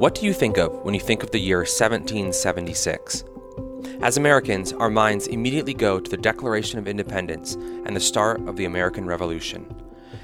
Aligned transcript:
What 0.00 0.14
do 0.14 0.24
you 0.24 0.32
think 0.32 0.56
of 0.56 0.72
when 0.82 0.94
you 0.94 1.00
think 1.00 1.22
of 1.22 1.30
the 1.30 1.38
year 1.38 1.58
1776? 1.58 3.22
As 4.00 4.16
Americans, 4.16 4.72
our 4.72 4.88
minds 4.88 5.26
immediately 5.26 5.74
go 5.74 6.00
to 6.00 6.10
the 6.10 6.16
Declaration 6.16 6.78
of 6.78 6.88
Independence 6.88 7.56
and 7.84 7.94
the 7.94 8.00
start 8.00 8.40
of 8.48 8.56
the 8.56 8.64
American 8.64 9.04
Revolution. 9.04 9.66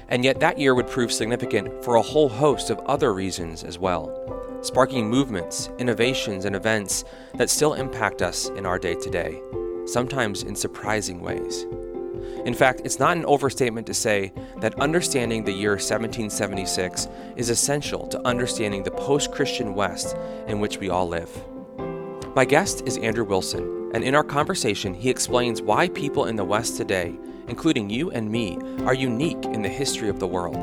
And 0.07 0.25
yet, 0.25 0.39
that 0.39 0.57
year 0.57 0.73
would 0.73 0.87
prove 0.87 1.11
significant 1.11 1.83
for 1.83 1.93
a 1.93 2.01
whole 2.01 2.27
host 2.27 2.71
of 2.71 2.79
other 2.87 3.13
reasons 3.13 3.63
as 3.63 3.77
well, 3.77 4.59
sparking 4.63 5.11
movements, 5.11 5.69
innovations, 5.77 6.45
and 6.45 6.55
events 6.55 7.03
that 7.35 7.51
still 7.51 7.75
impact 7.75 8.23
us 8.23 8.49
in 8.49 8.65
our 8.65 8.79
day 8.79 8.95
to 8.95 9.09
day, 9.11 9.39
sometimes 9.85 10.41
in 10.41 10.55
surprising 10.55 11.21
ways. 11.21 11.67
In 12.47 12.53
fact, 12.53 12.83
it's 12.85 12.97
not 12.97 13.17
an 13.17 13.25
overstatement 13.25 13.85
to 13.87 13.93
say 13.93 14.31
that 14.61 14.79
understanding 14.79 15.43
the 15.43 15.51
year 15.51 15.71
1776 15.71 17.09
is 17.35 17.49
essential 17.49 18.07
to 18.07 18.25
understanding 18.25 18.83
the 18.83 18.91
post 18.91 19.33
Christian 19.33 19.75
West 19.75 20.15
in 20.47 20.61
which 20.61 20.77
we 20.77 20.89
all 20.89 21.09
live. 21.09 21.29
My 22.37 22.45
guest 22.45 22.83
is 22.85 22.99
Andrew 22.99 23.25
Wilson, 23.25 23.91
and 23.93 24.01
in 24.01 24.15
our 24.15 24.23
conversation, 24.23 24.93
he 24.93 25.09
explains 25.09 25.61
why 25.61 25.89
people 25.89 26.27
in 26.27 26.37
the 26.37 26.45
West 26.45 26.77
today, 26.77 27.13
including 27.49 27.89
you 27.89 28.11
and 28.11 28.31
me, 28.31 28.57
are 28.85 28.93
unique 28.93 29.43
in 29.43 29.61
the 29.61 29.67
history 29.67 30.07
of 30.07 30.21
the 30.21 30.27
world. 30.27 30.55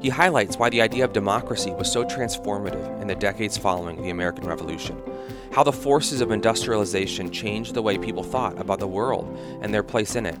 He 0.00 0.10
highlights 0.10 0.58
why 0.58 0.70
the 0.70 0.80
idea 0.80 1.04
of 1.04 1.12
democracy 1.12 1.72
was 1.72 1.90
so 1.90 2.04
transformative 2.04 3.02
in 3.02 3.08
the 3.08 3.16
decades 3.16 3.58
following 3.58 4.00
the 4.00 4.10
American 4.10 4.46
Revolution, 4.46 5.02
how 5.50 5.64
the 5.64 5.72
forces 5.72 6.20
of 6.20 6.30
industrialization 6.30 7.32
changed 7.32 7.74
the 7.74 7.82
way 7.82 7.98
people 7.98 8.22
thought 8.22 8.60
about 8.60 8.78
the 8.78 8.86
world 8.86 9.36
and 9.60 9.74
their 9.74 9.82
place 9.82 10.14
in 10.14 10.24
it, 10.24 10.38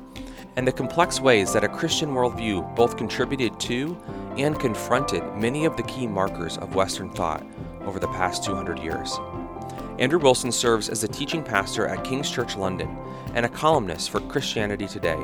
and 0.56 0.66
the 0.66 0.72
complex 0.72 1.20
ways 1.20 1.52
that 1.52 1.64
a 1.64 1.68
Christian 1.68 2.10
worldview 2.10 2.74
both 2.74 2.96
contributed 2.96 3.58
to 3.60 3.96
and 4.36 4.58
confronted 4.58 5.22
many 5.36 5.64
of 5.64 5.76
the 5.76 5.82
key 5.84 6.06
markers 6.06 6.58
of 6.58 6.74
Western 6.74 7.10
thought 7.10 7.46
over 7.82 7.98
the 7.98 8.08
past 8.08 8.44
200 8.44 8.78
years. 8.78 9.18
Andrew 9.98 10.18
Wilson 10.18 10.50
serves 10.50 10.88
as 10.88 11.04
a 11.04 11.08
teaching 11.08 11.42
pastor 11.42 11.86
at 11.86 12.04
King's 12.04 12.30
Church 12.30 12.56
London 12.56 12.96
and 13.34 13.44
a 13.44 13.50
columnist 13.50 14.10
for 14.10 14.20
Christianity 14.20 14.86
Today. 14.86 15.18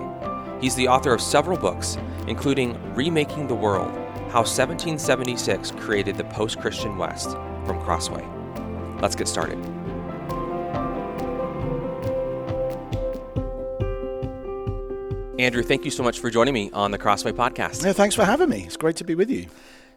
He's 0.60 0.74
the 0.74 0.88
author 0.88 1.12
of 1.12 1.20
several 1.20 1.58
books, 1.58 1.98
including 2.28 2.78
Remaking 2.94 3.46
the 3.46 3.54
World 3.54 3.90
How 4.30 4.42
1776 4.42 5.72
Created 5.72 6.16
the 6.16 6.24
Post 6.24 6.60
Christian 6.60 6.96
West 6.96 7.30
from 7.66 7.80
Crossway. 7.82 8.26
Let's 9.00 9.16
get 9.16 9.28
started. 9.28 9.75
Andrew, 15.38 15.62
thank 15.62 15.84
you 15.84 15.90
so 15.90 16.02
much 16.02 16.20
for 16.20 16.30
joining 16.30 16.54
me 16.54 16.70
on 16.72 16.92
the 16.92 16.98
Crossway 16.98 17.30
podcast. 17.30 17.84
Yeah, 17.84 17.92
thanks 17.92 18.14
for 18.14 18.24
having 18.24 18.48
me. 18.48 18.62
It's 18.64 18.78
great 18.78 18.96
to 18.96 19.04
be 19.04 19.14
with 19.14 19.28
you. 19.28 19.46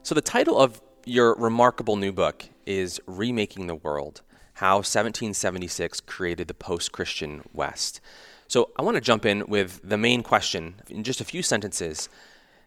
So, 0.04 0.14
the 0.14 0.22
title 0.22 0.60
of 0.60 0.82
your 1.06 1.34
remarkable 1.36 1.96
new 1.96 2.12
book 2.12 2.44
is 2.66 3.00
Remaking 3.06 3.68
the 3.68 3.76
World 3.76 4.22
How 4.56 4.78
1776 4.78 6.02
Created 6.02 6.50
the 6.50 6.54
Post 6.54 6.92
Christian 6.92 7.42
West. 7.54 8.02
So, 8.50 8.72
I 8.78 8.82
want 8.82 8.96
to 8.96 9.02
jump 9.02 9.26
in 9.26 9.48
with 9.48 9.80
the 9.82 9.98
main 9.98 10.24
question 10.24 10.82
in 10.90 11.06
just 11.06 11.22
a 11.22 11.26
few 11.26 11.42
sentences. 11.42 12.10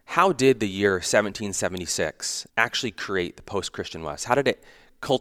How 0.05 0.33
did 0.33 0.59
the 0.59 0.67
year 0.67 0.93
1776 0.93 2.47
actually 2.57 2.91
create 2.91 3.37
the 3.37 3.43
post 3.43 3.71
Christian 3.71 4.01
West? 4.01 4.25
How 4.25 4.33
did, 4.33 4.47
it, 4.47 4.63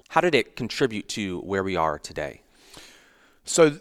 how 0.09 0.23
did 0.23 0.35
it 0.35 0.57
contribute 0.57 1.07
to 1.11 1.41
where 1.41 1.63
we 1.63 1.77
are 1.77 1.99
today? 1.99 2.41
So, 3.45 3.79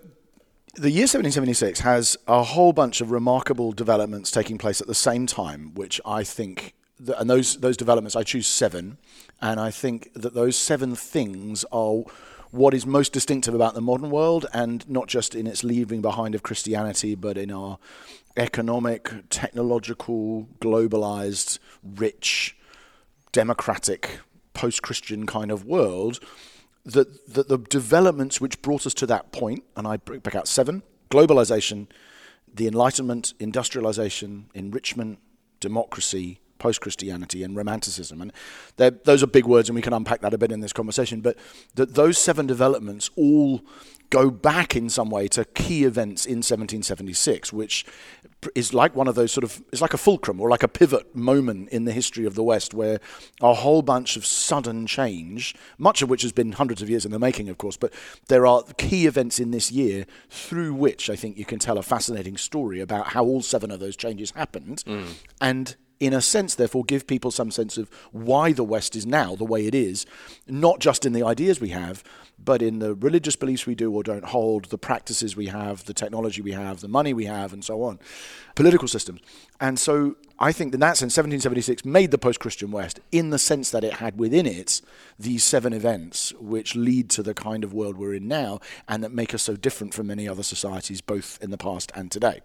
the 0.73 0.89
year 0.89 1.03
1776 1.03 1.81
has 1.81 2.17
a 2.27 2.43
whole 2.43 2.71
bunch 2.71 3.01
of 3.01 3.11
remarkable 3.11 3.71
developments 3.73 4.31
taking 4.31 4.57
place 4.57 4.79
at 4.79 4.87
the 4.87 4.95
same 4.95 5.27
time, 5.27 5.73
which 5.73 5.99
I 6.05 6.23
think, 6.23 6.73
that, 6.99 7.19
and 7.19 7.29
those 7.29 7.57
those 7.57 7.75
developments, 7.75 8.15
I 8.15 8.23
choose 8.23 8.47
seven, 8.47 8.97
and 9.41 9.59
I 9.59 9.69
think 9.69 10.13
that 10.13 10.33
those 10.33 10.57
seven 10.57 10.95
things 10.95 11.65
are 11.71 12.03
what 12.51 12.73
is 12.73 12.85
most 12.85 13.11
distinctive 13.13 13.53
about 13.53 13.73
the 13.73 13.81
modern 13.81 14.09
world, 14.09 14.45
and 14.53 14.87
not 14.89 15.07
just 15.07 15.35
in 15.35 15.45
its 15.45 15.63
leaving 15.63 16.01
behind 16.01 16.35
of 16.35 16.43
Christianity, 16.43 17.15
but 17.15 17.37
in 17.37 17.51
our 17.51 17.77
economic, 18.37 19.11
technological, 19.29 20.47
globalized, 20.59 21.59
rich, 21.83 22.57
democratic, 23.33 24.19
post-Christian 24.53 25.25
kind 25.25 25.51
of 25.51 25.65
world 25.65 26.19
that, 26.85 27.33
that 27.33 27.47
the 27.47 27.57
developments 27.57 28.41
which 28.41 28.61
brought 28.61 28.85
us 28.85 28.93
to 28.95 29.05
that 29.07 29.31
point, 29.31 29.63
and 29.75 29.87
I 29.87 29.97
bring 29.97 30.19
back 30.19 30.35
out 30.35 30.47
seven 30.47 30.83
globalization, 31.09 31.87
the 32.53 32.67
Enlightenment, 32.67 33.33
industrialization, 33.39 34.49
enrichment, 34.53 35.19
democracy, 35.59 36.39
post 36.57 36.81
Christianity, 36.81 37.43
and 37.43 37.55
Romanticism. 37.55 38.21
And 38.21 38.31
those 38.77 39.23
are 39.23 39.27
big 39.27 39.45
words, 39.45 39.69
and 39.69 39.75
we 39.75 39.81
can 39.81 39.93
unpack 39.93 40.21
that 40.21 40.33
a 40.33 40.37
bit 40.37 40.51
in 40.51 40.61
this 40.61 40.73
conversation. 40.73 41.21
But 41.21 41.37
that 41.75 41.95
those 41.95 42.17
seven 42.17 42.47
developments 42.47 43.09
all 43.15 43.61
go 44.11 44.29
back 44.29 44.75
in 44.75 44.89
some 44.89 45.09
way 45.09 45.27
to 45.29 45.45
key 45.45 45.83
events 45.85 46.25
in 46.25 46.37
1776, 46.37 47.51
which 47.51 47.85
is 48.55 48.73
like 48.73 48.95
one 48.95 49.07
of 49.07 49.15
those 49.15 49.31
sort 49.31 49.43
of 49.43 49.61
it's 49.71 49.81
like 49.81 49.93
a 49.93 49.97
fulcrum 49.97 50.39
or 50.39 50.49
like 50.49 50.63
a 50.63 50.67
pivot 50.67 51.15
moment 51.15 51.69
in 51.69 51.85
the 51.85 51.91
history 51.91 52.25
of 52.25 52.35
the 52.35 52.43
West 52.43 52.73
where 52.73 52.99
a 53.41 53.53
whole 53.53 53.81
bunch 53.81 54.15
of 54.17 54.25
sudden 54.25 54.85
change, 54.85 55.55
much 55.77 56.01
of 56.01 56.09
which 56.09 56.21
has 56.21 56.31
been 56.31 56.51
hundreds 56.51 56.81
of 56.81 56.89
years 56.89 57.05
in 57.05 57.11
the 57.11 57.19
making, 57.19 57.49
of 57.49 57.57
course, 57.57 57.77
but 57.77 57.93
there 58.27 58.45
are 58.45 58.63
key 58.77 59.07
events 59.07 59.39
in 59.39 59.51
this 59.51 59.71
year 59.71 60.05
through 60.29 60.73
which 60.73 61.09
I 61.09 61.15
think 61.15 61.37
you 61.37 61.45
can 61.45 61.59
tell 61.59 61.77
a 61.77 61.83
fascinating 61.83 62.37
story 62.37 62.79
about 62.79 63.07
how 63.07 63.23
all 63.23 63.41
seven 63.41 63.71
of 63.71 63.79
those 63.79 63.95
changes 63.95 64.31
happened. 64.31 64.83
Mm. 64.85 65.13
And 65.39 65.75
in 66.01 66.13
a 66.13 66.21
sense, 66.21 66.55
therefore, 66.55 66.83
give 66.83 67.05
people 67.05 67.29
some 67.29 67.51
sense 67.51 67.77
of 67.77 67.87
why 68.11 68.51
the 68.53 68.63
West 68.63 68.95
is 68.95 69.05
now 69.05 69.35
the 69.35 69.45
way 69.45 69.67
it 69.67 69.75
is, 69.75 70.07
not 70.47 70.79
just 70.79 71.05
in 71.05 71.13
the 71.13 71.21
ideas 71.21 71.61
we 71.61 71.69
have, 71.69 72.03
but 72.43 72.61
in 72.61 72.79
the 72.79 72.95
religious 72.95 73.35
beliefs 73.35 73.65
we 73.65 73.75
do 73.75 73.91
or 73.91 74.03
don't 74.03 74.25
hold, 74.25 74.65
the 74.65 74.77
practices 74.77 75.35
we 75.35 75.47
have, 75.47 75.85
the 75.85 75.93
technology 75.93 76.41
we 76.41 76.51
have, 76.51 76.81
the 76.81 76.87
money 76.87 77.13
we 77.13 77.25
have, 77.25 77.53
and 77.53 77.63
so 77.63 77.83
on, 77.83 77.99
political 78.55 78.87
systems. 78.87 79.21
And 79.59 79.79
so 79.79 80.15
I 80.39 80.51
think 80.51 80.73
in 80.73 80.79
that 80.79 80.97
sense, 80.97 81.15
1776 81.15 81.85
made 81.85 82.09
the 82.09 82.17
post 82.17 82.39
Christian 82.39 82.71
West 82.71 82.99
in 83.11 83.29
the 83.29 83.37
sense 83.37 83.69
that 83.71 83.83
it 83.83 83.93
had 83.93 84.17
within 84.17 84.47
it 84.47 84.81
these 85.19 85.43
seven 85.43 85.71
events 85.71 86.33
which 86.39 86.75
lead 86.75 87.09
to 87.11 87.21
the 87.21 87.35
kind 87.35 87.63
of 87.63 87.73
world 87.73 87.95
we're 87.95 88.15
in 88.15 88.27
now 88.27 88.59
and 88.87 89.03
that 89.03 89.11
make 89.11 89.35
us 89.35 89.43
so 89.43 89.55
different 89.55 89.93
from 89.93 90.07
many 90.07 90.27
other 90.27 90.43
societies, 90.43 90.99
both 90.99 91.37
in 91.41 91.51
the 91.51 91.57
past 91.59 91.91
and 91.93 92.11
today. 92.11 92.41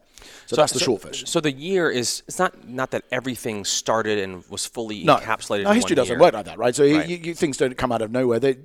So, 0.46 0.56
so 0.56 0.56
that's 0.56 0.72
the 0.72 0.78
so, 0.78 0.84
short 0.84 1.02
version. 1.02 1.26
So 1.26 1.40
the 1.40 1.52
year 1.52 1.90
is 1.90 2.22
it's 2.26 2.38
not 2.38 2.68
not 2.68 2.90
that 2.90 3.04
everything 3.10 3.64
started 3.64 4.18
and 4.18 4.44
was 4.48 4.66
fully 4.66 5.04
no, 5.04 5.16
encapsulated. 5.16 5.64
No, 5.64 5.72
history 5.72 5.96
doesn't 5.96 6.14
year. 6.14 6.20
work 6.20 6.34
like 6.34 6.46
that, 6.46 6.58
right? 6.58 6.74
So 6.74 6.84
right. 6.84 7.08
You, 7.08 7.16
you, 7.16 7.34
things 7.34 7.56
don't 7.56 7.76
come 7.76 7.92
out 7.92 8.02
of 8.02 8.10
nowhere. 8.10 8.40
They, 8.40 8.58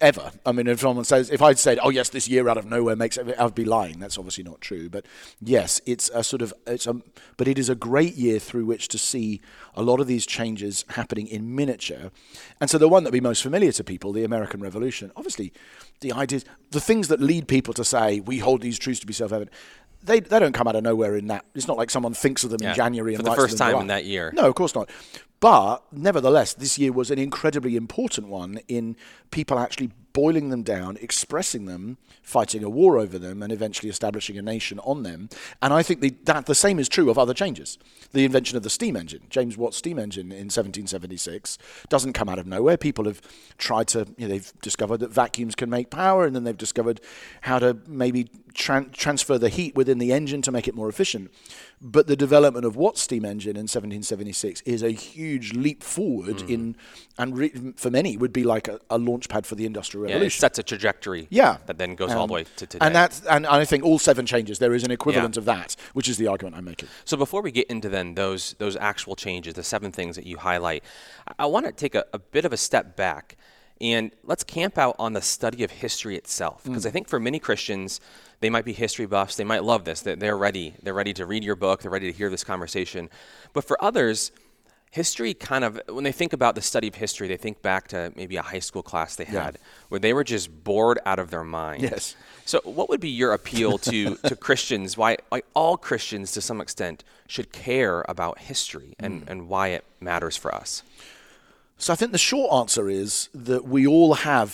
ever. 0.00 0.32
I 0.44 0.52
mean, 0.52 0.65
if 0.70 0.80
someone 0.80 1.04
says, 1.04 1.30
if 1.30 1.42
I'd 1.42 1.58
said, 1.58 1.78
"Oh 1.82 1.90
yes, 1.90 2.08
this 2.08 2.28
year 2.28 2.48
out 2.48 2.56
of 2.56 2.66
nowhere 2.66 2.96
makes," 2.96 3.16
it, 3.16 3.34
I'd 3.38 3.54
be 3.54 3.64
lying. 3.64 3.98
That's 3.98 4.18
obviously 4.18 4.44
not 4.44 4.60
true. 4.60 4.88
But 4.88 5.06
yes, 5.40 5.80
it's 5.86 6.10
a 6.14 6.22
sort 6.22 6.42
of 6.42 6.52
it's 6.66 6.86
a, 6.86 7.00
but 7.36 7.48
it 7.48 7.58
is 7.58 7.68
a 7.68 7.74
great 7.74 8.14
year 8.14 8.38
through 8.38 8.66
which 8.66 8.88
to 8.88 8.98
see 8.98 9.40
a 9.74 9.82
lot 9.82 10.00
of 10.00 10.06
these 10.06 10.26
changes 10.26 10.84
happening 10.90 11.26
in 11.28 11.54
miniature. 11.54 12.10
And 12.60 12.70
so 12.70 12.78
the 12.78 12.88
one 12.88 13.04
that 13.04 13.10
would 13.10 13.18
be 13.18 13.20
most 13.20 13.42
familiar 13.42 13.72
to 13.72 13.84
people, 13.84 14.12
the 14.12 14.24
American 14.24 14.60
Revolution, 14.60 15.12
obviously, 15.16 15.52
the 16.00 16.12
ideas, 16.12 16.44
the 16.70 16.80
things 16.80 17.08
that 17.08 17.20
lead 17.20 17.48
people 17.48 17.74
to 17.74 17.84
say 17.84 18.20
we 18.20 18.38
hold 18.38 18.62
these 18.62 18.78
truths 18.78 19.00
to 19.00 19.06
be 19.06 19.12
self-evident 19.12 19.52
they, 20.06 20.20
they 20.20 20.38
don't 20.38 20.52
come 20.52 20.68
out 20.68 20.76
of 20.76 20.84
nowhere 20.84 21.16
in 21.16 21.26
that. 21.28 21.44
It's 21.54 21.66
not 21.66 21.76
like 21.76 21.90
someone 21.90 22.14
thinks 22.14 22.44
of 22.44 22.50
them 22.50 22.60
yeah, 22.62 22.70
in 22.70 22.76
January 22.76 23.14
for 23.16 23.20
and 23.20 23.26
the 23.26 23.34
first 23.34 23.58
time 23.58 23.76
in 23.76 23.86
that 23.88 24.04
year. 24.04 24.32
No, 24.34 24.46
of 24.46 24.54
course 24.54 24.74
not. 24.74 24.88
But 25.46 25.84
nevertheless, 25.92 26.54
this 26.54 26.76
year 26.76 26.90
was 26.90 27.08
an 27.12 27.20
incredibly 27.20 27.76
important 27.76 28.26
one 28.26 28.58
in 28.66 28.96
people 29.30 29.60
actually 29.60 29.92
boiling 30.16 30.48
them 30.48 30.62
down, 30.62 30.96
expressing 31.02 31.66
them, 31.66 31.98
fighting 32.22 32.64
a 32.64 32.70
war 32.70 32.98
over 32.98 33.18
them, 33.18 33.42
and 33.42 33.52
eventually 33.52 33.90
establishing 33.90 34.38
a 34.38 34.42
nation 34.42 34.78
on 34.78 35.02
them. 35.02 35.28
And 35.60 35.74
I 35.74 35.82
think 35.82 36.00
the, 36.00 36.14
that 36.24 36.46
the 36.46 36.54
same 36.54 36.78
is 36.78 36.88
true 36.88 37.10
of 37.10 37.18
other 37.18 37.34
changes. 37.34 37.76
The 38.12 38.24
invention 38.24 38.56
of 38.56 38.62
the 38.62 38.70
steam 38.70 38.96
engine, 38.96 39.24
James 39.28 39.58
Watt's 39.58 39.76
steam 39.76 39.98
engine 39.98 40.32
in 40.32 40.48
1776, 40.48 41.58
doesn't 41.90 42.14
come 42.14 42.30
out 42.30 42.38
of 42.38 42.46
nowhere. 42.46 42.78
People 42.78 43.04
have 43.04 43.20
tried 43.58 43.88
to, 43.88 44.08
you 44.16 44.26
know, 44.26 44.28
they've 44.28 44.52
discovered 44.62 45.00
that 45.00 45.12
vacuums 45.12 45.54
can 45.54 45.68
make 45.68 45.90
power, 45.90 46.24
and 46.24 46.34
then 46.34 46.44
they've 46.44 46.56
discovered 46.56 46.98
how 47.42 47.58
to 47.58 47.76
maybe 47.86 48.30
tran- 48.54 48.92
transfer 48.92 49.36
the 49.36 49.50
heat 49.50 49.74
within 49.74 49.98
the 49.98 50.14
engine 50.14 50.40
to 50.40 50.50
make 50.50 50.66
it 50.66 50.74
more 50.74 50.88
efficient. 50.88 51.30
But 51.82 52.06
the 52.06 52.16
development 52.16 52.64
of 52.64 52.74
Watt's 52.74 53.02
steam 53.02 53.26
engine 53.26 53.56
in 53.56 53.64
1776 53.64 54.62
is 54.62 54.82
a 54.82 54.92
huge 54.92 55.35
leap 55.38 55.82
forward 55.82 56.36
mm. 56.36 56.50
in, 56.50 56.76
and 57.18 57.36
re- 57.36 57.72
for 57.76 57.90
many 57.90 58.16
would 58.16 58.32
be 58.32 58.44
like 58.44 58.68
a, 58.68 58.80
a 58.90 58.98
launch 58.98 59.28
pad 59.28 59.46
for 59.46 59.54
the 59.54 59.66
industrial 59.66 60.04
revolution. 60.04 60.22
Yeah, 60.22 60.26
it 60.26 60.32
sets 60.32 60.58
a 60.58 60.62
trajectory. 60.62 61.26
Yeah. 61.30 61.58
that 61.66 61.78
then 61.78 61.94
goes 61.94 62.10
um, 62.10 62.18
all 62.18 62.26
the 62.26 62.34
way 62.34 62.44
to 62.44 62.66
today. 62.66 62.84
And 62.84 62.94
that's 62.94 63.24
and 63.26 63.46
I 63.46 63.64
think 63.64 63.84
all 63.84 63.98
seven 63.98 64.26
changes 64.26 64.58
there 64.58 64.74
is 64.74 64.84
an 64.84 64.90
equivalent 64.90 65.36
yeah. 65.36 65.40
of 65.40 65.44
that, 65.46 65.76
which 65.92 66.08
is 66.08 66.18
the 66.18 66.26
argument 66.26 66.56
I'm 66.56 66.64
making. 66.64 66.88
So 67.04 67.16
before 67.16 67.42
we 67.42 67.50
get 67.50 67.68
into 67.68 67.88
then 67.88 68.14
those 68.14 68.54
those 68.58 68.76
actual 68.76 69.16
changes, 69.16 69.54
the 69.54 69.62
seven 69.62 69.92
things 69.92 70.16
that 70.16 70.26
you 70.26 70.38
highlight, 70.38 70.84
I, 71.28 71.34
I 71.40 71.46
want 71.46 71.66
to 71.66 71.72
take 71.72 71.94
a, 71.94 72.04
a 72.12 72.18
bit 72.18 72.44
of 72.44 72.52
a 72.52 72.56
step 72.56 72.96
back 72.96 73.36
and 73.80 74.10
let's 74.24 74.42
camp 74.42 74.78
out 74.78 74.96
on 74.98 75.12
the 75.12 75.20
study 75.20 75.62
of 75.62 75.70
history 75.70 76.16
itself 76.16 76.64
because 76.64 76.84
mm. 76.84 76.88
I 76.88 76.90
think 76.90 77.08
for 77.08 77.20
many 77.20 77.38
Christians 77.38 78.00
they 78.40 78.50
might 78.50 78.64
be 78.64 78.72
history 78.72 79.06
buffs. 79.06 79.36
They 79.36 79.44
might 79.44 79.64
love 79.64 79.84
this. 79.84 80.02
They're 80.02 80.36
ready. 80.36 80.74
They're 80.82 80.94
ready 80.94 81.14
to 81.14 81.26
read 81.26 81.42
your 81.42 81.56
book. 81.56 81.82
They're 81.82 81.90
ready 81.90 82.12
to 82.12 82.16
hear 82.16 82.28
this 82.28 82.44
conversation. 82.44 83.08
But 83.52 83.64
for 83.64 83.82
others, 83.82 84.30
history 85.00 85.32
kind 85.34 85.62
of 85.68 85.80
when 85.96 86.04
they 86.04 86.12
think 86.20 86.32
about 86.32 86.54
the 86.54 86.62
study 86.72 86.88
of 86.92 86.94
history 87.04 87.26
they 87.32 87.36
think 87.46 87.56
back 87.70 87.82
to 87.94 87.98
maybe 88.20 88.36
a 88.44 88.46
high 88.52 88.64
school 88.68 88.82
class 88.90 89.10
they 89.16 89.28
Yeah. 89.32 89.44
had 89.46 89.54
where 89.90 90.00
they 90.04 90.12
were 90.16 90.24
just 90.24 90.46
bored 90.68 90.98
out 91.10 91.18
of 91.22 91.28
their 91.30 91.44
mind 91.44 91.82
Yes. 91.82 92.16
so 92.52 92.56
what 92.78 92.86
would 92.90 93.00
be 93.10 93.14
your 93.22 93.32
appeal 93.38 93.72
to 93.90 93.98
to 94.30 94.34
christians 94.46 94.96
why 95.00 95.10
why 95.32 95.40
all 95.60 95.76
christians 95.88 96.32
to 96.36 96.40
some 96.40 96.60
extent 96.66 96.98
should 97.34 97.48
care 97.52 97.98
about 98.14 98.34
history 98.52 98.90
and 99.04 99.14
Hmm. 99.22 99.30
and 99.30 99.38
why 99.52 99.66
it 99.76 99.84
matters 100.00 100.36
for 100.42 100.50
us 100.62 100.82
So 101.84 101.92
I 101.92 101.96
think 102.00 102.12
the 102.12 102.26
short 102.32 102.50
answer 102.60 102.84
is 103.02 103.28
that 103.50 103.62
we 103.74 103.82
all 103.94 104.14
have 104.32 104.50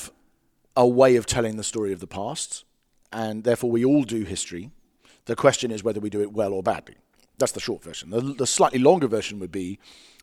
a 0.75 0.87
way 1.01 1.13
of 1.21 1.25
telling 1.35 1.55
the 1.57 1.69
story 1.73 1.93
of 1.97 2.01
the 2.05 2.13
past, 2.21 2.65
and 3.13 3.35
therefore 3.49 3.71
we 3.77 3.83
all 3.91 4.05
do 4.19 4.21
history. 4.35 4.65
The 5.31 5.37
question 5.45 5.71
is 5.71 5.85
whether 5.87 6.01
we 6.07 6.11
do 6.17 6.21
it 6.27 6.31
well 6.41 6.53
or 6.59 6.63
badly. 6.73 6.97
That's 7.39 7.53
the 7.59 7.61
short 7.69 7.81
version. 7.91 8.07
The, 8.11 8.21
the 8.43 8.47
slightly 8.47 8.81
longer 8.89 9.09
version 9.19 9.39
would 9.43 9.53
be 9.65 9.79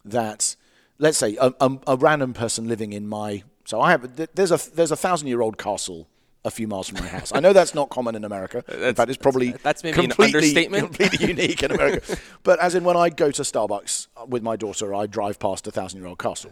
that, 0.05 0.55
let's 0.97 1.17
say, 1.17 1.37
a, 1.39 1.53
a, 1.59 1.77
a 1.87 1.95
random 1.97 2.33
person 2.33 2.67
living 2.67 2.93
in 2.93 3.07
my 3.07 3.43
so 3.69 3.79
I 3.81 3.91
have 3.91 4.15
there's 4.33 4.51
a 4.51 4.59
there's 4.73 4.91
a 4.91 4.95
thousand 4.95 5.27
year 5.27 5.41
old 5.41 5.59
castle 5.59 6.07
a 6.43 6.49
few 6.49 6.67
miles 6.67 6.87
from 6.87 7.01
my 7.01 7.07
house. 7.07 7.31
I 7.33 7.39
know 7.39 7.53
that's 7.53 7.75
not 7.75 7.89
common 7.89 8.15
in 8.15 8.23
America. 8.23 8.63
in 8.87 8.95
fact, 8.95 9.09
it's 9.09 9.17
probably 9.17 9.51
that's 9.51 9.83
maybe 9.83 9.99
an 9.99 10.09
completely, 10.09 10.39
understatement. 10.39 10.83
completely 10.85 11.27
unique 11.27 11.61
in 11.61 11.71
America. 11.71 12.17
but 12.43 12.59
as 12.59 12.73
in 12.73 12.83
when 12.83 12.97
I 12.97 13.09
go 13.09 13.29
to 13.29 13.41
Starbucks 13.43 14.07
uh, 14.17 14.25
with 14.25 14.41
my 14.41 14.55
daughter, 14.55 14.95
I 14.95 15.05
drive 15.05 15.37
past 15.37 15.67
a 15.67 15.71
thousand 15.71 15.99
year 15.99 16.07
old 16.07 16.17
castle. 16.17 16.51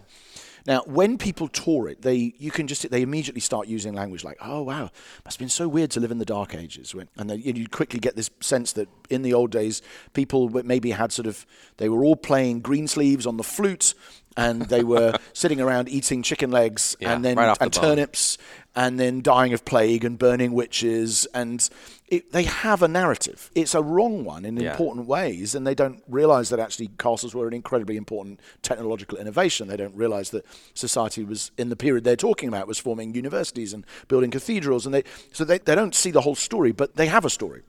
Now, 0.66 0.82
when 0.86 1.18
people 1.18 1.48
tour 1.48 1.88
it, 1.88 2.02
they 2.02 2.34
you 2.38 2.50
can 2.50 2.66
just 2.66 2.88
they 2.90 3.02
immediately 3.02 3.40
start 3.40 3.68
using 3.68 3.94
language 3.94 4.24
like, 4.24 4.36
"Oh 4.40 4.62
wow, 4.62 4.90
must 5.24 5.36
have 5.36 5.38
been 5.38 5.48
so 5.48 5.68
weird 5.68 5.90
to 5.92 6.00
live 6.00 6.10
in 6.10 6.18
the 6.18 6.24
dark 6.24 6.54
ages." 6.54 6.94
And 7.16 7.30
then 7.30 7.40
you 7.40 7.68
quickly 7.68 8.00
get 8.00 8.16
this 8.16 8.30
sense 8.40 8.72
that 8.74 8.88
in 9.08 9.22
the 9.22 9.34
old 9.34 9.50
days, 9.50 9.82
people 10.12 10.48
maybe 10.64 10.90
had 10.90 11.12
sort 11.12 11.26
of 11.26 11.46
they 11.78 11.88
were 11.88 12.04
all 12.04 12.16
playing 12.16 12.60
Greensleeves 12.60 13.26
on 13.26 13.36
the 13.36 13.44
flute, 13.44 13.94
and 14.36 14.62
they 14.62 14.84
were 14.84 15.14
sitting 15.32 15.60
around 15.60 15.88
eating 15.88 16.22
chicken 16.22 16.50
legs 16.50 16.96
Yeah, 17.00 17.14
and 17.14 17.24
then 17.24 17.36
right 17.36 17.56
the 17.58 17.64
and 17.64 17.72
bone. 17.72 17.82
turnips, 17.84 18.38
and 18.78 18.98
then 19.00 19.20
dying 19.22 19.52
of 19.52 19.64
plague 19.64 20.04
and 20.04 20.16
burning 20.20 20.52
witches, 20.52 21.26
and 21.34 21.68
it, 22.06 22.30
they 22.30 22.44
have 22.44 22.80
a 22.80 22.86
narrative. 22.86 23.50
It's 23.56 23.74
a 23.74 23.82
wrong 23.82 24.24
one 24.24 24.44
in 24.44 24.56
Yeah. 24.56 24.70
important 24.70 25.08
ways, 25.08 25.56
and 25.56 25.66
they 25.66 25.74
don't 25.74 26.00
realize 26.08 26.48
that 26.50 26.60
actually 26.60 26.90
castles 26.96 27.34
were 27.34 27.48
an 27.48 27.54
incredibly 27.54 27.96
important 27.96 28.38
technological 28.62 29.18
innovation. 29.18 29.66
They 29.66 29.76
don't 29.76 29.96
realize 29.96 30.30
that 30.30 30.44
society 30.74 31.24
was 31.24 31.50
in 31.58 31.70
the 31.70 31.76
period 31.76 32.04
they're 32.04 32.14
talking 32.28 32.48
about 32.48 32.68
was 32.68 32.78
forming 32.78 33.14
universities 33.14 33.72
and 33.74 33.84
building 34.06 34.30
cathedrals, 34.30 34.86
and 34.86 34.94
they 34.94 35.02
so 35.32 35.44
they, 35.44 35.58
they 35.58 35.74
don't 35.74 35.94
see 35.94 36.12
the 36.12 36.20
whole 36.20 36.36
story, 36.36 36.70
but 36.70 36.94
they 36.94 37.06
have 37.06 37.24
a 37.24 37.30
story. 37.30 37.62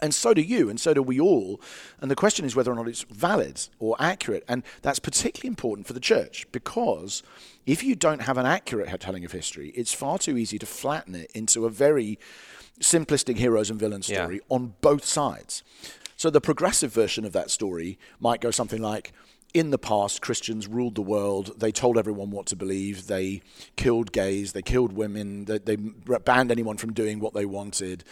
And 0.00 0.14
so 0.14 0.34
do 0.34 0.42
you, 0.42 0.68
and 0.68 0.78
so 0.80 0.92
do 0.92 1.02
we 1.02 1.20
all. 1.20 1.60
And 2.00 2.10
the 2.10 2.16
question 2.16 2.44
is 2.44 2.56
whether 2.56 2.70
or 2.72 2.74
not 2.74 2.88
it's 2.88 3.02
valid 3.02 3.68
or 3.78 3.96
accurate. 4.00 4.44
And 4.48 4.62
that's 4.82 4.98
particularly 4.98 5.48
important 5.48 5.86
for 5.86 5.92
the 5.92 6.00
church 6.00 6.46
because 6.52 7.22
if 7.64 7.82
you 7.84 7.94
don't 7.94 8.22
have 8.22 8.36
an 8.36 8.44
accurate 8.44 9.00
telling 9.00 9.24
of 9.24 9.32
history, 9.32 9.68
it's 9.70 9.94
far 9.94 10.18
too 10.18 10.36
easy 10.36 10.58
to 10.58 10.66
flatten 10.66 11.14
it 11.14 11.30
into 11.32 11.64
a 11.64 11.70
very 11.70 12.18
simplistic 12.80 13.36
heroes 13.36 13.70
and 13.70 13.78
villains 13.78 14.08
Yeah. 14.08 14.24
story 14.24 14.40
on 14.48 14.74
both 14.80 15.04
sides. 15.04 15.62
So 16.16 16.28
the 16.30 16.40
progressive 16.40 16.92
version 16.92 17.24
of 17.24 17.32
that 17.32 17.50
story 17.50 17.98
might 18.20 18.40
go 18.40 18.50
something 18.50 18.82
like 18.82 19.12
in 19.54 19.70
the 19.70 19.78
past, 19.78 20.20
Christians 20.20 20.66
ruled 20.66 20.96
the 20.96 21.02
world. 21.02 21.58
They 21.60 21.70
told 21.70 21.96
everyone 21.96 22.30
what 22.30 22.46
to 22.46 22.56
believe. 22.56 23.06
They 23.06 23.40
killed 23.76 24.10
gays. 24.10 24.52
They 24.52 24.62
killed 24.62 24.92
women. 24.92 25.44
They, 25.44 25.58
they 25.58 25.76
banned 25.76 26.50
anyone 26.50 26.76
from 26.76 26.92
doing 26.92 27.20
what 27.20 27.34
they 27.34 27.46
wanted. 27.46 28.02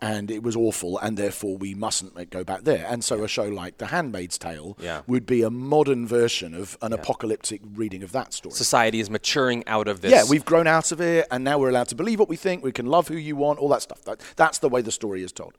And 0.00 0.30
it 0.30 0.44
was 0.44 0.54
awful. 0.54 0.98
And 0.98 1.16
therefore, 1.16 1.56
we 1.56 1.74
mustn't 1.74 2.30
go 2.30 2.44
back 2.44 2.62
there. 2.62 2.86
And 2.88 3.02
so, 3.04 3.22
a 3.24 3.28
show 3.28 3.44
like 3.44 3.78
The 3.78 3.86
Handmaid's 3.86 4.38
Tale 4.38 4.76
Yeah. 4.80 5.02
would 5.08 5.26
be 5.26 5.42
a 5.42 5.50
modern 5.50 6.06
version 6.06 6.54
of 6.54 6.78
an 6.82 6.92
apocalyptic 6.92 7.60
reading 7.74 8.04
of 8.04 8.12
that 8.12 8.32
story. 8.32 8.54
society 8.54 9.00
is 9.00 9.10
maturing 9.10 9.64
out 9.66 9.88
of 9.88 10.00
this 10.02 10.12
Yeah, 10.12 10.22
we've 10.28 10.44
grown 10.44 10.68
out 10.68 10.92
of 10.92 11.00
it, 11.00 11.26
and 11.32 11.42
now 11.42 11.58
we're 11.58 11.68
allowed 11.70 11.88
to 11.88 11.94
believe 11.96 12.20
what 12.20 12.28
we 12.28 12.36
think. 12.36 12.62
We 12.62 12.72
can 12.72 12.86
love 12.86 13.08
who 13.08 13.16
you 13.16 13.34
want, 13.36 13.58
all 13.58 13.68
that 13.68 13.82
stuff. 13.82 14.02
That, 14.04 14.20
that's 14.36 14.58
the 14.58 14.68
way 14.68 14.82
the 14.82 14.92
story 14.92 15.22
is 15.24 15.32
told. 15.32 15.54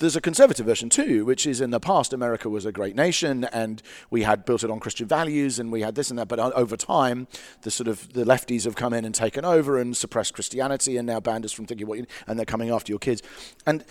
There's 0.00 0.16
a 0.16 0.20
conservative 0.20 0.64
version 0.64 0.88
too, 0.88 1.26
which 1.26 1.46
is 1.46 1.60
in 1.60 1.70
the 1.70 1.78
past, 1.78 2.14
America 2.14 2.48
was 2.48 2.64
a 2.64 2.72
great 2.72 2.96
nation, 2.96 3.44
and 3.44 3.82
we 4.08 4.22
had 4.22 4.46
built 4.46 4.64
it 4.64 4.70
on 4.70 4.80
Christian 4.80 5.06
values, 5.06 5.58
and 5.58 5.70
we 5.70 5.82
had 5.82 5.94
this 5.94 6.08
and 6.08 6.18
that. 6.18 6.26
But 6.26 6.38
uh, 6.38 6.50
over 6.54 6.76
time, 6.76 7.28
the 7.62 7.70
sort 7.70 7.86
of 7.86 8.14
the 8.14 8.24
lefties 8.24 8.64
have 8.64 8.76
come 8.76 8.94
in 8.94 9.04
and 9.04 9.14
taken 9.14 9.44
over 9.44 9.78
and 9.78 9.94
suppressed 9.94 10.32
Christianity, 10.32 10.96
and 10.96 11.06
now 11.06 11.20
banned 11.20 11.44
us 11.44 11.52
from 11.52 11.66
thinking 11.66 11.86
what 11.86 11.98
you. 11.98 12.06
And 12.26 12.38
they're 12.38 12.46
coming 12.46 12.70
after 12.70 12.90
your 12.90 12.98
kids. 12.98 13.22
And 13.66 13.84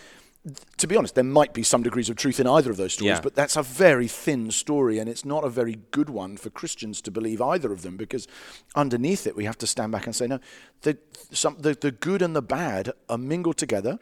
to 0.78 0.88
be 0.88 0.96
honest, 0.96 1.14
there 1.16 1.24
might 1.24 1.54
be 1.54 1.62
some 1.62 1.84
degrees 1.84 2.10
of 2.10 2.16
truth 2.16 2.40
in 2.40 2.48
either 2.48 2.72
of 2.72 2.78
those 2.78 2.94
stories, 2.94 3.18
Yeah. 3.18 3.22
but 3.22 3.36
that's 3.36 3.56
a 3.56 3.62
very 3.62 4.08
thin 4.08 4.50
story, 4.52 4.98
and 4.98 5.08
it's 5.08 5.26
not 5.26 5.44
a 5.44 5.50
very 5.50 5.80
good 5.92 6.10
one 6.10 6.38
for 6.38 6.50
Christians 6.50 7.02
to 7.02 7.12
believe 7.12 7.40
either 7.40 7.72
of 7.72 7.84
them, 7.84 7.98
because 7.98 8.28
underneath 8.74 9.28
it, 9.28 9.36
we 9.36 9.46
have 9.46 9.58
to 9.60 9.68
stand 9.68 9.92
back 9.92 10.06
and 10.06 10.16
say, 10.16 10.26
no, 10.28 10.40
the, 10.82 10.98
some, 11.32 11.58
the, 11.60 11.76
the 11.80 11.92
good 11.92 12.22
and 12.22 12.36
the 12.36 12.42
bad 12.42 12.94
are 13.10 13.18
mingled 13.18 13.58
together. 13.58 14.00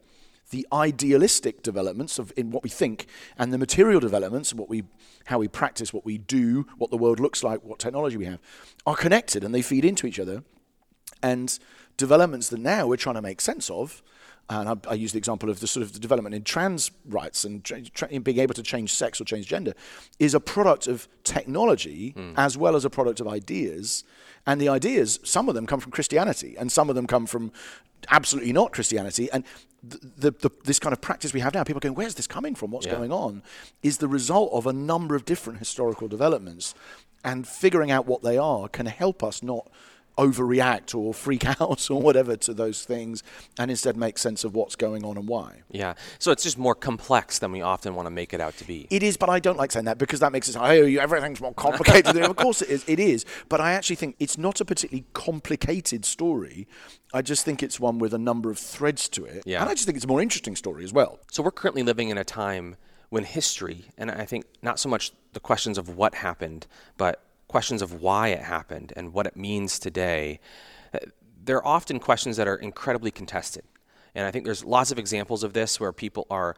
The 0.49 0.65
idealistic 0.71 1.61
developments 1.61 2.19
of 2.19 2.31
in 2.37 2.51
what 2.51 2.63
we 2.63 2.69
think 2.69 3.07
and 3.37 3.51
the 3.51 3.57
material 3.57 3.99
developments, 3.99 4.53
what 4.53 4.69
we, 4.69 4.83
how 5.25 5.39
we 5.39 5.47
practice, 5.47 5.93
what 5.93 6.05
we 6.05 6.17
do, 6.17 6.65
what 6.77 6.89
the 6.89 6.97
world 6.97 7.19
looks 7.19 7.43
like, 7.43 7.63
what 7.63 7.79
technology 7.79 8.17
we 8.17 8.25
have, 8.25 8.39
are 8.85 8.95
connected 8.95 9.43
and 9.43 9.53
they 9.53 9.61
feed 9.61 9.83
into 9.83 10.07
each 10.07 10.19
other 10.19 10.43
and 11.21 11.59
developments 11.97 12.49
that 12.49 12.59
now 12.59 12.87
we're 12.87 12.97
trying 12.97 13.15
to 13.15 13.21
make 13.21 13.41
sense 13.41 13.69
of. 13.69 14.01
And 14.49 14.69
I, 14.69 14.75
I 14.89 14.93
use 14.93 15.11
the 15.11 15.17
example 15.17 15.49
of 15.49 15.59
the 15.59 15.67
sort 15.67 15.83
of 15.83 15.93
the 15.93 15.99
development 15.99 16.33
in 16.33 16.43
trans 16.43 16.91
rights 17.05 17.43
and 17.43 17.63
tra- 17.63 17.81
tra- 17.81 18.07
in 18.09 18.21
being 18.21 18.39
able 18.39 18.53
to 18.53 18.63
change 18.63 18.93
sex 18.93 19.19
or 19.19 19.25
change 19.25 19.47
gender 19.47 19.73
is 20.19 20.33
a 20.33 20.39
product 20.39 20.87
of 20.87 21.07
technology 21.23 22.11
hmm. 22.11 22.31
as 22.37 22.57
well 22.57 22.75
as 22.75 22.85
a 22.85 22.89
product 22.89 23.19
of 23.19 23.27
ideas. 23.27 24.03
And 24.45 24.61
the 24.61 24.69
ideas, 24.69 25.19
some 25.23 25.49
of 25.49 25.55
them 25.55 25.65
come 25.67 25.81
from 25.81 25.91
Christianity, 25.91 26.55
and 26.57 26.71
some 26.71 26.89
of 26.89 26.95
them 26.95 27.07
come 27.07 27.25
from 27.25 27.51
absolutely 28.09 28.53
not 28.53 28.71
Christianity. 28.71 29.29
And 29.31 29.43
the, 29.83 29.99
the, 30.17 30.31
the, 30.31 30.49
this 30.63 30.79
kind 30.79 30.93
of 30.93 31.01
practice 31.01 31.33
we 31.33 31.41
have 31.41 31.53
now, 31.53 31.63
people 31.63 31.79
going, 31.81 31.95
where's 31.95 32.15
this 32.15 32.27
coming 32.27 32.55
from? 32.55 32.71
What's 32.71 32.85
Yeah. 32.85 32.95
going 32.95 33.11
on? 33.11 33.43
Is 33.83 33.97
the 33.97 34.07
result 34.07 34.51
of 34.53 34.65
a 34.65 34.73
number 34.73 35.15
of 35.15 35.25
different 35.25 35.59
historical 35.59 36.07
developments. 36.07 36.73
And 37.23 37.45
figuring 37.47 37.91
out 37.91 38.05
what 38.05 38.21
they 38.21 38.37
are 38.37 38.69
can 38.69 38.85
help 38.85 39.23
us 39.23 39.43
not 39.43 39.69
overreact 40.17 40.95
or 40.95 41.13
freak 41.13 41.45
out 41.61 41.89
or 41.89 42.01
whatever 42.01 42.35
to 42.35 42.53
those 42.53 42.83
things 42.85 43.23
and 43.59 43.69
instead 43.71 43.95
make 43.95 44.17
sense 44.17 44.43
of 44.43 44.55
what's 44.55 44.75
going 44.75 45.05
on 45.05 45.17
and 45.17 45.27
why. 45.27 45.61
yeah 45.71 45.93
so 46.19 46.31
it's 46.31 46.43
just 46.43 46.57
more 46.57 46.75
complex 46.75 47.39
than 47.39 47.51
we 47.51 47.61
often 47.61 47.95
want 47.95 48.05
to 48.05 48.09
make 48.11 48.33
it 48.33 48.41
out 48.41 48.55
to 48.57 48.65
be 48.65 48.87
It 48.89 49.03
is, 49.03 49.17
but 49.17 49.29
I 49.29 49.39
don't 49.39 49.57
like 49.57 49.71
saying 49.71 49.85
that 49.85 49.97
because 49.97 50.19
that 50.21 50.31
makes 50.31 50.47
it 50.49 50.53
sound, 50.53 50.65
oh, 50.67 50.71
you- 50.85 50.99
everything's 50.99 51.41
more 51.41 51.53
complicated. 51.53 52.15
than-" 52.15 52.23
of 52.29 52.35
course 52.35 52.61
it 52.61 52.69
is. 52.69 52.83
It 52.87 52.99
is. 52.99 53.25
But 53.49 53.61
I 53.61 53.73
actually 53.73 53.95
think 53.97 54.15
it's 54.19 54.37
not 54.37 54.59
a 54.61 54.65
particularly 54.65 55.05
complicated 55.13 56.05
story. 56.05 56.67
I 57.13 57.21
just 57.21 57.45
think 57.45 57.61
it's 57.63 57.79
one 57.79 57.99
with 57.99 58.13
a 58.13 58.17
number 58.17 58.49
of 58.49 58.57
threads 58.59 59.07
to 59.09 59.25
it. 59.25 59.43
Yeah. 59.45 59.61
And 59.61 59.69
I 59.69 59.73
just 59.73 59.85
think 59.85 59.95
it's 59.97 60.05
a 60.05 60.07
more 60.07 60.21
interesting 60.21 60.55
story 60.55 60.83
as 60.83 60.91
well. 60.93 61.19
So 61.31 61.43
we're 61.43 61.51
currently 61.51 61.83
living 61.83 62.09
in 62.09 62.17
a 62.17 62.23
time 62.23 62.75
when 63.09 63.23
history, 63.23 63.85
and 63.97 64.11
I 64.11 64.25
think 64.25 64.45
not 64.61 64.79
so 64.79 64.89
much 64.89 65.11
the 65.33 65.39
questions 65.39 65.77
of 65.77 65.95
what 65.95 66.15
happened, 66.15 66.67
but 66.97 67.21
questions 67.47 67.81
of 67.81 68.01
why 68.01 68.29
it 68.29 68.41
happened 68.41 68.93
and 68.95 69.13
what 69.13 69.25
it 69.25 69.35
means 69.35 69.79
today, 69.79 70.39
uh, 70.93 70.99
they're 71.43 71.65
often 71.65 71.99
questions 71.99 72.37
that 72.37 72.47
are 72.47 72.55
incredibly 72.55 73.11
contested. 73.11 73.63
And 74.13 74.25
I 74.25 74.31
think 74.31 74.45
there's 74.45 74.65
lots 74.65 74.91
of 74.91 74.99
examples 74.99 75.43
of 75.43 75.53
this 75.53 75.79
where 75.79 75.93
people 75.93 76.27
are 76.29 76.55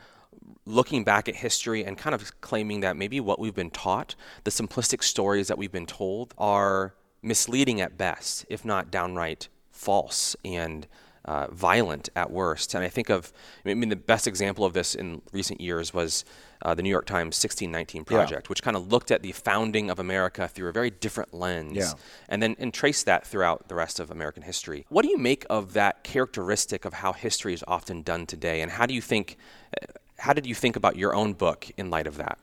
looking 0.65 1.03
back 1.03 1.27
at 1.27 1.35
history 1.35 1.83
and 1.83 1.97
kind 1.97 2.13
of 2.13 2.39
claiming 2.41 2.79
that 2.81 2.95
maybe 2.95 3.19
what 3.19 3.39
we've 3.39 3.55
been 3.55 3.71
taught, 3.71 4.15
the 4.43 4.51
simplistic 4.51 5.03
stories 5.03 5.47
that 5.47 5.57
we've 5.57 5.71
been 5.71 5.85
told, 5.85 6.33
are 6.37 6.93
misleading 7.21 7.81
at 7.81 7.97
best, 7.97 8.45
if 8.49 8.63
not 8.63 8.91
downright 8.91 9.49
false 9.71 10.35
and 10.45 10.87
uh, 11.29 11.45
violent 11.51 12.09
at 12.15 12.31
worst. 12.31 12.73
And 12.73 12.83
I 12.83 12.89
think 12.89 13.09
of, 13.09 13.31
I 13.63 13.75
mean, 13.75 13.89
the 13.89 13.95
best 13.95 14.25
example 14.25 14.65
of 14.65 14.73
this 14.73 14.95
in 14.95 15.21
recent 15.31 15.61
years 15.61 15.93
was 15.93 16.25
uh, 16.63 16.73
the 16.73 16.81
New 16.81 16.89
York 16.89 17.05
Times 17.05 17.35
1619 17.37 18.03
Project, 18.03 18.49
which 18.49 18.63
kind 18.63 18.75
of 18.75 18.91
looked 18.91 19.11
at 19.11 19.21
the 19.21 19.31
founding 19.31 19.91
of 19.91 19.99
America 19.99 20.47
through 20.47 20.69
a 20.69 20.71
very 20.71 20.89
different 20.89 21.31
lens 21.31 21.77
Yeah. 21.77 21.91
and 22.29 22.41
then 22.41 22.55
and 22.57 22.73
traced 22.73 23.05
that 23.05 23.27
throughout 23.27 23.67
the 23.67 23.75
rest 23.75 23.99
of 23.99 24.09
American 24.09 24.41
history. 24.41 24.87
What 24.89 25.03
do 25.03 25.09
you 25.09 25.19
make 25.19 25.45
of 25.51 25.73
that 25.73 26.03
characteristic 26.03 26.83
of 26.83 26.93
how 26.93 27.13
history 27.13 27.53
is 27.53 27.63
often 27.67 28.01
done 28.01 28.25
today? 28.25 28.61
And 28.61 28.71
how 28.71 28.87
do 28.87 28.95
you 28.95 29.01
think, 29.01 29.37
uh, 29.79 29.85
how 30.17 30.33
did 30.33 30.47
you 30.47 30.55
think 30.55 30.75
about 30.75 30.95
your 30.95 31.13
own 31.13 31.33
book 31.33 31.69
in 31.77 31.91
light 31.91 32.07
of 32.07 32.17
that? 32.17 32.39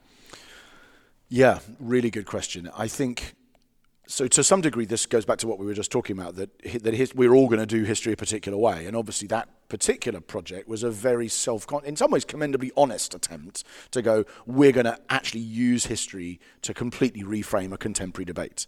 Yeah, 1.27 1.59
really 1.77 2.09
good 2.09 2.25
question. 2.25 2.71
I 2.73 2.87
think 2.87 3.35
so. 4.07 4.27
To 4.27 4.43
some 4.43 4.61
degree, 4.61 4.85
this 4.85 5.05
goes 5.05 5.25
back 5.25 5.37
to 5.39 5.47
what 5.47 5.59
we 5.59 5.65
were 5.65 5.73
just 5.73 5.91
talking 5.91 6.17
about 6.17 6.35
that 6.35 6.49
that 6.83 6.93
his, 6.93 7.13
we're 7.13 7.33
all 7.33 7.47
going 7.47 7.59
to 7.59 7.65
do 7.65 7.83
history 7.83 8.13
a 8.13 8.17
particular 8.17 8.57
way, 8.57 8.85
and 8.85 8.95
obviously 8.95 9.27
that 9.27 9.49
particular 9.69 10.21
project 10.21 10.67
was 10.67 10.83
a 10.83 10.89
very 10.89 11.27
self, 11.27 11.67
in 11.83 11.95
some 11.95 12.11
ways, 12.11 12.25
commendably 12.25 12.71
honest 12.77 13.13
attempt 13.13 13.63
to 13.91 14.01
go. 14.01 14.25
We're 14.45 14.71
going 14.71 14.85
to 14.85 14.99
actually 15.09 15.41
use 15.41 15.85
history 15.85 16.39
to 16.61 16.73
completely 16.73 17.23
reframe 17.23 17.73
a 17.73 17.77
contemporary 17.77 18.25
debate. 18.25 18.65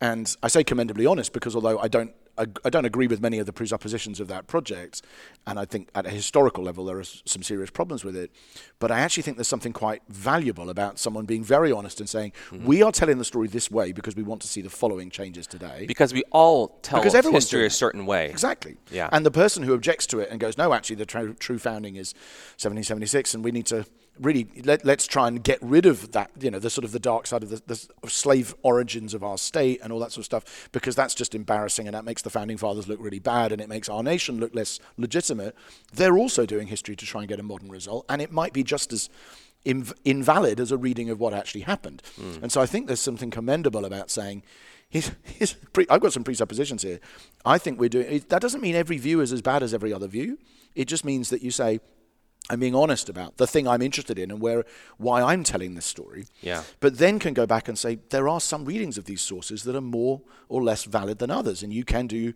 And 0.00 0.34
I 0.42 0.48
say 0.48 0.64
commendably 0.64 1.06
honest 1.06 1.32
because 1.32 1.54
although 1.54 1.78
I 1.78 1.88
don't 1.88 2.14
I 2.64 2.70
don't 2.70 2.84
agree 2.84 3.06
with 3.06 3.20
many 3.20 3.38
of 3.38 3.46
the 3.46 3.52
presuppositions 3.52 4.20
of 4.20 4.28
that 4.28 4.46
project, 4.46 5.02
and 5.46 5.58
I 5.58 5.64
think 5.64 5.88
at 5.94 6.06
a 6.06 6.10
historical 6.10 6.64
level 6.64 6.84
there 6.84 6.98
are 6.98 7.04
some 7.04 7.42
serious 7.42 7.70
problems 7.70 8.04
with 8.04 8.16
it. 8.16 8.30
But 8.78 8.90
I 8.90 9.00
actually 9.00 9.22
think 9.24 9.36
there's 9.36 9.48
something 9.48 9.72
quite 9.72 10.02
valuable 10.08 10.70
about 10.70 10.98
someone 10.98 11.24
being 11.26 11.44
very 11.44 11.72
honest 11.72 12.00
and 12.00 12.08
saying, 12.08 12.32
Mm-hmm. 12.50 12.66
"We 12.66 12.82
are 12.82 12.92
telling 12.92 13.18
the 13.18 13.24
story 13.24 13.48
this 13.48 13.70
way 13.70 13.92
because 13.92 14.16
we 14.16 14.22
want 14.22 14.40
to 14.42 14.48
see 14.48 14.62
the 14.62 14.70
following 14.70 15.10
changes 15.10 15.46
today." 15.46 15.84
Because 15.86 16.12
we 16.12 16.22
all 16.30 16.78
tell 16.82 16.98
Because 17.00 17.14
everyone's 17.14 17.44
history 17.44 17.66
a 17.66 17.70
certain 17.70 18.06
way. 18.06 18.28
Exactly. 18.30 18.76
Yeah. 18.90 19.08
And 19.12 19.24
the 19.26 19.30
person 19.30 19.62
who 19.62 19.74
objects 19.74 20.06
to 20.08 20.18
it 20.20 20.30
and 20.30 20.40
goes, 20.40 20.56
no, 20.56 20.72
actually, 20.72 20.96
the 20.96 21.06
tr- 21.06 21.32
true 21.38 21.58
founding 21.58 21.96
is 21.96 22.14
1776, 22.58 23.34
and 23.34 23.44
we 23.44 23.50
need 23.52 23.66
to 23.66 23.84
really 24.20 24.46
let, 24.64 24.84
let's 24.84 25.06
try 25.06 25.26
and 25.26 25.42
get 25.42 25.58
rid 25.62 25.86
of 25.86 26.12
that, 26.12 26.30
you 26.38 26.50
know, 26.50 26.58
the 26.58 26.70
sort 26.70 26.84
of 26.84 26.92
the 26.92 26.98
dark 26.98 27.26
side 27.26 27.42
of 27.42 27.48
the, 27.50 27.62
the 27.66 28.08
slave 28.08 28.54
origins 28.62 29.14
of 29.14 29.24
our 29.24 29.38
state 29.38 29.80
and 29.82 29.92
all 29.92 29.98
that 29.98 30.12
sort 30.12 30.18
of 30.18 30.24
stuff, 30.26 30.68
because 30.72 30.94
that's 30.94 31.14
just 31.14 31.34
embarrassing 31.34 31.86
and 31.86 31.94
that 31.94 32.04
makes 32.04 32.22
the 32.22 32.30
founding 32.30 32.56
fathers 32.56 32.86
look 32.86 33.00
really 33.00 33.18
bad 33.18 33.52
and 33.52 33.60
it 33.60 33.68
makes 33.68 33.88
our 33.88 34.02
nation 34.02 34.38
look 34.38 34.54
less 34.54 34.78
legitimate. 34.96 35.54
They're 35.92 36.18
also 36.18 36.46
doing 36.46 36.66
history 36.66 36.96
to 36.96 37.06
try 37.06 37.22
and 37.22 37.28
get 37.28 37.40
a 37.40 37.42
modern 37.42 37.70
result, 37.70 38.04
and 38.08 38.20
it 38.20 38.30
might 38.30 38.52
be 38.52 38.62
just 38.62 38.92
as 38.92 39.08
inv- 39.64 39.94
invalid 40.04 40.60
as 40.60 40.72
a 40.72 40.76
reading 40.76 41.10
of 41.10 41.18
what 41.18 41.32
actually 41.32 41.62
happened. 41.62 42.02
Hmm. 42.16 42.42
And 42.42 42.52
so 42.52 42.60
I 42.60 42.66
think 42.66 42.86
there's 42.86 43.00
something 43.00 43.30
commendable 43.30 43.84
about 43.84 44.10
saying, 44.10 44.42
he's, 44.88 45.12
he's 45.24 45.54
pre- 45.72 45.86
I've 45.88 46.00
got 46.00 46.12
some 46.12 46.24
presuppositions 46.24 46.82
here. 46.82 47.00
I 47.44 47.58
think 47.58 47.80
we're 47.80 47.88
doing 47.88 48.24
that 48.28 48.42
doesn't 48.42 48.60
mean 48.60 48.74
every 48.74 48.98
view 48.98 49.20
is 49.20 49.32
as 49.32 49.40
bad 49.40 49.62
as 49.62 49.72
every 49.72 49.92
other 49.92 50.08
view. 50.08 50.38
It 50.74 50.86
just 50.86 51.04
means 51.04 51.30
that 51.30 51.42
you 51.42 51.50
say, 51.50 51.80
I'm 52.48 52.58
being 52.60 52.74
honest 52.74 53.08
about 53.08 53.36
the 53.36 53.46
thing 53.46 53.68
I'm 53.68 53.82
interested 53.82 54.18
in 54.18 54.30
and 54.30 54.40
where 54.40 54.64
why 54.96 55.22
I'm 55.22 55.44
telling 55.44 55.74
this 55.74 55.86
story. 55.86 56.26
Yeah. 56.40 56.62
But 56.80 56.98
then 56.98 57.18
can 57.18 57.34
go 57.34 57.46
back 57.46 57.68
and 57.68 57.78
say 57.78 57.98
there 58.10 58.28
are 58.28 58.40
some 58.40 58.64
readings 58.64 58.98
of 58.98 59.04
these 59.04 59.20
sources 59.20 59.62
that 59.64 59.76
are 59.76 59.80
more 59.80 60.22
or 60.48 60.62
less 60.62 60.84
valid 60.84 61.18
than 61.18 61.30
others, 61.30 61.62
and 61.62 61.72
you 61.72 61.84
can 61.84 62.06
do 62.06 62.34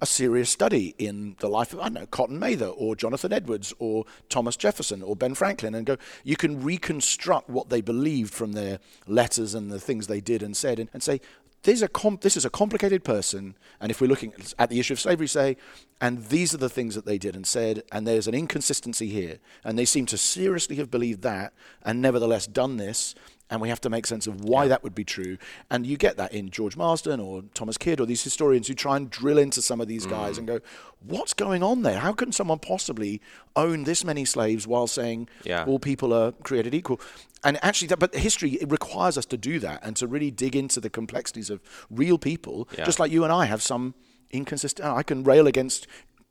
a 0.00 0.06
serious 0.06 0.50
study 0.50 0.94
in 0.98 1.36
the 1.38 1.48
life 1.48 1.72
of 1.72 1.80
I 1.80 1.84
don't 1.84 1.94
know 1.94 2.06
Cotton 2.06 2.38
Mather 2.38 2.66
or 2.66 2.94
Jonathan 2.96 3.32
Edwards 3.32 3.72
or 3.78 4.04
Thomas 4.28 4.56
Jefferson 4.56 5.02
or 5.02 5.16
Ben 5.16 5.34
Franklin, 5.34 5.74
and 5.74 5.86
go. 5.86 5.96
You 6.24 6.36
can 6.36 6.62
reconstruct 6.62 7.48
what 7.48 7.70
they 7.70 7.80
believed 7.80 8.34
from 8.34 8.52
their 8.52 8.78
letters 9.06 9.54
and 9.54 9.70
the 9.70 9.80
things 9.80 10.06
they 10.06 10.20
did 10.20 10.42
and 10.42 10.56
said, 10.56 10.78
and, 10.78 10.90
and 10.92 11.02
say. 11.02 11.20
These 11.62 11.82
are 11.82 11.88
com- 11.88 12.20
this 12.20 12.36
is 12.36 12.44
a 12.44 12.50
complicated 12.50 13.02
person, 13.02 13.56
and 13.80 13.90
if 13.90 14.00
we're 14.00 14.06
looking 14.06 14.32
at 14.56 14.70
the 14.70 14.78
issue 14.78 14.92
of 14.92 15.00
slavery, 15.00 15.26
say, 15.26 15.56
and 16.00 16.24
these 16.26 16.54
are 16.54 16.58
the 16.58 16.68
things 16.68 16.94
that 16.94 17.06
they 17.06 17.18
did 17.18 17.34
and 17.34 17.44
said, 17.44 17.82
and 17.90 18.06
there's 18.06 18.28
an 18.28 18.34
inconsistency 18.34 19.08
here, 19.08 19.38
and 19.64 19.76
they 19.76 19.84
seem 19.84 20.06
to 20.06 20.16
seriously 20.16 20.76
have 20.76 20.92
believed 20.92 21.22
that, 21.22 21.52
and 21.82 22.00
nevertheless 22.00 22.46
done 22.46 22.76
this, 22.76 23.16
and 23.50 23.60
we 23.60 23.68
have 23.68 23.80
to 23.82 23.90
make 23.90 24.06
sense 24.06 24.26
of 24.26 24.44
why 24.44 24.66
that 24.68 24.82
would 24.82 24.94
be 24.94 25.04
true. 25.04 25.38
And 25.70 25.86
you 25.86 25.96
get 25.96 26.16
that 26.16 26.32
in 26.32 26.50
George 26.50 26.76
Marsden 26.76 27.20
or 27.20 27.42
Thomas 27.54 27.78
Kidd 27.78 28.00
or 28.00 28.06
these 28.06 28.24
historians 28.24 28.66
who 28.68 28.74
try 28.74 28.96
and 28.96 29.08
drill 29.08 29.38
into 29.38 29.62
some 29.62 29.80
of 29.80 29.86
these 29.86 30.04
guys 30.06 30.34
mm. 30.34 30.38
and 30.38 30.46
go, 30.48 30.60
what's 31.04 31.32
going 31.32 31.62
on 31.62 31.82
there? 31.82 32.00
How 32.00 32.12
can 32.12 32.32
someone 32.32 32.58
possibly 32.58 33.20
own 33.54 33.84
this 33.84 34.04
many 34.04 34.24
slaves 34.24 34.66
while 34.66 34.86
saying 34.86 35.28
Yeah. 35.44 35.64
all 35.64 35.78
people 35.78 36.12
are 36.12 36.32
created 36.32 36.74
equal? 36.74 37.00
And 37.44 37.62
actually, 37.62 37.88
that, 37.88 38.00
but 38.00 38.14
history 38.14 38.52
it 38.54 38.70
requires 38.70 39.16
us 39.16 39.26
to 39.26 39.36
do 39.36 39.60
that 39.60 39.84
and 39.84 39.94
to 39.96 40.08
really 40.08 40.32
dig 40.32 40.56
into 40.56 40.80
the 40.80 40.90
complexities 40.90 41.48
of 41.48 41.60
real 41.88 42.18
people, 42.18 42.68
Yeah. 42.76 42.84
just 42.84 42.98
like 42.98 43.12
you 43.12 43.22
and 43.22 43.32
I 43.32 43.44
have 43.44 43.62
some 43.62 43.94
inconsistent. 44.32 44.86
I 44.86 45.02
can 45.02 45.22
rail 45.22 45.46
against. 45.46 45.86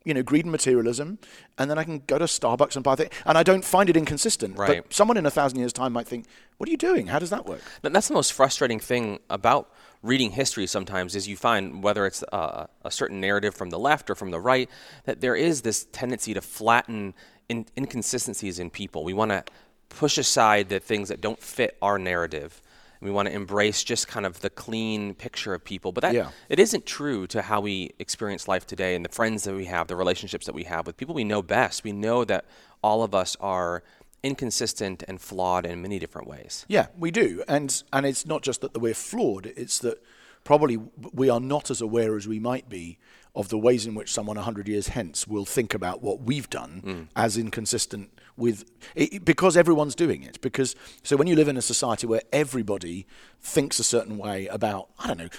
You 0.06 0.14
know, 0.14 0.24
greed 0.24 0.46
and 0.46 0.52
materialism, 0.52 1.20
and 1.58 1.70
then 1.70 1.78
I 1.78 1.84
can 1.84 2.04
go 2.08 2.18
to 2.18 2.26
Starbucks 2.26 2.76
and 2.76 2.84
buy 2.84 2.96
things, 2.96 3.10
and 3.26 3.38
I 3.38 3.44
don't 3.44 3.66
find 3.66 3.90
it 3.90 3.98
inconsistent. 3.98 4.58
Right. 4.58 4.84
But 4.84 4.94
someone 4.94 5.18
in 5.18 5.26
a 5.26 5.32
thousand 5.32 5.60
years' 5.60 5.74
time 5.74 5.94
might 5.94 6.08
think, 6.08 6.26
"What 6.58 6.70
are 6.70 6.72
you 6.72 6.78
doing? 6.78 7.08
How 7.08 7.20
does 7.20 7.32
that 7.32 7.46
work?" 7.48 7.62
That's 7.82 8.08
the 8.08 8.14
most 8.14 8.32
frustrating 8.32 8.80
thing 8.80 9.20
about 9.30 9.72
reading 10.04 10.32
history 10.32 10.68
sometimes 10.68 11.16
is 11.16 11.28
you 11.28 11.36
find 11.36 11.82
whether 11.82 12.06
it's 12.06 12.24
uh, 12.32 12.68
a 12.84 12.92
certain 12.92 13.20
narrative 13.20 13.56
from 13.56 13.72
the 13.72 13.80
left 13.80 14.10
or 14.10 14.16
from 14.16 14.30
the 14.30 14.40
right 14.40 14.70
that 15.06 15.20
there 15.20 15.36
is 15.36 15.64
this 15.64 15.88
tendency 15.92 16.34
to 16.36 16.42
flatten 16.42 17.16
in- 17.50 17.66
inconsistencies 17.76 18.60
in 18.60 18.70
people. 18.70 19.04
We 19.04 19.14
want 19.14 19.32
to 19.32 19.44
push 19.90 20.18
aside 20.18 20.70
the 20.70 20.80
things 20.80 21.10
that 21.10 21.22
don't 21.22 21.42
fit 21.42 21.78
our 21.82 21.98
narrative. 21.98 22.62
We 23.02 23.12
want 23.12 23.28
to 23.28 23.34
embrace 23.34 23.84
just 23.84 24.08
kind 24.08 24.26
of 24.26 24.42
the 24.42 24.50
clean 24.50 25.14
picture 25.16 25.54
of 25.54 25.64
people, 25.64 25.92
but 25.92 26.02
that 26.02 26.14
Yeah. 26.14 26.32
it 26.50 26.60
isn't 26.60 26.86
true 26.86 27.28
to 27.28 27.42
how 27.44 27.62
we 27.62 27.92
experience 28.00 28.48
life 28.48 28.66
today 28.66 28.96
and 28.96 29.04
the 29.06 29.10
friends 29.10 29.44
that 29.44 29.54
we 29.56 29.66
have, 29.66 29.88
the 29.88 29.96
relationships 29.96 30.46
that 30.46 30.56
we 30.56 30.64
have 30.64 30.88
with 30.88 30.98
people 30.98 31.14
we 31.16 31.24
know 31.24 31.42
best. 31.42 31.84
We 31.84 31.92
know 31.92 32.26
that 32.26 32.46
all 32.82 33.04
of 33.04 33.14
us 33.14 33.36
are 33.40 33.84
inconsistent 34.24 35.04
and 35.08 35.22
flawed 35.22 35.66
in 35.66 35.82
many 35.82 36.00
different 36.00 36.28
ways. 36.28 36.66
Yeah, 36.68 36.88
we 36.98 37.12
do, 37.12 37.44
and 37.48 37.84
and 37.94 38.06
it's 38.06 38.26
not 38.26 38.42
just 38.42 38.62
that 38.62 38.78
we're 38.80 38.94
flawed; 38.96 39.46
it's 39.56 39.80
that 39.80 40.02
probably 40.44 40.78
we 41.14 41.30
are 41.30 41.40
not 41.40 41.70
as 41.70 41.82
aware 41.82 42.16
as 42.16 42.28
we 42.28 42.40
might 42.40 42.68
be 42.70 42.98
of 43.36 43.50
the 43.50 43.58
ways 43.58 43.86
in 43.86 43.96
which 43.96 44.12
someone 44.12 44.38
hundred 44.38 44.68
years 44.68 44.90
hence 44.90 45.28
will 45.28 45.46
think 45.46 45.74
about 45.74 46.02
what 46.02 46.22
we've 46.22 46.50
done 46.50 46.82
mm. 46.86 47.08
as 47.16 47.38
inconsistent 47.38 48.12
with 48.38 48.66
it, 48.96 49.24
because 49.26 49.58
everyone's 49.58 49.96
doing 49.96 50.24
it. 50.24 50.40
Because 50.42 50.76
so 51.04 51.16
when 51.18 51.28
you 51.28 51.36
live 51.36 51.48
in 51.48 51.58
a 51.58 51.62
society 51.62 52.06
where 52.08 52.22
everybody 52.32 53.06
thinks 53.40 53.80
a 53.80 53.84
certain 53.84 54.18
way 54.18 54.48
about, 54.48 54.90
I 55.00 55.08
don't 55.08 55.18
know. 55.18 55.30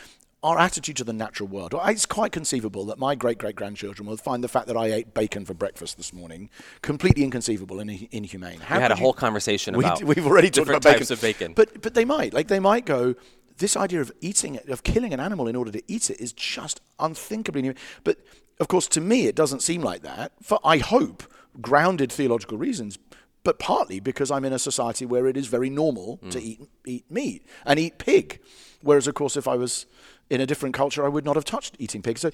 Our 0.43 0.59
attitude 0.61 0.97
to 0.99 1.05
the 1.05 1.13
natural 1.13 1.49
world. 1.49 1.75
It's 1.87 2.07
quite 2.07 2.31
conceivable 2.31 2.85
that 2.87 2.99
my 2.99 3.17
great 3.17 3.39
great 3.39 3.57
grandchildren 3.57 4.07
will 4.07 4.17
find 4.19 4.45
the 4.45 4.49
fact 4.49 4.67
that 4.69 4.77
I 4.77 4.87
ate 4.93 5.13
bacon 5.13 5.45
for 5.45 5.55
breakfast 5.55 5.97
this 5.97 6.13
morning 6.13 6.51
completely 6.83 7.25
inconceivable 7.25 7.81
and 7.81 7.91
inhumane. 8.13 8.61
How 8.61 8.77
We 8.77 8.83
had 8.83 8.93
a 8.93 8.95
you- 8.95 9.01
whole 9.01 9.13
conversation 9.15 9.77
we, 9.79 9.85
about 9.85 10.05
we've 10.05 10.27
already 10.27 10.51
talked 10.51 10.69
about 10.69 10.83
bacon. 10.83 10.99
types 11.01 11.11
of 11.11 11.21
bacon. 11.21 11.53
But 11.55 11.83
but 11.83 11.95
they 11.95 12.05
might 12.05 12.33
like 12.33 12.49
they 12.49 12.61
might 12.61 12.85
go. 12.85 13.15
This 13.59 13.77
idea 13.77 14.01
of 14.01 14.13
eating 14.21 14.55
it, 14.57 14.69
of 14.69 14.83
killing 14.83 15.13
an 15.15 15.21
animal 15.21 15.49
in 15.49 15.57
order 15.57 15.71
to 15.73 15.83
eat 15.89 16.11
it, 16.11 16.21
is 16.21 16.33
just 16.33 16.81
unthinkably 16.99 17.63
new. 17.63 17.75
But 18.05 18.19
of 18.61 18.69
course, 18.69 18.89
to 18.89 19.01
me, 19.01 19.27
it 19.27 19.35
doesn't 19.35 19.63
seem 19.63 19.83
like 19.83 20.03
that. 20.03 20.33
For 20.43 20.59
I 20.65 20.79
hope 20.79 21.23
grounded 21.61 22.13
theological 22.13 22.59
reasons, 22.59 22.99
but 23.45 23.59
partly 23.59 24.01
because 24.01 24.31
I'm 24.31 24.45
in 24.45 24.53
a 24.53 24.59
society 24.59 25.07
where 25.07 25.27
it 25.27 25.37
is 25.37 25.47
very 25.47 25.71
normal 25.71 26.19
Mm. 26.19 26.31
to 26.33 26.43
eat 26.43 26.61
eat 26.87 27.11
meat 27.11 27.47
and 27.65 27.79
eat 27.79 27.99
pig. 27.99 28.41
Whereas, 28.83 29.07
of 29.07 29.15
course, 29.15 29.37
if 29.37 29.49
I 29.49 29.57
was 29.57 29.87
in 30.29 30.41
a 30.41 30.47
different 30.47 30.75
culture, 30.75 31.05
I 31.05 31.09
would 31.09 31.25
not 31.25 31.37
have 31.37 31.45
touched 31.45 31.77
eating 31.79 32.03
pig. 32.03 32.19
So 32.19 32.31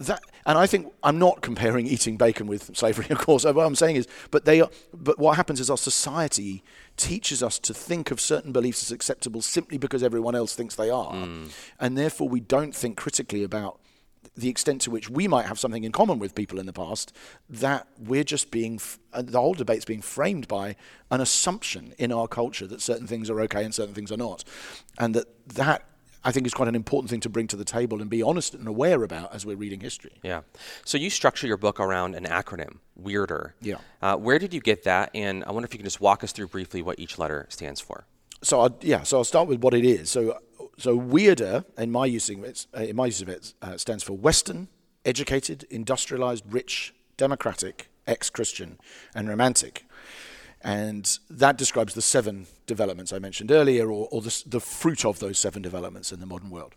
that, 0.00 0.22
and 0.46 0.56
I 0.56 0.66
think 0.66 0.92
I'm 1.02 1.18
not 1.18 1.42
comparing 1.42 1.86
eating 1.86 2.16
bacon 2.16 2.46
with 2.46 2.76
slavery. 2.76 3.06
Of 3.10 3.18
course, 3.18 3.44
what 3.44 3.58
I'm 3.58 3.74
saying 3.74 3.96
is, 3.96 4.08
but 4.30 4.44
they 4.44 4.60
are. 4.60 4.70
But 4.92 5.18
what 5.18 5.36
happens 5.36 5.60
is 5.60 5.70
our 5.70 5.76
society 5.76 6.62
teaches 6.96 7.42
us 7.42 7.58
to 7.60 7.74
think 7.74 8.10
of 8.10 8.20
certain 8.20 8.52
beliefs 8.52 8.82
as 8.82 8.92
acceptable 8.92 9.42
simply 9.42 9.78
because 9.78 10.02
everyone 10.02 10.34
else 10.34 10.54
thinks 10.54 10.74
they 10.74 10.90
are, 10.90 11.12
and 11.80 11.98
therefore 11.98 12.28
we 12.28 12.40
don't 12.40 12.74
think 12.74 12.96
critically 12.96 13.42
about 13.44 13.78
the 14.36 14.48
extent 14.48 14.80
to 14.82 14.90
which 14.90 15.08
we 15.10 15.28
might 15.28 15.46
have 15.46 15.58
something 15.58 15.84
in 15.84 15.92
common 15.92 16.18
with 16.18 16.34
people 16.34 16.58
in 16.58 16.66
the 16.66 16.72
past, 16.72 17.12
that 17.48 17.86
we're 17.98 18.24
just 18.24 18.50
being, 18.50 18.76
f- 18.76 18.98
uh, 19.12 19.22
the 19.22 19.38
whole 19.38 19.54
debate's 19.54 19.84
being 19.84 20.00
framed 20.02 20.48
by 20.48 20.74
an 21.10 21.20
assumption 21.20 21.94
in 21.98 22.10
our 22.10 22.26
culture 22.26 22.66
that 22.66 22.80
certain 22.80 23.06
things 23.06 23.30
are 23.30 23.40
okay 23.42 23.62
and 23.64 23.74
certain 23.74 23.94
things 23.94 24.10
are 24.10 24.16
not. 24.16 24.42
And 24.98 25.14
that 25.14 25.26
that, 25.54 25.84
I 26.24 26.32
think, 26.32 26.46
is 26.46 26.54
quite 26.54 26.68
an 26.68 26.74
important 26.74 27.10
thing 27.10 27.20
to 27.20 27.28
bring 27.28 27.46
to 27.48 27.56
the 27.56 27.64
table 27.64 28.00
and 28.00 28.08
be 28.08 28.22
honest 28.22 28.54
and 28.54 28.66
aware 28.66 29.02
about 29.02 29.34
as 29.34 29.44
we're 29.44 29.56
reading 29.56 29.80
history. 29.80 30.12
Yeah. 30.22 30.40
So 30.84 30.96
you 30.96 31.10
structure 31.10 31.46
your 31.46 31.58
book 31.58 31.78
around 31.78 32.14
an 32.14 32.24
acronym, 32.24 32.78
Weirder. 32.96 33.54
Yeah. 33.60 33.76
Uh, 34.00 34.16
where 34.16 34.38
did 34.38 34.54
you 34.54 34.60
get 34.60 34.84
that? 34.84 35.10
And 35.14 35.44
I 35.44 35.52
wonder 35.52 35.66
if 35.66 35.74
you 35.74 35.78
can 35.78 35.84
just 35.84 36.00
walk 36.00 36.24
us 36.24 36.32
through 36.32 36.48
briefly 36.48 36.82
what 36.82 36.98
each 36.98 37.18
letter 37.18 37.46
stands 37.50 37.80
for. 37.80 38.06
So 38.42 38.60
I'll, 38.60 38.78
yeah, 38.80 39.02
so 39.02 39.18
I'll 39.18 39.24
start 39.24 39.48
with 39.48 39.62
what 39.62 39.74
it 39.74 39.84
is. 39.84 40.10
So 40.10 40.38
so 40.78 40.96
weirder 40.96 41.64
in 41.78 41.90
my 41.90 42.06
use 42.06 42.28
of 42.30 42.42
it, 42.42 42.66
uh, 42.76 42.80
in 42.80 42.96
my 42.96 43.06
use 43.06 43.22
of 43.22 43.28
it 43.28 43.54
uh, 43.62 43.76
stands 43.76 44.02
for 44.02 44.14
Western, 44.14 44.68
educated, 45.04 45.64
industrialized, 45.70 46.44
rich, 46.48 46.94
democratic, 47.16 47.90
ex-Christian, 48.06 48.78
and 49.14 49.28
romantic. 49.28 49.86
And 50.64 51.18
that 51.28 51.58
describes 51.58 51.92
the 51.92 52.02
seven 52.02 52.46
developments 52.66 53.12
I 53.12 53.18
mentioned 53.18 53.52
earlier, 53.52 53.90
or, 53.90 54.08
or 54.10 54.22
the, 54.22 54.42
the 54.46 54.60
fruit 54.60 55.04
of 55.04 55.18
those 55.18 55.38
seven 55.38 55.60
developments 55.60 56.10
in 56.10 56.20
the 56.20 56.26
modern 56.26 56.48
world. 56.48 56.74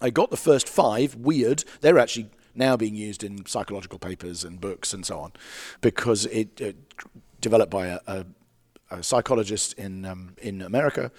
I 0.00 0.10
got 0.10 0.30
the 0.30 0.36
first 0.36 0.68
five 0.68 1.14
weird. 1.14 1.64
They're 1.80 1.98
actually 1.98 2.28
now 2.54 2.76
being 2.76 2.94
used 2.94 3.24
in 3.24 3.46
psychological 3.46 3.98
papers 3.98 4.44
and 4.44 4.60
books 4.60 4.92
and 4.92 5.06
so 5.06 5.20
on, 5.20 5.32
because 5.80 6.26
it, 6.26 6.60
it 6.60 6.76
developed 7.40 7.70
by 7.70 7.86
a, 7.86 7.98
a, 8.06 8.26
a 8.90 9.02
psychologist 9.02 9.72
in 9.78 10.04
um, 10.04 10.34
in 10.42 10.60
America 10.60 11.10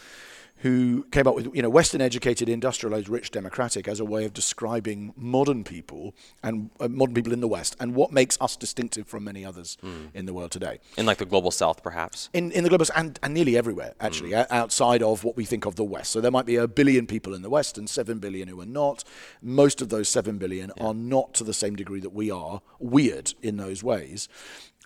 who 0.60 1.04
came 1.12 1.26
up 1.28 1.36
with 1.36 1.54
you 1.56 1.62
know 1.62 1.70
Western 1.70 2.02
educated, 2.02 2.50
industrialized, 2.50 3.10
rich, 3.10 3.32
democratic 3.32 3.88
as 3.88 4.00
a 4.00 4.06
way 4.06 4.26
of 4.26 4.34
describing 4.34 5.14
modern 5.16 5.64
people 5.64 6.14
and 6.44 6.70
uh, 6.80 6.88
modern 6.88 7.16
people 7.16 7.32
in 7.34 7.40
the 7.40 7.48
West 7.48 7.76
and 7.80 7.96
what 7.96 8.12
makes 8.12 8.38
us 8.42 8.56
distinctive 8.56 9.08
from 9.08 9.24
many 9.24 9.46
others 9.46 9.78
in 10.14 10.26
the 10.26 10.34
world 10.34 10.52
today. 10.52 10.80
In 10.98 11.06
like 11.06 11.18
the 11.18 11.26
global 11.26 11.52
south, 11.52 11.82
perhaps. 11.82 12.30
in, 12.34 12.52
in 12.52 12.64
the 12.64 12.70
global 12.70 12.86
and, 12.96 13.20
and 13.24 13.34
nearly 13.34 13.58
everywhere 13.58 13.94
actually 14.00 14.36
o- 14.36 14.46
outside 14.50 15.02
of 15.02 15.24
what 15.24 15.36
we 15.38 15.46
think 15.46 15.66
of 15.66 15.76
the 15.76 15.84
west. 15.84 16.12
So 16.12 16.22
there 16.22 16.32
might 16.32 16.46
be 16.46 16.56
a 16.58 16.68
billion 16.68 17.08
people 17.08 17.34
in 17.34 17.42
the 17.42 17.50
west 17.50 17.78
and 17.78 17.90
7 17.90 18.20
billion 18.20 18.48
who 18.48 18.60
are 18.62 18.66
not. 18.66 19.04
Most 19.42 19.82
of 19.82 19.90
those 19.90 20.10
7 20.10 20.38
billion 20.38 20.72
are 20.80 20.94
not 20.94 21.34
to 21.36 21.44
the 21.44 21.54
same 21.54 21.76
degree 21.76 22.00
that 22.02 22.14
we 22.14 22.30
are 22.32 22.62
weird 22.80 23.34
in 23.42 23.58
those 23.58 23.82
ways. 23.84 24.28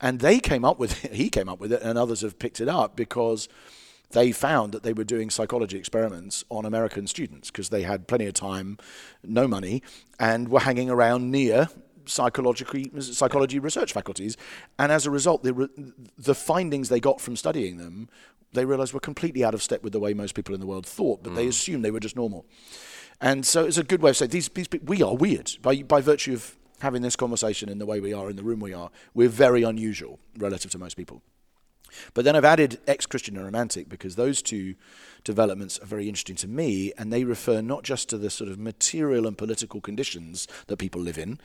And 0.01 0.19
they 0.19 0.39
came 0.39 0.63
up 0.65 0.77
with 0.79 0.93
he 1.11 1.29
came 1.29 1.49
up 1.49 1.59
with 1.59 1.73
it 1.73 1.81
and 1.81 1.97
others 1.97 2.21
have 2.21 2.37
picked 2.37 2.61
it 2.61 2.69
up 2.69 2.95
because 2.95 3.47
they 4.13 4.31
found 4.31 4.71
that 4.71 4.83
they 4.83 4.93
were 4.93 5.03
doing 5.03 5.29
psychology 5.29 5.77
experiments 5.77 6.43
on 6.49 6.65
American 6.65 7.07
students 7.07 7.51
because 7.51 7.69
they 7.69 7.83
had 7.83 8.07
plenty 8.07 8.25
of 8.25 8.33
time, 8.33 8.77
no 9.23 9.47
money, 9.47 9.83
and 10.19 10.49
were 10.49 10.61
hanging 10.61 10.89
around 10.89 11.29
near 11.31 11.67
psychology 12.05 12.91
psychology 12.99 13.59
research 13.59 13.93
faculties, 13.93 14.37
and 14.79 14.91
as 14.91 15.05
a 15.05 15.11
result, 15.11 15.43
the 15.43 15.69
the 16.17 16.35
findings 16.35 16.89
they 16.89 16.99
got 16.99 17.21
from 17.21 17.35
studying 17.35 17.77
them, 17.77 18.09
they 18.53 18.65
realised 18.65 18.93
were 18.93 18.99
completely 18.99 19.43
out 19.43 19.53
of 19.53 19.61
step 19.61 19.83
with 19.83 19.93
the 19.93 19.99
way 19.99 20.13
most 20.13 20.35
people 20.35 20.53
in 20.53 20.61
the 20.61 20.67
world 20.67 20.85
thought, 20.85 21.23
but 21.23 21.33
mm. 21.33 21.35
they 21.35 21.47
assumed 21.47 21.83
they 21.83 21.91
were 21.91 21.99
just 21.99 22.15
normal. 22.15 22.45
And 23.21 23.45
so 23.45 23.65
it's 23.65 23.77
a 23.77 23.83
good 23.83 24.01
way 24.01 24.09
of 24.09 24.17
saying 24.17 24.31
these, 24.31 24.49
these 24.49 24.67
we 24.83 25.01
are 25.01 25.15
weird 25.15 25.51
by 25.61 25.81
by 25.83 26.01
virtue 26.01 26.33
of 26.33 26.57
having 26.79 27.01
this 27.01 27.15
conversation 27.15 27.69
in 27.69 27.79
the 27.79 27.85
way 27.85 27.99
we 28.01 28.13
are 28.13 28.29
in 28.29 28.35
the 28.35 28.43
room 28.43 28.59
we 28.59 28.73
are. 28.73 28.89
We're 29.13 29.29
very 29.29 29.63
unusual 29.63 30.19
relative 30.37 30.71
to 30.71 30.77
most 30.77 30.97
people. 30.97 31.21
But 32.13 32.25
then 32.25 32.35
I've 32.35 32.45
added 32.45 32.79
ex 32.87 33.05
Christian 33.05 33.35
and 33.35 33.45
romantic 33.45 33.89
because 33.89 34.15
those 34.15 34.41
two 34.41 34.75
developments 35.23 35.79
are 35.79 35.85
very 35.85 36.09
interesting 36.09 36.35
to 36.35 36.47
me, 36.47 36.91
and 36.97 37.11
they 37.11 37.23
refer 37.23 37.61
not 37.61 37.83
just 37.83 38.09
to 38.09 38.17
the 38.17 38.29
sort 38.29 38.49
of 38.49 38.59
material 38.59 39.25
and 39.25 39.37
political 39.37 39.79
conditions 39.79 40.47
that 40.67 40.77
people 40.77 40.99
live 40.99 41.17
in, 41.17 41.39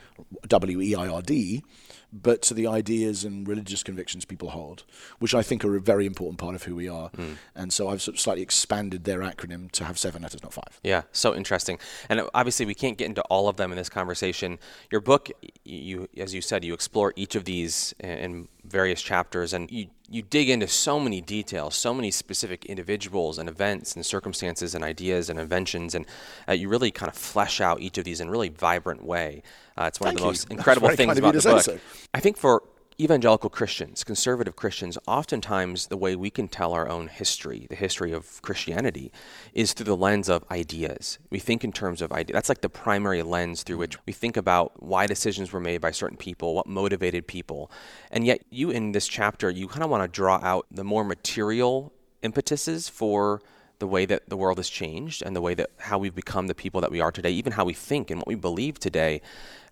W 0.47 0.81
E 0.81 0.95
I 0.95 1.07
R 1.07 1.21
D, 1.21 1.63
but 2.11 2.41
to 2.41 2.53
the 2.53 2.67
ideas 2.67 3.23
and 3.23 3.47
religious 3.47 3.83
convictions 3.83 4.25
people 4.25 4.49
hold, 4.49 4.83
which 5.19 5.33
I 5.33 5.43
think 5.43 5.63
are 5.63 5.77
a 5.77 5.81
very 5.81 6.05
important 6.05 6.39
part 6.39 6.55
of 6.55 6.63
who 6.63 6.75
we 6.75 6.89
are. 6.89 7.09
Mm. 7.11 7.37
And 7.55 7.71
so 7.71 7.87
I've 7.87 8.01
sort 8.01 8.15
of 8.15 8.19
slightly 8.19 8.41
expanded 8.41 9.05
their 9.05 9.19
acronym 9.19 9.71
to 9.71 9.85
have 9.85 9.97
seven 9.97 10.23
letters, 10.23 10.43
not 10.43 10.53
five. 10.53 10.79
Yeah, 10.83 11.03
so 11.13 11.33
interesting. 11.33 11.79
And 12.09 12.23
obviously, 12.33 12.65
we 12.65 12.75
can't 12.75 12.97
get 12.97 13.05
into 13.05 13.21
all 13.23 13.47
of 13.47 13.55
them 13.55 13.71
in 13.71 13.77
this 13.77 13.89
conversation. 13.89 14.59
Your 14.91 15.01
book, 15.01 15.29
you, 15.63 16.09
as 16.17 16.33
you 16.33 16.41
said, 16.41 16.65
you 16.65 16.73
explore 16.73 17.13
each 17.15 17.35
of 17.35 17.45
these 17.45 17.93
in 17.99 18.49
various 18.65 19.01
chapters, 19.01 19.53
and 19.53 19.71
you 19.71 19.87
you 20.09 20.21
dig 20.21 20.49
into 20.49 20.67
so 20.67 20.99
many 20.99 21.21
details, 21.21 21.75
so 21.75 21.93
many 21.93 22.11
specific 22.11 22.65
individuals 22.65 23.37
and 23.37 23.47
events 23.47 23.95
and 23.95 24.05
circumstances 24.05 24.75
and 24.75 24.83
ideas 24.83 25.29
and 25.29 25.39
inventions, 25.39 25.95
and 25.95 26.05
uh, 26.47 26.53
you 26.53 26.69
really 26.69 26.91
kind 26.91 27.09
of 27.09 27.15
flesh 27.15 27.61
out 27.61 27.81
each 27.81 27.97
of 27.97 28.05
these 28.05 28.19
in 28.19 28.27
a 28.27 28.31
really 28.31 28.49
vibrant 28.49 29.03
way. 29.03 29.43
Uh, 29.77 29.85
it's 29.85 29.99
one 29.99 30.07
Thank 30.07 30.17
of 30.19 30.21
the 30.21 30.25
you. 30.25 30.31
most 30.31 30.51
incredible 30.51 30.89
things 30.89 31.17
about 31.17 31.33
the 31.33 31.41
book. 31.41 31.61
So. 31.61 31.79
I 32.13 32.19
think 32.19 32.37
for 32.37 32.63
evangelical 32.99 33.49
Christians, 33.49 34.03
conservative 34.03 34.55
Christians, 34.55 34.97
oftentimes 35.07 35.87
the 35.87 35.97
way 35.97 36.15
we 36.15 36.29
can 36.29 36.47
tell 36.47 36.73
our 36.73 36.89
own 36.89 37.07
history, 37.07 37.65
the 37.69 37.75
history 37.75 38.11
of 38.11 38.41
Christianity, 38.41 39.11
is 39.53 39.73
through 39.73 39.85
the 39.85 39.95
lens 39.95 40.27
of 40.27 40.43
ideas. 40.51 41.17
We 41.29 41.39
think 41.39 41.63
in 41.63 41.71
terms 41.71 42.01
of 42.01 42.11
ideas. 42.11 42.33
That's 42.33 42.49
like 42.49 42.61
the 42.61 42.69
primary 42.69 43.23
lens 43.23 43.63
through 43.63 43.77
which 43.77 43.97
we 44.05 44.11
think 44.11 44.35
about 44.35 44.83
why 44.83 45.07
decisions 45.07 45.53
were 45.53 45.61
made 45.61 45.79
by 45.79 45.91
certain 45.91 46.17
people, 46.17 46.55
what 46.55 46.67
motivated 46.67 47.25
people. 47.25 47.71
And 48.11 48.25
yet, 48.25 48.41
you 48.49 48.69
in 48.69 48.91
this 48.91 49.07
chapter, 49.07 49.49
you 49.49 49.67
kind 49.67 49.83
of 49.83 49.89
want 49.89 50.03
to 50.03 50.07
draw 50.07 50.39
out 50.43 50.65
the 50.69 50.83
more 50.83 51.05
material 51.05 51.93
impetuses 52.21 52.89
for 52.89 53.41
the 53.79 53.87
way 53.87 54.05
that 54.05 54.29
the 54.29 54.37
world 54.37 54.57
has 54.57 54.69
changed 54.69 55.23
and 55.25 55.35
the 55.35 55.41
way 55.41 55.53
that 55.53 55.71
how 55.77 55.97
we've 55.97 56.15
become 56.15 56.47
the 56.47 56.55
people 56.55 56.81
that 56.81 56.91
we 56.91 56.99
are 56.99 57.11
today, 57.11 57.31
even 57.31 57.53
how 57.53 57.65
we 57.65 57.73
think 57.73 58.11
and 58.11 58.19
what 58.19 58.27
we 58.27 58.35
believe 58.35 58.79
today, 58.79 59.21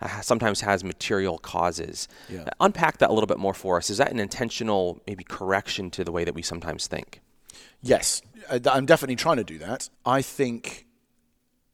uh, 0.01 0.21
sometimes 0.21 0.61
has 0.61 0.83
material 0.83 1.37
causes. 1.37 2.07
Yeah. 2.29 2.43
Uh, 2.43 2.49
unpack 2.61 2.97
that 2.99 3.09
a 3.09 3.13
little 3.13 3.27
bit 3.27 3.37
more 3.37 3.53
for 3.53 3.77
us. 3.77 3.89
Is 3.89 3.97
that 3.97 4.11
an 4.11 4.19
intentional, 4.19 5.01
maybe 5.05 5.23
correction 5.23 5.91
to 5.91 6.03
the 6.03 6.11
way 6.11 6.23
that 6.23 6.33
we 6.33 6.41
sometimes 6.41 6.87
think? 6.87 7.21
Yes, 7.81 8.21
I'm 8.49 8.85
definitely 8.85 9.17
trying 9.17 9.37
to 9.37 9.43
do 9.43 9.59
that. 9.59 9.89
I 10.05 10.21
think 10.21 10.86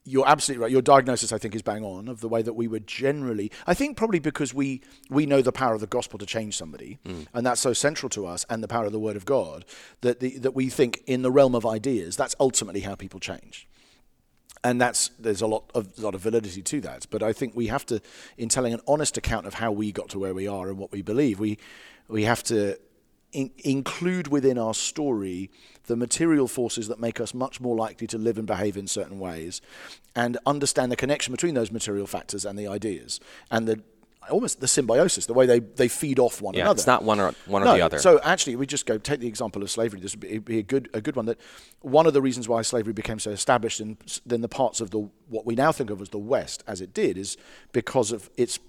you're 0.05 0.27
absolutely 0.27 0.63
right. 0.63 0.72
Your 0.72 0.81
diagnosis, 0.81 1.31
I 1.31 1.38
think, 1.38 1.55
is 1.55 1.62
bang 1.62 1.83
on 1.83 2.07
of 2.07 2.19
the 2.19 2.27
way 2.27 2.41
that 2.41 2.53
we 2.53 2.67
were 2.67 2.79
generally. 2.79 3.51
I 3.65 3.74
think 3.74 3.95
probably 3.95 4.19
because 4.19 4.53
we 4.53 4.81
we 5.10 5.25
know 5.25 5.41
the 5.41 5.51
power 5.51 5.74
of 5.74 5.81
the 5.81 5.88
gospel 5.88 6.19
to 6.19 6.25
change 6.25 6.57
somebody, 6.57 7.00
mm. 7.05 7.25
and 7.33 7.45
that's 7.45 7.62
so 7.62 7.74
central 7.74 8.10
to 8.10 8.25
us, 8.25 8.45
and 8.50 8.62
the 8.62 8.67
power 8.67 8.86
of 8.86 8.91
the 8.91 9.00
word 9.00 9.15
of 9.15 9.25
God 9.25 9.65
that 10.01 10.19
the, 10.19 10.38
that 10.39 10.53
we 10.53 10.69
think 10.69 11.01
in 11.07 11.22
the 11.22 11.31
realm 11.31 11.55
of 11.55 11.65
ideas. 11.65 12.17
That's 12.17 12.36
ultimately 12.39 12.81
how 12.81 12.95
people 12.95 13.19
change, 13.22 13.67
and 14.63 14.79
that's 14.81 15.10
there's 15.17 15.41
a 15.41 15.48
lot 15.48 15.72
of 15.74 15.98
a 15.98 16.01
lot 16.01 16.15
of 16.15 16.22
validity 16.22 16.62
to 16.62 16.81
that. 16.81 17.07
But 17.10 17.24
I 17.24 17.31
think 17.31 17.55
we 17.55 17.67
have 17.67 17.86
to, 17.86 18.01
in 18.38 18.50
telling 18.50 18.74
an 18.74 18.81
honest 18.88 19.17
account 19.17 19.45
of 19.45 19.53
how 19.53 19.72
we 19.72 19.93
got 19.93 20.10
to 20.10 20.19
where 20.19 20.33
we 20.33 20.48
are 20.48 20.69
and 20.69 20.77
what 20.77 20.91
we 20.91 21.01
believe, 21.01 21.39
we 21.39 21.57
we 22.10 22.24
have 22.24 22.43
to 22.43 22.77
in, 23.33 23.51
include 23.57 24.27
within 24.27 24.57
our 24.57 24.73
story 24.73 25.49
the 25.87 25.95
material 25.95 26.47
forces 26.47 26.87
that 26.87 26.99
make 26.99 27.19
us 27.19 27.33
much 27.33 27.59
more 27.59 27.75
likely 27.75 28.07
to 28.07 28.17
live 28.17 28.37
and 28.37 28.47
behave 28.47 28.77
in 28.77 28.87
certain 28.87 29.19
ways, 29.19 29.61
and 30.15 30.37
understand 30.45 30.91
the 30.91 30.95
connection 30.95 31.33
between 31.33 31.55
those 31.55 31.71
material 31.71 32.07
factors 32.07 32.45
and 32.45 32.57
the 32.57 32.67
ideas, 32.67 33.19
and 33.51 33.67
the 33.67 33.81
almost 34.29 34.61
the 34.61 34.67
symbiosis, 34.67 35.25
the 35.25 35.33
way 35.33 35.46
they, 35.46 35.59
they 35.59 35.87
feed 35.87 36.19
off 36.19 36.41
one 36.41 36.53
yeah, 36.53 36.61
another. 36.61 36.77
It's 36.77 36.87
not 36.87 37.03
one 37.03 37.19
or 37.19 37.33
one 37.46 37.63
no, 37.63 37.72
or 37.72 37.75
the 37.75 37.81
other. 37.81 38.00
So 38.00 38.19
actually, 38.24 38.55
we 38.55 38.65
just 38.65 38.85
go 38.85 38.98
take 38.98 39.19
the 39.19 39.27
example 39.27 39.61
of 39.61 39.69
slavery. 39.69 40.00
This 40.00 40.13
would 40.13 40.22
be, 40.22 40.37
be, 40.37 40.59
a 40.59 40.63
good 40.63 40.89
a 40.93 41.01
good 41.01 41.15
one. 41.15 41.25
That 41.25 41.39
one 41.81 42.05
of 42.05 42.13
the 42.13 42.22
reasons 42.22 42.48
why 42.48 42.61
slavery 42.61 42.93
became 42.93 43.19
so 43.19 43.31
established 43.31 43.81
in, 43.81 43.98
in 44.29 44.41
the 44.41 44.50
parts 44.50 44.81
of 44.81 44.91
the 44.91 45.09
what 45.29 45.46
we 45.46 45.55
now 45.55 45.72
think 45.72 45.89
of 45.89 46.01
as 46.01 46.09
the 46.09 46.19
West, 46.19 46.63
as 46.67 46.81
it 46.81 46.93
did, 46.93 47.17
is 47.17 47.37
because 47.72 48.11
of 48.11 48.29
its 48.37 48.59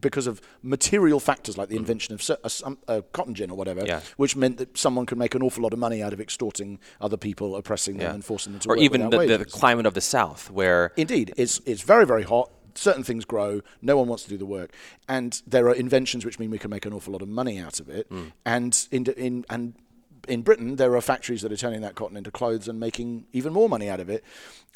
because 0.00 0.26
of 0.26 0.40
material 0.62 1.20
factors 1.20 1.58
like 1.58 1.68
the 1.68 1.76
invention 1.76 2.14
of 2.14 2.30
a, 2.30 2.50
a, 2.64 2.96
a 2.96 3.02
cotton 3.02 3.34
gin 3.34 3.50
or 3.50 3.56
whatever, 3.56 3.84
yeah. 3.84 4.00
which 4.16 4.34
meant 4.34 4.56
that 4.58 4.76
someone 4.76 5.04
could 5.04 5.18
make 5.18 5.34
an 5.34 5.42
awful 5.42 5.62
lot 5.62 5.72
of 5.72 5.78
money 5.78 6.02
out 6.02 6.12
of 6.12 6.20
extorting 6.20 6.78
other 7.00 7.16
people, 7.16 7.56
oppressing 7.56 7.98
them, 7.98 8.06
yeah. 8.06 8.14
and 8.14 8.24
forcing 8.24 8.52
them 8.52 8.60
to 8.60 8.68
or 8.68 8.72
work. 8.72 8.78
Or 8.78 8.82
even 8.82 9.10
the, 9.10 9.38
the, 9.38 9.44
climate 9.44 9.86
of 9.86 9.94
the 9.94 10.00
South, 10.00 10.50
where 10.50 10.92
indeed 10.96 11.32
it's 11.36 11.60
it's 11.66 11.82
very 11.82 12.06
very 12.06 12.22
hot. 12.22 12.50
Certain 12.74 13.02
things 13.02 13.24
grow. 13.24 13.62
No 13.80 13.96
one 13.96 14.06
wants 14.06 14.24
to 14.24 14.28
do 14.28 14.36
the 14.36 14.46
work, 14.46 14.72
and 15.08 15.40
there 15.46 15.66
are 15.68 15.74
inventions 15.74 16.24
which 16.24 16.38
mean 16.38 16.50
we 16.50 16.58
can 16.58 16.70
make 16.70 16.84
an 16.86 16.92
awful 16.92 17.12
lot 17.12 17.22
of 17.22 17.28
money 17.28 17.58
out 17.58 17.80
of 17.80 17.88
it. 17.88 18.10
Mm. 18.10 18.32
And 18.44 18.88
in, 18.90 19.06
in 19.06 19.44
and 19.48 19.74
in 20.28 20.42
Britain, 20.42 20.76
there 20.76 20.94
are 20.96 21.00
factories 21.00 21.42
that 21.42 21.52
are 21.52 21.56
turning 21.56 21.82
that 21.82 21.94
cotton 21.94 22.16
into 22.16 22.30
clothes 22.30 22.68
and 22.68 22.80
making 22.80 23.26
even 23.32 23.52
more 23.52 23.68
money 23.68 23.88
out 23.88 24.00
of 24.00 24.08
it. 24.10 24.24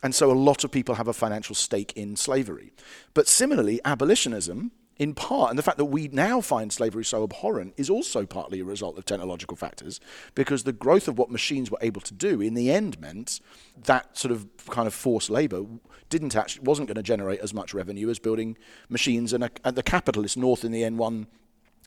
And 0.03 0.15
so 0.15 0.31
a 0.31 0.33
lot 0.33 0.65
of 0.65 0.71
people 0.71 0.95
have 0.95 1.09
a 1.09 1.13
financial 1.13 1.55
stake 1.55 1.93
in 1.95 2.17
slavery. 2.17 2.73
But 3.13 3.29
similarly, 3.29 3.81
abolitionism 3.85 4.73
in 5.01 5.15
part, 5.15 5.49
and 5.49 5.59
the 5.59 5.63
fact 5.63 5.79
that 5.79 5.87
we 5.87 6.09
now 6.09 6.43
find 6.43 6.71
slavery 6.71 7.07
so 7.07 7.25
abhorrent 7.25 7.73
is 7.79 7.89
also 7.89 8.27
partly 8.27 8.61
a 8.61 8.65
result 8.65 8.99
of 8.99 9.07
technological 9.07 9.57
factors, 9.57 9.99
because 10.35 10.65
the 10.65 10.75
growth 10.75 11.09
of 11.09 11.17
what 11.17 11.31
machines 11.31 11.71
were 11.71 11.79
able 11.81 12.03
to 12.03 12.13
do 12.13 12.43
in 12.43 12.53
the 12.53 12.71
end 12.71 13.01
meant 13.01 13.41
that 13.85 14.19
sort 14.19 14.31
of 14.31 14.47
kind 14.67 14.87
of 14.87 14.93
forced 14.93 15.31
labor 15.31 15.65
didn't 16.11 16.37
actually 16.37 16.65
wasn't 16.65 16.87
going 16.87 16.97
to 16.97 17.03
generate 17.03 17.41
as 17.41 17.55
much 17.55 17.73
revenue 17.73 18.11
as 18.11 18.19
building 18.19 18.59
machines, 18.91 19.33
and, 19.33 19.49
and 19.65 19.75
the 19.75 19.83
capitalist 19.83 20.37
North 20.37 20.67
in 20.67 20.71
the 20.71 20.85
end 20.85 20.99
won 20.99 21.27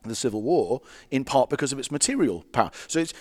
the 0.01 0.15
Civil 0.15 0.41
War 0.41 0.81
in 1.11 1.23
part 1.23 1.51
because 1.51 1.71
of 1.71 1.77
its 1.77 1.91
material 1.91 2.43
power. 2.51 2.71
So 2.87 2.97
it's 2.99 3.13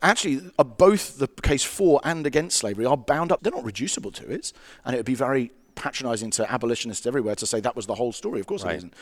actually 0.00 0.48
uh, 0.60 0.64
both 0.64 1.18
the 1.18 1.26
case 1.26 1.64
for 1.64 2.00
and 2.04 2.24
against 2.24 2.56
slavery 2.56 2.86
are 2.86 2.96
bound 2.96 3.32
up. 3.32 3.42
They're 3.42 3.52
not 3.52 3.64
reducible 3.64 4.12
to 4.12 4.30
it, 4.30 4.52
and 4.84 4.94
it 4.94 4.98
would 4.98 5.06
be 5.06 5.16
very 5.16 5.50
patronizing 5.74 6.30
to 6.32 6.50
abolitionists 6.50 7.06
everywhere 7.06 7.34
to 7.36 7.46
say 7.46 7.60
that 7.60 7.76
was 7.76 7.86
the 7.86 7.94
whole 7.94 8.12
story. 8.12 8.40
Of 8.40 8.46
course 8.46 8.64
right. 8.64 8.74
it 8.74 8.78
isn't. 8.78 8.94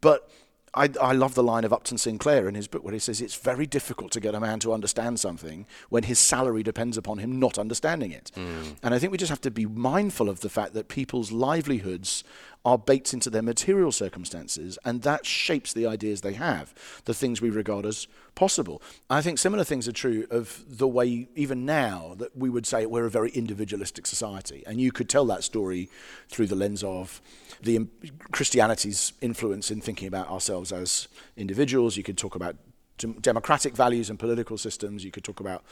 But 0.00 0.28
I, 0.74 0.88
I, 1.00 1.12
love 1.12 1.34
the 1.34 1.42
line 1.42 1.64
of 1.64 1.72
Upton 1.72 1.98
Sinclair 1.98 2.48
in 2.48 2.54
his 2.54 2.66
book 2.66 2.82
where 2.82 2.94
he 2.94 2.98
says 2.98 3.20
it's 3.20 3.34
very 3.34 3.66
difficult 3.66 4.10
to 4.12 4.20
get 4.20 4.34
a 4.34 4.40
man 4.40 4.58
to 4.60 4.72
understand 4.72 5.20
something 5.20 5.66
when 5.90 6.04
his 6.04 6.18
salary 6.18 6.62
depends 6.62 6.96
upon 6.96 7.18
him 7.18 7.38
not 7.38 7.58
understanding 7.58 8.10
it. 8.10 8.30
Mm. 8.34 8.76
And 8.82 8.94
I 8.94 8.98
think 8.98 9.12
we 9.12 9.18
just 9.18 9.28
have 9.28 9.42
to 9.42 9.50
be 9.50 9.66
mindful 9.66 10.30
of 10.30 10.40
the 10.40 10.48
fact 10.48 10.72
that 10.72 10.88
people's 10.88 11.30
livelihoods 11.30 12.24
are 12.64 12.78
baked 12.78 13.12
into 13.12 13.28
their 13.28 13.42
material 13.42 13.90
circumstances, 13.90 14.78
and 14.84 15.02
that 15.02 15.26
shapes 15.26 15.72
the 15.72 15.86
ideas 15.86 16.20
they 16.20 16.34
have, 16.34 16.72
the 17.04 17.14
things 17.14 17.40
we 17.40 17.50
regard 17.50 17.84
as 17.84 18.06
possible. 18.34 18.80
I 19.10 19.20
think 19.20 19.38
similar 19.38 19.64
things 19.64 19.88
are 19.88 19.92
true 19.92 20.26
of 20.30 20.64
the 20.68 20.86
way, 20.86 21.28
even 21.34 21.66
now, 21.66 22.14
that 22.18 22.36
we 22.36 22.48
would 22.48 22.66
say 22.66 22.86
we're 22.86 23.06
a 23.06 23.10
very 23.10 23.30
individualistic 23.30 24.06
society. 24.06 24.62
And 24.66 24.80
you 24.80 24.92
could 24.92 25.08
tell 25.08 25.24
that 25.26 25.42
story 25.44 25.88
through 26.28 26.46
the 26.46 26.54
lens 26.54 26.84
of 26.84 27.20
the 27.60 27.76
um, 27.78 27.90
Christianity's 28.30 29.12
influence 29.20 29.70
in 29.70 29.80
thinking 29.80 30.08
about 30.08 30.30
ourselves 30.30 30.72
as 30.72 31.08
individuals. 31.36 31.96
You 31.96 32.02
could 32.02 32.18
talk 32.18 32.34
about 32.34 32.56
democratic 32.98 33.74
values 33.74 34.10
and 34.10 34.18
political 34.18 34.58
systems. 34.58 35.04
You 35.04 35.10
could 35.10 35.24
talk 35.24 35.40
about 35.40 35.64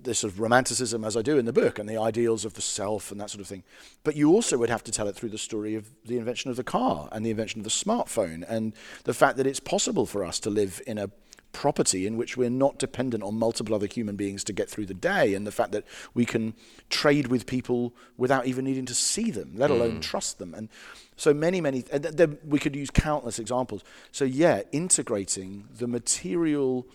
this 0.00 0.20
sort 0.20 0.32
of 0.32 0.40
romanticism, 0.40 1.04
as 1.04 1.16
I 1.16 1.22
do 1.22 1.38
in 1.38 1.44
the 1.44 1.52
book, 1.52 1.78
and 1.78 1.88
the 1.88 1.96
ideals 1.96 2.44
of 2.44 2.54
the 2.54 2.60
self 2.60 3.10
and 3.10 3.20
that 3.20 3.30
sort 3.30 3.40
of 3.40 3.46
thing. 3.46 3.64
But 4.04 4.16
you 4.16 4.30
also 4.30 4.56
would 4.58 4.70
have 4.70 4.84
to 4.84 4.92
tell 4.92 5.08
it 5.08 5.16
through 5.16 5.30
the 5.30 5.38
story 5.38 5.74
of 5.74 5.90
the 6.04 6.18
invention 6.18 6.50
of 6.50 6.56
the 6.56 6.64
car 6.64 7.08
and 7.10 7.26
the 7.26 7.30
invention 7.30 7.60
of 7.60 7.64
the 7.64 7.70
smartphone 7.70 8.44
and 8.48 8.74
the 9.04 9.14
fact 9.14 9.36
that 9.38 9.46
it's 9.46 9.60
possible 9.60 10.06
for 10.06 10.24
us 10.24 10.38
to 10.40 10.50
live 10.50 10.80
in 10.86 10.98
a 10.98 11.10
property 11.52 12.06
in 12.06 12.16
which 12.16 12.36
we're 12.36 12.50
not 12.50 12.78
dependent 12.78 13.22
on 13.22 13.38
multiple 13.38 13.74
other 13.74 13.86
human 13.86 14.16
beings 14.16 14.44
to 14.44 14.52
get 14.52 14.68
through 14.68 14.86
the 14.86 14.94
day, 14.94 15.34
and 15.34 15.46
the 15.46 15.52
fact 15.52 15.72
that 15.72 15.84
we 16.14 16.24
can 16.24 16.54
trade 16.90 17.28
with 17.28 17.46
people 17.46 17.94
without 18.16 18.46
even 18.46 18.64
needing 18.64 18.86
to 18.86 18.94
see 18.94 19.30
them, 19.30 19.52
let 19.54 19.70
alone 19.70 19.98
mm. 19.98 20.02
trust 20.02 20.38
them. 20.38 20.54
And 20.54 20.68
so 21.16 21.34
many, 21.34 21.60
many, 21.60 21.82
th- 21.82 22.16
th- 22.16 22.30
we 22.46 22.58
could 22.58 22.76
use 22.76 22.90
countless 22.90 23.38
examples. 23.38 23.82
So, 24.12 24.24
yeah, 24.24 24.62
integrating 24.72 25.64
the 25.78 25.86
material 25.86 26.86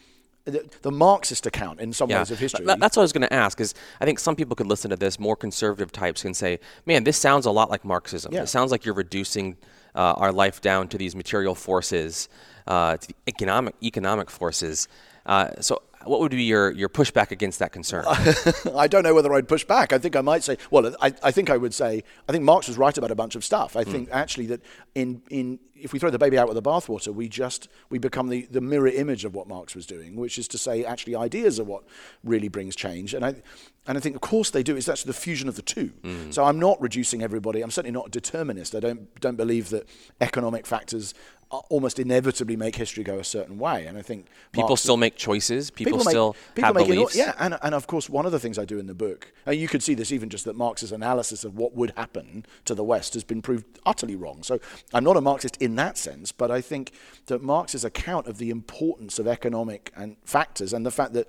the, 0.46 0.70
the, 0.82 0.92
Marxist 0.92 1.46
account 1.46 1.80
in 1.80 1.94
some 1.94 2.10
yeah. 2.10 2.20
ways 2.20 2.32
of 2.32 2.38
history. 2.38 2.66
That, 2.66 2.80
that's 2.80 2.98
what 2.98 3.02
I 3.02 3.06
was 3.06 3.14
going 3.14 3.22
to 3.22 3.34
ask. 3.34 3.62
Is 3.62 3.74
I 4.02 4.06
think 4.06 4.20
some 4.20 4.36
people 4.36 4.58
could 4.58 4.68
listen 4.68 4.90
to 4.90 4.98
this. 4.98 5.18
More 5.18 5.38
conservative 5.38 5.92
types 5.92 6.22
can 6.22 6.34
say, 6.34 6.60
"Man, 6.86 7.06
this 7.06 7.18
sounds 7.18 7.46
a 7.46 7.52
lot 7.52 7.70
like 7.70 7.86
Marxism. 7.86 8.34
Yeah. 8.34 8.42
It 8.42 8.48
sounds 8.48 8.70
like 8.70 8.84
you're 8.84 8.94
reducing 8.94 9.56
uh, 9.96 10.14
our 10.18 10.32
life 10.32 10.62
down 10.62 10.88
to 10.90 10.98
these 10.98 11.16
material 11.16 11.56
forces, 11.56 12.30
uh, 12.68 12.98
to 12.98 13.08
the 13.08 13.16
economic 13.28 13.76
economic 13.82 14.30
forces." 14.30 14.88
Uh, 15.26 15.50
so, 15.62 15.82
what 16.06 16.20
would 16.20 16.32
be 16.32 16.44
your, 16.44 16.72
your 16.72 16.90
pushback 16.90 17.32
against 17.32 17.60
that 17.60 17.72
concern? 17.72 18.06
I 18.76 18.88
don't 18.88 19.04
know 19.04 19.14
whether 19.14 19.34
I'd 19.34 19.48
push 19.48 19.64
back. 19.64 19.94
I 19.94 19.98
think 19.98 20.16
I 20.16 20.22
might 20.22 20.44
say, 20.44 20.58
well, 20.72 20.96
I, 21.02 21.14
I 21.24 21.32
think 21.32 21.50
I 21.50 21.58
would 21.58 21.74
say, 21.74 22.04
I 22.28 22.32
think 22.32 22.44
Marx 22.44 22.68
was 22.68 22.78
right 22.78 22.98
about 22.98 23.12
a 23.12 23.16
bunch 23.16 23.36
of 23.36 23.44
stuff. 23.44 23.76
I 23.76 23.84
mm. 23.84 23.92
think 23.92 24.10
actually 24.12 24.48
that 24.48 24.62
in, 24.96 25.22
in 25.30 25.60
if 25.84 25.92
we 25.92 26.00
throw 26.00 26.10
the 26.10 26.18
baby 26.18 26.38
out 26.38 26.48
with 26.48 26.56
the 26.56 26.62
bathwater, 26.62 27.14
we 27.14 27.28
just 27.28 27.68
we 27.90 28.00
become 28.00 28.30
the, 28.30 28.48
the 28.50 28.62
mirror 28.62 28.88
image 28.88 29.26
of 29.26 29.36
what 29.36 29.48
Marx 29.48 29.76
was 29.76 29.86
doing, 29.86 30.16
which 30.16 30.40
is 30.40 30.48
to 30.50 30.58
say, 30.58 30.86
actually, 30.86 31.16
ideas 31.16 31.60
are 31.60 31.66
what 31.66 31.84
really 32.24 32.48
brings 32.48 32.74
change. 32.76 33.14
And 33.14 33.26
I 33.26 33.36
and 33.86 33.98
I 33.98 34.02
think, 34.02 34.16
of 34.16 34.22
course, 34.22 34.50
they 34.50 34.64
do. 34.64 34.78
It's 34.78 34.88
actually 34.88 35.10
the 35.10 35.20
fusion 35.20 35.50
of 35.50 35.58
the 35.58 35.62
two. 35.62 35.92
Mm. 36.04 36.34
So 36.34 36.46
I'm 36.46 36.58
not 36.58 36.82
reducing 36.82 37.22
everybody. 37.22 37.62
I'm 37.62 37.70
certainly 37.70 37.92
not 37.92 38.08
a 38.08 38.12
determinist. 38.12 38.76
I 38.76 38.80
don't 38.80 39.20
don't 39.20 39.36
believe 39.36 39.70
that 39.72 39.90
economic 40.22 40.66
factors 40.66 41.14
Uh, 41.54 41.58
almost 41.70 42.00
inevitably 42.00 42.56
make 42.56 42.76
history 42.76 43.04
go 43.04 43.20
a 43.20 43.24
certain 43.24 43.60
way. 43.60 43.86
And 43.86 43.96
I 43.96 44.02
think 44.02 44.26
people 44.52 44.70
Marx 44.70 44.82
still 44.82 44.98
make 44.98 45.16
choices. 45.16 45.70
People, 45.70 46.00
people 46.00 46.06
still 46.06 46.30
make, 46.30 46.56
people 46.56 46.68
have 46.68 46.76
make 46.76 46.88
beliefs. 46.88 47.16
It, 47.16 47.20
yeah, 47.20 47.36
and, 47.38 47.60
and 47.62 47.76
of 47.76 47.86
course, 47.86 48.10
one 48.10 48.26
of 48.26 48.32
the 48.32 48.40
things 48.40 48.58
I 48.58 48.66
do 48.66 48.80
in 48.80 48.88
the 48.88 48.96
book, 48.96 49.32
and 49.46 49.56
you 49.56 49.68
could 49.68 49.84
see 49.84 49.94
this 49.94 50.12
even 50.12 50.30
just 50.30 50.46
that 50.46 50.56
Marx's 50.56 50.92
analysis 50.92 51.44
of 51.44 51.56
what 51.56 51.76
would 51.76 51.94
happen 51.96 52.44
to 52.66 52.74
the 52.74 52.84
West 52.84 53.14
has 53.14 53.24
been 53.24 53.44
proved 53.44 53.66
utterly 53.86 54.16
wrong. 54.16 54.42
So 54.42 54.60
I'm 54.96 55.04
not 55.04 55.16
a 55.16 55.22
Marxist 55.22 55.62
in 55.62 55.76
that 55.76 55.96
sense, 55.96 56.32
but 56.32 56.50
I 56.50 56.60
think 56.60 56.92
that 57.28 57.44
Marx's 57.44 57.86
account 57.86 58.26
of 58.26 58.40
the 58.40 58.50
importance 58.50 59.20
of 59.20 59.28
economic 59.28 59.92
and 59.96 60.16
factors 60.24 60.74
and 60.74 60.84
the 60.84 60.92
fact 60.92 61.14
that 61.14 61.28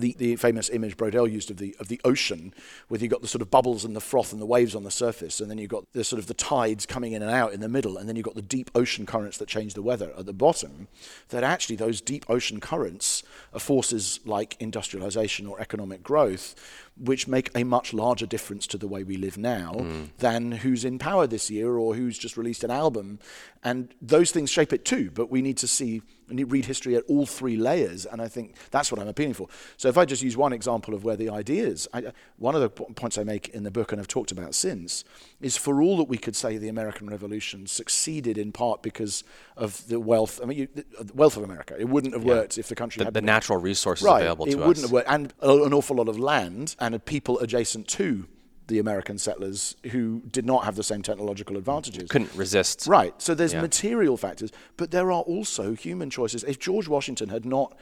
the, 0.00 0.14
the 0.18 0.36
famous 0.36 0.68
image 0.70 0.96
Braudel 0.96 1.30
used 1.30 1.50
of 1.50 1.56
the 1.56 1.76
of 1.78 1.88
the 1.88 2.00
ocean, 2.04 2.52
where 2.88 3.00
you've 3.00 3.10
got 3.10 3.22
the 3.22 3.28
sort 3.28 3.42
of 3.42 3.50
bubbles 3.50 3.84
and 3.84 3.94
the 3.94 4.00
froth 4.00 4.32
and 4.32 4.40
the 4.40 4.46
waves 4.46 4.74
on 4.74 4.84
the 4.84 4.90
surface, 4.90 5.40
and 5.40 5.50
then 5.50 5.58
you've 5.58 5.70
got 5.70 5.84
the 5.92 6.04
sort 6.04 6.18
of 6.18 6.26
the 6.26 6.34
tides 6.34 6.86
coming 6.86 7.12
in 7.12 7.22
and 7.22 7.30
out 7.30 7.52
in 7.52 7.60
the 7.60 7.68
middle, 7.68 7.96
and 7.96 8.08
then 8.08 8.16
you've 8.16 8.24
got 8.24 8.34
the 8.34 8.42
deep 8.42 8.70
ocean 8.74 9.06
currents 9.06 9.38
that 9.38 9.48
change 9.48 9.74
the 9.74 9.82
weather 9.82 10.12
at 10.18 10.26
the 10.26 10.32
bottom. 10.32 10.88
That 11.28 11.44
actually 11.44 11.76
those 11.76 12.00
deep 12.00 12.24
ocean 12.28 12.60
currents 12.60 13.22
are 13.52 13.60
forces 13.60 14.20
like 14.24 14.56
industrialization 14.60 15.46
or 15.46 15.60
economic 15.60 16.02
growth, 16.02 16.54
which 16.98 17.28
make 17.28 17.50
a 17.54 17.64
much 17.64 17.92
larger 17.92 18.26
difference 18.26 18.66
to 18.66 18.78
the 18.78 18.88
way 18.88 19.02
we 19.02 19.16
live 19.16 19.36
now 19.36 19.74
mm. 19.74 20.08
than 20.18 20.52
who's 20.52 20.84
in 20.84 20.98
power 20.98 21.26
this 21.26 21.50
year 21.50 21.76
or 21.76 21.94
who's 21.94 22.18
just 22.18 22.36
released 22.36 22.64
an 22.64 22.70
album. 22.70 23.18
And 23.62 23.94
those 24.00 24.30
things 24.30 24.50
shape 24.50 24.72
it 24.72 24.84
too, 24.84 25.10
but 25.10 25.30
we 25.30 25.42
need 25.42 25.58
to 25.58 25.68
see 25.68 26.02
and 26.28 26.50
read 26.50 26.64
history 26.64 26.96
at 26.96 27.04
all 27.08 27.26
three 27.26 27.56
layers, 27.56 28.04
and 28.04 28.20
I 28.20 28.28
think 28.28 28.56
that's 28.70 28.90
what 28.90 29.00
I'm 29.00 29.08
appealing 29.08 29.34
for. 29.34 29.48
So 29.76 29.88
if 29.88 29.96
I 29.96 30.04
just 30.04 30.22
use 30.22 30.36
one 30.36 30.52
example 30.52 30.94
of 30.94 31.04
where 31.04 31.16
the 31.16 31.30
ideas, 31.30 31.86
I, 31.92 32.12
one 32.36 32.54
of 32.54 32.60
the 32.60 32.68
points 32.68 33.18
I 33.18 33.24
make 33.24 33.48
in 33.50 33.62
the 33.62 33.70
book 33.70 33.92
and 33.92 33.98
have 33.98 34.08
talked 34.08 34.32
about 34.32 34.54
since, 34.54 35.04
is 35.40 35.56
for 35.56 35.82
all 35.82 35.96
that 35.98 36.08
we 36.08 36.18
could 36.18 36.34
say 36.34 36.58
the 36.58 36.68
American 36.68 37.08
Revolution 37.08 37.66
succeeded 37.66 38.38
in 38.38 38.52
part 38.52 38.82
because 38.82 39.22
of 39.56 39.86
the 39.88 40.00
wealth. 40.00 40.40
I 40.42 40.46
mean, 40.46 40.58
you, 40.58 40.68
the 40.74 41.14
wealth 41.14 41.36
of 41.36 41.44
America. 41.44 41.76
It 41.78 41.88
wouldn't 41.88 42.14
have 42.14 42.24
yeah. 42.24 42.34
worked 42.34 42.58
if 42.58 42.68
the 42.68 42.74
country 42.74 43.00
the, 43.00 43.04
had 43.06 43.14
the 43.14 43.22
natural 43.22 43.58
resources 43.58 44.04
right, 44.04 44.20
available 44.20 44.46
to 44.46 44.50
us. 44.50 44.56
It 44.56 44.66
wouldn't 44.66 44.84
have 44.84 44.92
worked, 44.92 45.08
and 45.08 45.32
an 45.42 45.72
awful 45.72 45.96
lot 45.96 46.08
of 46.08 46.18
land 46.18 46.74
and 46.94 47.04
people 47.04 47.38
adjacent 47.40 47.88
to 47.88 48.26
the 48.68 48.78
American 48.78 49.18
settlers 49.18 49.76
who 49.92 50.20
did 50.30 50.44
not 50.44 50.64
have 50.64 50.74
the 50.74 50.82
same 50.82 51.02
technological 51.02 51.56
advantages. 51.56 52.10
Couldn't 52.10 52.34
resist. 52.34 52.86
Right. 52.86 53.14
So 53.22 53.34
there's 53.34 53.52
yeah. 53.52 53.60
material 53.60 54.16
factors, 54.16 54.50
but 54.76 54.90
there 54.90 55.12
are 55.12 55.22
also 55.22 55.74
human 55.74 56.10
choices. 56.10 56.42
If 56.44 56.58
George 56.58 56.88
Washington 56.88 57.28
had 57.28 57.44
not 57.44 57.76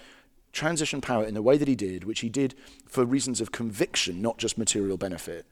transitioned 0.52 1.02
power 1.02 1.24
in 1.24 1.34
the 1.34 1.42
way 1.42 1.56
that 1.56 1.68
he 1.68 1.74
did, 1.74 2.04
which 2.04 2.20
he 2.20 2.28
did 2.28 2.54
for 2.86 3.04
reasons 3.04 3.40
of 3.40 3.50
conviction, 3.50 4.20
not 4.20 4.38
just 4.38 4.58
material 4.58 4.96
benefit, 4.96 5.46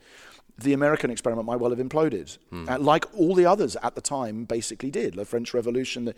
the 0.58 0.74
American 0.74 1.10
experiment 1.10 1.46
might 1.46 1.56
well 1.56 1.70
have 1.70 1.78
imploded, 1.78 2.38
mm. 2.52 2.68
uh, 2.68 2.78
like 2.78 3.06
all 3.14 3.34
the 3.34 3.46
others 3.46 3.74
at 3.82 3.94
the 3.94 4.00
time 4.00 4.44
basically 4.44 4.90
did. 4.90 5.14
The 5.14 5.24
French 5.24 5.54
Revolution. 5.54 6.04
The, 6.04 6.14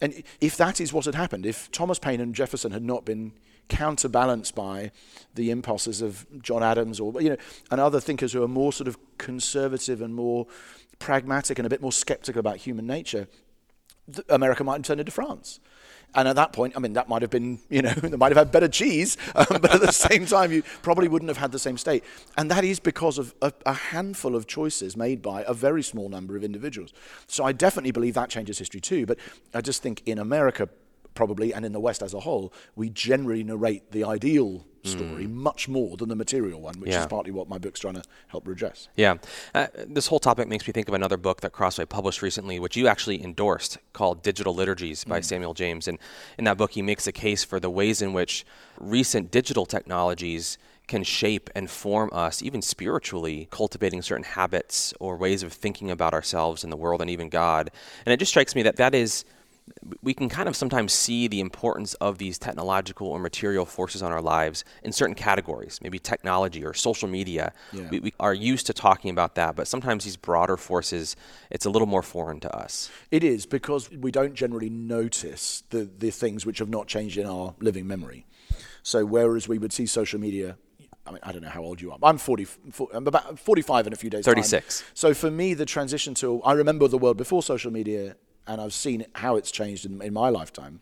and 0.00 0.22
if 0.40 0.56
that 0.56 0.80
is 0.80 0.92
what 0.92 1.04
had 1.04 1.14
happened, 1.14 1.46
if 1.46 1.70
Thomas 1.70 1.98
Paine 1.98 2.20
and 2.20 2.34
Jefferson 2.34 2.72
had 2.72 2.82
not 2.82 3.04
been 3.04 3.32
counterbalanced 3.68 4.54
by 4.54 4.90
the 5.34 5.50
impulses 5.50 6.00
of 6.00 6.26
John 6.40 6.62
Adams 6.62 7.00
or 7.00 7.20
you 7.20 7.30
know 7.30 7.36
and 7.70 7.80
other 7.80 8.00
thinkers 8.00 8.32
who 8.32 8.42
are 8.42 8.48
more 8.48 8.72
sort 8.72 8.88
of 8.88 8.96
conservative 9.18 10.00
and 10.00 10.14
more 10.14 10.46
pragmatic 10.98 11.58
and 11.58 11.66
a 11.66 11.70
bit 11.70 11.82
more 11.82 11.92
skeptical 11.92 12.40
about 12.40 12.58
human 12.58 12.86
nature, 12.86 13.28
America 14.28 14.64
might 14.64 14.74
have 14.74 14.82
turned 14.82 15.00
into 15.00 15.12
France. 15.12 15.60
And 16.14 16.28
at 16.28 16.36
that 16.36 16.52
point, 16.52 16.74
I 16.76 16.78
mean, 16.78 16.94
that 16.94 17.08
might 17.08 17.20
have 17.22 17.30
been, 17.30 17.58
you 17.68 17.82
know, 17.82 17.90
they 17.94 18.16
might 18.16 18.30
have 18.30 18.38
had 18.38 18.50
better 18.52 18.68
cheese, 18.68 19.16
um, 19.34 19.46
but 19.50 19.74
at 19.74 19.80
the 19.80 19.92
same 19.92 20.24
time, 20.24 20.52
you 20.52 20.62
probably 20.82 21.08
wouldn't 21.08 21.28
have 21.28 21.36
had 21.36 21.52
the 21.52 21.58
same 21.58 21.76
state. 21.76 22.04
And 22.36 22.50
that 22.50 22.64
is 22.64 22.80
because 22.80 23.18
of 23.18 23.34
a, 23.42 23.52
a, 23.66 23.74
handful 23.74 24.34
of 24.34 24.46
choices 24.46 24.96
made 24.96 25.20
by 25.20 25.44
a 25.46 25.52
very 25.52 25.82
small 25.82 26.08
number 26.08 26.36
of 26.36 26.44
individuals. 26.44 26.92
So 27.26 27.44
I 27.44 27.52
definitely 27.52 27.90
believe 27.90 28.14
that 28.14 28.30
changes 28.30 28.58
history 28.58 28.80
too. 28.80 29.04
But 29.04 29.18
I 29.52 29.60
just 29.60 29.82
think 29.82 30.02
in 30.06 30.18
America, 30.18 30.68
probably, 31.16 31.52
and 31.52 31.64
in 31.64 31.72
the 31.72 31.80
West 31.80 32.02
as 32.02 32.14
a 32.14 32.20
whole, 32.20 32.52
we 32.76 32.90
generally 32.90 33.42
narrate 33.42 33.90
the 33.90 34.04
ideal 34.04 34.64
story 34.84 35.24
mm. 35.24 35.32
much 35.32 35.68
more 35.68 35.96
than 35.96 36.08
the 36.08 36.14
material 36.14 36.60
one, 36.60 36.78
which 36.78 36.92
yeah. 36.92 37.00
is 37.00 37.06
partly 37.06 37.32
what 37.32 37.48
my 37.48 37.58
book's 37.58 37.80
trying 37.80 37.94
to 37.94 38.02
help 38.28 38.46
redress. 38.46 38.88
Yeah. 38.96 39.16
Uh, 39.54 39.66
this 39.86 40.06
whole 40.06 40.20
topic 40.20 40.46
makes 40.46 40.66
me 40.66 40.72
think 40.72 40.86
of 40.86 40.94
another 40.94 41.16
book 41.16 41.40
that 41.40 41.52
Crossway 41.52 41.86
published 41.86 42.22
recently, 42.22 42.60
which 42.60 42.76
you 42.76 42.86
actually 42.86 43.22
endorsed, 43.22 43.78
called 43.92 44.22
Digital 44.22 44.54
Liturgies 44.54 45.04
by 45.04 45.20
mm. 45.20 45.24
Samuel 45.24 45.54
James. 45.54 45.88
And 45.88 45.98
in 46.38 46.44
that 46.44 46.56
book, 46.56 46.72
he 46.72 46.82
makes 46.82 47.06
a 47.06 47.12
case 47.12 47.42
for 47.42 47.58
the 47.58 47.70
ways 47.70 48.00
in 48.00 48.12
which 48.12 48.46
recent 48.78 49.30
digital 49.30 49.66
technologies 49.66 50.58
can 50.86 51.02
shape 51.02 51.50
and 51.54 51.68
form 51.68 52.08
us, 52.12 52.42
even 52.42 52.62
spiritually, 52.62 53.48
cultivating 53.50 54.02
certain 54.02 54.24
habits 54.24 54.94
or 55.00 55.16
ways 55.16 55.42
of 55.42 55.52
thinking 55.52 55.90
about 55.90 56.14
ourselves 56.14 56.62
and 56.62 56.72
the 56.72 56.76
world 56.76 57.00
and 57.00 57.10
even 57.10 57.28
God. 57.28 57.72
And 58.04 58.12
it 58.12 58.18
just 58.18 58.30
strikes 58.30 58.54
me 58.54 58.62
that 58.62 58.76
that 58.76 58.94
is 58.94 59.24
we 60.02 60.14
can 60.14 60.28
kind 60.28 60.48
of 60.48 60.56
sometimes 60.56 60.92
see 60.92 61.28
the 61.28 61.40
importance 61.40 61.94
of 61.94 62.18
these 62.18 62.38
technological 62.38 63.08
or 63.08 63.18
material 63.18 63.64
forces 63.64 64.02
on 64.02 64.12
our 64.12 64.22
lives 64.22 64.64
in 64.82 64.92
certain 64.92 65.14
categories, 65.14 65.80
maybe 65.82 65.98
technology 65.98 66.64
or 66.64 66.74
social 66.74 67.08
media. 67.08 67.52
Yeah. 67.72 67.88
We, 67.90 68.00
we, 68.00 68.12
are 68.20 68.34
used 68.34 68.66
to 68.66 68.72
talking 68.72 69.10
about 69.10 69.34
that, 69.34 69.56
but 69.56 69.68
sometimes 69.68 70.04
these 70.04 70.16
broader 70.16 70.56
forces, 70.56 71.16
it's 71.50 71.66
a 71.66 71.70
little 71.70 71.86
more 71.86 72.02
foreign 72.02 72.40
to 72.40 72.56
us. 72.56 72.90
It 73.10 73.24
is 73.24 73.46
because 73.46 73.90
we 73.90 74.10
don't 74.10 74.34
generally 74.34 74.70
notice 74.70 75.62
the, 75.70 75.88
the 75.98 76.10
things 76.10 76.46
which 76.46 76.58
have 76.58 76.68
not 76.68 76.86
changed 76.86 77.18
in 77.18 77.26
our 77.26 77.54
living 77.60 77.86
memory. 77.86 78.26
So, 78.82 79.04
whereas 79.04 79.48
we 79.48 79.58
would 79.58 79.72
see 79.72 79.86
social 79.86 80.20
media 80.20 80.56
I 81.08 81.12
mean, 81.12 81.20
I 81.22 81.30
don't 81.30 81.42
know 81.42 81.48
how 81.48 81.62
old 81.62 81.80
you 81.80 81.92
are. 81.92 81.98
I'm 82.02 82.18
40, 82.18 82.44
40 82.44 82.96
I'm 82.96 83.06
about 83.06 83.38
45 83.38 83.86
in 83.86 83.92
a 83.92 83.96
few 83.96 84.10
days. 84.10 84.24
36. 84.24 84.80
Time. 84.80 84.88
So 84.94 85.14
for 85.14 85.30
me, 85.30 85.54
the 85.54 85.64
transition 85.64 86.14
to 86.14 86.42
I 86.42 86.52
remember 86.52 86.88
the 86.88 86.98
world 86.98 87.16
before 87.16 87.44
social 87.44 87.70
media 87.70 88.16
and 88.46 88.60
I've 88.60 88.74
seen 88.74 89.06
how 89.14 89.36
it's 89.36 89.50
changed 89.50 89.84
in, 89.86 90.00
in 90.02 90.12
my 90.12 90.28
lifetime. 90.28 90.80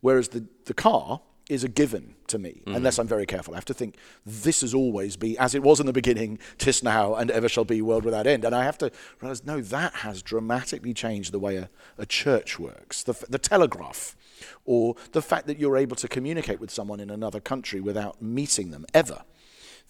Whereas 0.00 0.28
the, 0.28 0.46
the 0.64 0.74
car 0.74 1.20
is 1.50 1.64
a 1.64 1.68
given 1.68 2.14
to 2.28 2.38
me, 2.38 2.62
mm. 2.64 2.76
unless 2.76 2.98
I'm 2.98 3.08
very 3.08 3.26
careful. 3.26 3.54
I 3.54 3.56
have 3.56 3.64
to 3.66 3.74
think 3.74 3.96
this 4.24 4.60
has 4.60 4.72
always 4.72 5.16
be 5.16 5.36
as 5.36 5.54
it 5.54 5.62
was 5.62 5.80
in 5.80 5.86
the 5.86 5.92
beginning, 5.92 6.38
tis 6.58 6.82
now, 6.82 7.16
and 7.16 7.28
ever 7.30 7.48
shall 7.48 7.64
be, 7.64 7.82
world 7.82 8.04
without 8.04 8.26
end. 8.26 8.44
And 8.44 8.54
I 8.54 8.64
have 8.64 8.78
to 8.78 8.92
realize, 9.20 9.44
no, 9.44 9.60
that 9.60 9.94
has 9.96 10.22
dramatically 10.22 10.94
changed 10.94 11.32
the 11.32 11.40
way 11.40 11.56
a, 11.56 11.68
a 11.98 12.06
church 12.06 12.60
works. 12.60 13.02
The, 13.02 13.14
the 13.28 13.38
telegraph, 13.38 14.16
or 14.64 14.94
the 15.10 15.20
fact 15.20 15.48
that 15.48 15.58
you're 15.58 15.76
able 15.76 15.96
to 15.96 16.06
communicate 16.06 16.60
with 16.60 16.70
someone 16.70 17.00
in 17.00 17.10
another 17.10 17.40
country 17.40 17.80
without 17.80 18.22
meeting 18.22 18.70
them 18.70 18.86
ever. 18.94 19.24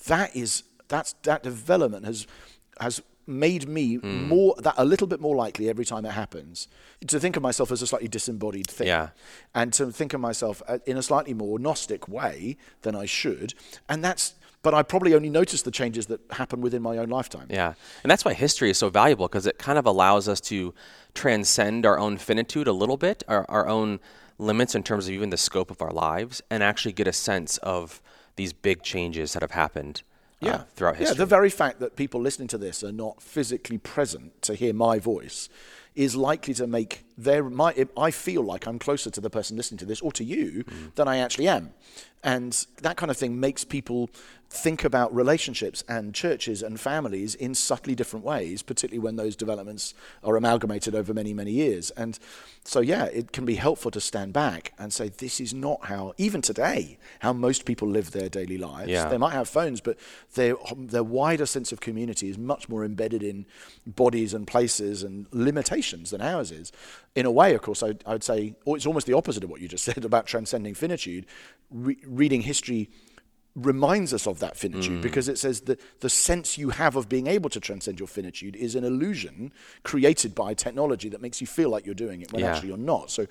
That 0.06 0.34
is 0.34 0.64
that's 0.88 1.12
that 1.22 1.42
development 1.42 2.06
has 2.06 2.26
has 2.80 3.02
made 3.26 3.68
me 3.68 3.98
mm. 3.98 4.26
more 4.26 4.54
that 4.58 4.74
a 4.76 4.84
little 4.84 5.06
bit 5.06 5.20
more 5.20 5.36
likely 5.36 5.68
every 5.68 5.84
time 5.84 6.04
it 6.04 6.12
happens 6.12 6.68
to 7.06 7.20
think 7.20 7.36
of 7.36 7.42
myself 7.42 7.70
as 7.70 7.80
a 7.80 7.86
slightly 7.86 8.08
disembodied 8.08 8.68
thing 8.68 8.86
yeah. 8.86 9.08
and 9.54 9.72
to 9.72 9.92
think 9.92 10.12
of 10.12 10.20
myself 10.20 10.62
uh, 10.66 10.78
in 10.86 10.96
a 10.96 11.02
slightly 11.02 11.34
more 11.34 11.58
gnostic 11.58 12.08
way 12.08 12.56
than 12.82 12.96
I 12.96 13.06
should 13.06 13.54
and 13.88 14.02
that's 14.02 14.34
but 14.62 14.74
I 14.74 14.82
probably 14.82 15.14
only 15.14 15.30
notice 15.30 15.62
the 15.62 15.70
changes 15.70 16.06
that 16.06 16.20
happen 16.30 16.60
within 16.60 16.82
my 16.82 16.98
own 16.98 17.08
lifetime. 17.08 17.46
Yeah. 17.48 17.72
And 18.02 18.10
that's 18.10 18.24
why 18.24 18.34
history 18.34 18.70
is 18.70 18.76
so 18.76 18.90
valuable 18.90 19.26
because 19.26 19.46
it 19.46 19.58
kind 19.58 19.78
of 19.78 19.86
allows 19.86 20.28
us 20.28 20.40
to 20.42 20.74
transcend 21.14 21.86
our 21.86 21.98
own 21.98 22.18
finitude 22.18 22.68
a 22.68 22.72
little 22.72 22.98
bit, 22.98 23.22
our, 23.26 23.46
our 23.48 23.66
own 23.66 24.00
limits 24.38 24.74
in 24.74 24.82
terms 24.82 25.06
of 25.06 25.14
even 25.14 25.30
the 25.30 25.38
scope 25.38 25.70
of 25.70 25.80
our 25.80 25.92
lives, 25.92 26.42
and 26.50 26.62
actually 26.62 26.92
get 26.92 27.08
a 27.08 27.12
sense 27.12 27.56
of 27.58 28.02
these 28.36 28.52
big 28.52 28.82
changes 28.82 29.32
that 29.32 29.42
have 29.42 29.52
happened 29.52 30.02
yeah. 30.40 30.54
Uh, 30.54 30.64
throughout 30.74 30.96
history. 30.96 31.14
Yeah, 31.14 31.18
the 31.18 31.26
very 31.26 31.50
fact 31.50 31.80
that 31.80 31.96
people 31.96 32.20
listening 32.20 32.48
to 32.48 32.58
this 32.58 32.82
are 32.82 32.92
not 32.92 33.22
physically 33.22 33.78
present 33.78 34.40
to 34.42 34.54
hear 34.54 34.72
my 34.72 34.98
voice 34.98 35.48
is 35.94 36.16
likely 36.16 36.54
to 36.54 36.66
make 36.66 37.04
their 37.24 37.44
my 37.44 37.74
I 37.96 38.10
feel 38.10 38.42
like 38.42 38.66
I'm 38.66 38.78
closer 38.78 39.10
to 39.10 39.20
the 39.20 39.30
person 39.30 39.56
listening 39.56 39.78
to 39.78 39.84
this 39.84 40.00
or 40.00 40.12
to 40.12 40.24
you 40.24 40.64
mm. 40.64 40.94
than 40.94 41.08
I 41.08 41.18
actually 41.18 41.48
am. 41.48 41.72
And 42.22 42.66
that 42.82 42.96
kind 42.96 43.10
of 43.10 43.16
thing 43.16 43.40
makes 43.40 43.64
people 43.64 44.10
think 44.52 44.82
about 44.82 45.14
relationships 45.14 45.84
and 45.88 46.12
churches 46.12 46.60
and 46.60 46.78
families 46.78 47.36
in 47.36 47.54
subtly 47.54 47.94
different 47.94 48.24
ways, 48.24 48.62
particularly 48.62 48.98
when 48.98 49.14
those 49.14 49.36
developments 49.36 49.94
are 50.24 50.36
amalgamated 50.36 50.92
over 50.92 51.14
many, 51.14 51.32
many 51.32 51.52
years. 51.52 51.90
And 51.92 52.18
so, 52.64 52.80
yeah, 52.80 53.04
it 53.04 53.30
can 53.30 53.44
be 53.44 53.54
helpful 53.54 53.92
to 53.92 54.00
stand 54.00 54.32
back 54.32 54.72
and 54.76 54.92
say, 54.92 55.08
this 55.08 55.40
is 55.40 55.54
not 55.54 55.84
how, 55.84 56.14
even 56.18 56.42
today, 56.42 56.98
how 57.20 57.32
most 57.32 57.64
people 57.64 57.88
live 57.88 58.10
their 58.10 58.28
daily 58.28 58.58
lives. 58.58 58.90
Yeah. 58.90 59.08
They 59.08 59.18
might 59.18 59.34
have 59.34 59.48
phones, 59.48 59.80
but 59.80 59.96
their, 60.34 60.56
their 60.76 61.04
wider 61.04 61.46
sense 61.46 61.70
of 61.70 61.78
community 61.78 62.28
is 62.28 62.36
much 62.36 62.68
more 62.68 62.84
embedded 62.84 63.22
in 63.22 63.46
bodies 63.86 64.34
and 64.34 64.48
places 64.48 65.04
and 65.04 65.26
limitations 65.30 66.10
than 66.10 66.20
ours 66.20 66.50
is. 66.50 66.72
In 67.16 67.26
a 67.26 67.30
way, 67.30 67.54
of 67.54 67.62
course, 67.62 67.82
I, 67.82 67.94
I 68.06 68.12
would 68.12 68.24
say 68.24 68.54
or 68.64 68.76
it's 68.76 68.86
almost 68.86 69.06
the 69.06 69.14
opposite 69.14 69.42
of 69.42 69.50
what 69.50 69.60
you 69.60 69.68
just 69.68 69.84
said 69.90 70.04
about 70.04 70.26
transcending 70.26 70.74
finitude. 70.74 71.26
Re- 71.70 71.98
reading 72.06 72.42
history 72.42 72.90
reminds 73.56 74.14
us 74.14 74.26
of 74.26 74.38
that 74.38 74.56
finitude 74.56 75.00
mm. 75.00 75.02
because 75.02 75.28
it 75.28 75.36
says 75.36 75.62
that 75.62 75.80
the 76.00 76.08
sense 76.08 76.56
you 76.56 76.70
have 76.70 76.94
of 76.94 77.08
being 77.08 77.26
able 77.26 77.50
to 77.50 77.58
transcend 77.58 77.98
your 77.98 78.06
finitude 78.06 78.54
is 78.54 78.76
an 78.76 78.84
illusion 78.84 79.52
created 79.82 80.34
by 80.34 80.54
technology 80.54 81.08
that 81.08 81.20
makes 81.20 81.40
you 81.40 81.46
feel 81.46 81.68
like 81.68 81.84
you're 81.84 81.94
doing 81.94 82.22
it 82.22 82.32
when 82.32 82.42
yeah. 82.42 82.52
actually 82.52 82.68
you're 82.68 82.78
not. 82.78 83.10
So 83.10 83.26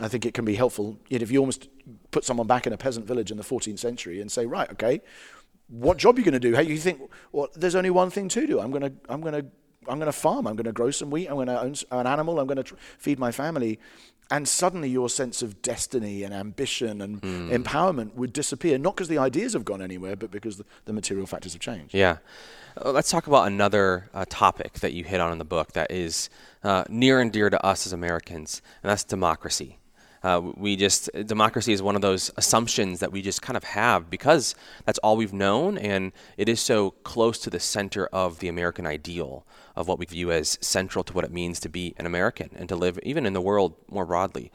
I 0.00 0.08
think 0.08 0.24
it 0.24 0.32
can 0.32 0.46
be 0.46 0.54
helpful 0.54 0.98
if 1.10 1.30
you 1.30 1.38
almost 1.38 1.68
put 2.10 2.24
someone 2.24 2.46
back 2.46 2.66
in 2.66 2.72
a 2.72 2.78
peasant 2.78 3.06
village 3.06 3.30
in 3.30 3.36
the 3.36 3.42
14th 3.42 3.78
century 3.78 4.20
and 4.22 4.32
say, 4.32 4.46
right, 4.46 4.70
okay, 4.72 5.02
what 5.68 5.98
job 5.98 6.16
are 6.16 6.20
you 6.20 6.24
going 6.24 6.32
to 6.32 6.40
do? 6.40 6.54
How 6.54 6.62
you 6.62 6.78
think? 6.78 7.00
Well, 7.32 7.48
there's 7.54 7.74
only 7.74 7.90
one 7.90 8.08
thing 8.08 8.28
to 8.30 8.46
do. 8.46 8.60
I'm 8.60 8.70
going 8.70 8.82
to 8.82 8.92
I'm 9.08 9.20
going 9.20 9.34
to 9.34 9.46
I'm 9.86 9.98
going 9.98 10.06
to 10.06 10.12
farm. 10.12 10.46
I'm 10.46 10.56
going 10.56 10.64
to 10.64 10.72
grow 10.72 10.90
some 10.90 11.10
wheat. 11.10 11.28
I'm 11.28 11.34
going 11.34 11.46
to 11.46 11.60
own 11.60 11.74
an 11.90 12.06
animal. 12.06 12.40
I'm 12.40 12.46
going 12.46 12.56
to 12.56 12.62
tr- 12.62 12.74
feed 12.98 13.18
my 13.18 13.32
family. 13.32 13.78
And 14.30 14.46
suddenly 14.46 14.90
your 14.90 15.08
sense 15.08 15.40
of 15.40 15.62
destiny 15.62 16.22
and 16.22 16.34
ambition 16.34 17.00
and 17.00 17.22
mm. 17.22 17.50
empowerment 17.50 18.14
would 18.14 18.34
disappear, 18.34 18.76
not 18.76 18.94
because 18.94 19.08
the 19.08 19.16
ideas 19.16 19.54
have 19.54 19.64
gone 19.64 19.80
anywhere, 19.80 20.16
but 20.16 20.30
because 20.30 20.58
the, 20.58 20.64
the 20.84 20.92
material 20.92 21.26
factors 21.26 21.54
have 21.54 21.62
changed. 21.62 21.94
Yeah. 21.94 22.18
Uh, 22.84 22.92
let's 22.92 23.10
talk 23.10 23.26
about 23.26 23.46
another 23.46 24.10
uh, 24.12 24.26
topic 24.28 24.74
that 24.80 24.92
you 24.92 25.04
hit 25.04 25.20
on 25.20 25.32
in 25.32 25.38
the 25.38 25.46
book 25.46 25.72
that 25.72 25.90
is 25.90 26.28
uh, 26.62 26.84
near 26.90 27.20
and 27.20 27.32
dear 27.32 27.48
to 27.48 27.64
us 27.64 27.86
as 27.86 27.92
Americans, 27.94 28.60
and 28.82 28.90
that's 28.90 29.04
democracy. 29.04 29.77
Uh, 30.22 30.40
we 30.56 30.76
just 30.76 31.10
democracy 31.26 31.72
is 31.72 31.80
one 31.80 31.94
of 31.94 32.02
those 32.02 32.30
assumptions 32.36 33.00
that 33.00 33.12
we 33.12 33.22
just 33.22 33.40
kind 33.40 33.56
of 33.56 33.64
have 33.64 34.10
because 34.10 34.54
that's 34.84 34.98
all 34.98 35.16
we've 35.16 35.32
known, 35.32 35.78
and 35.78 36.12
it 36.36 36.48
is 36.48 36.60
so 36.60 36.90
close 37.02 37.38
to 37.38 37.50
the 37.50 37.60
center 37.60 38.06
of 38.06 38.40
the 38.40 38.48
American 38.48 38.86
ideal 38.86 39.46
of 39.76 39.86
what 39.86 39.98
we 39.98 40.06
view 40.06 40.32
as 40.32 40.58
central 40.60 41.04
to 41.04 41.12
what 41.12 41.24
it 41.24 41.30
means 41.30 41.60
to 41.60 41.68
be 41.68 41.94
an 41.98 42.06
American 42.06 42.50
and 42.56 42.68
to 42.68 42.76
live 42.76 42.98
even 43.02 43.26
in 43.26 43.32
the 43.32 43.40
world 43.40 43.74
more 43.88 44.06
broadly. 44.06 44.50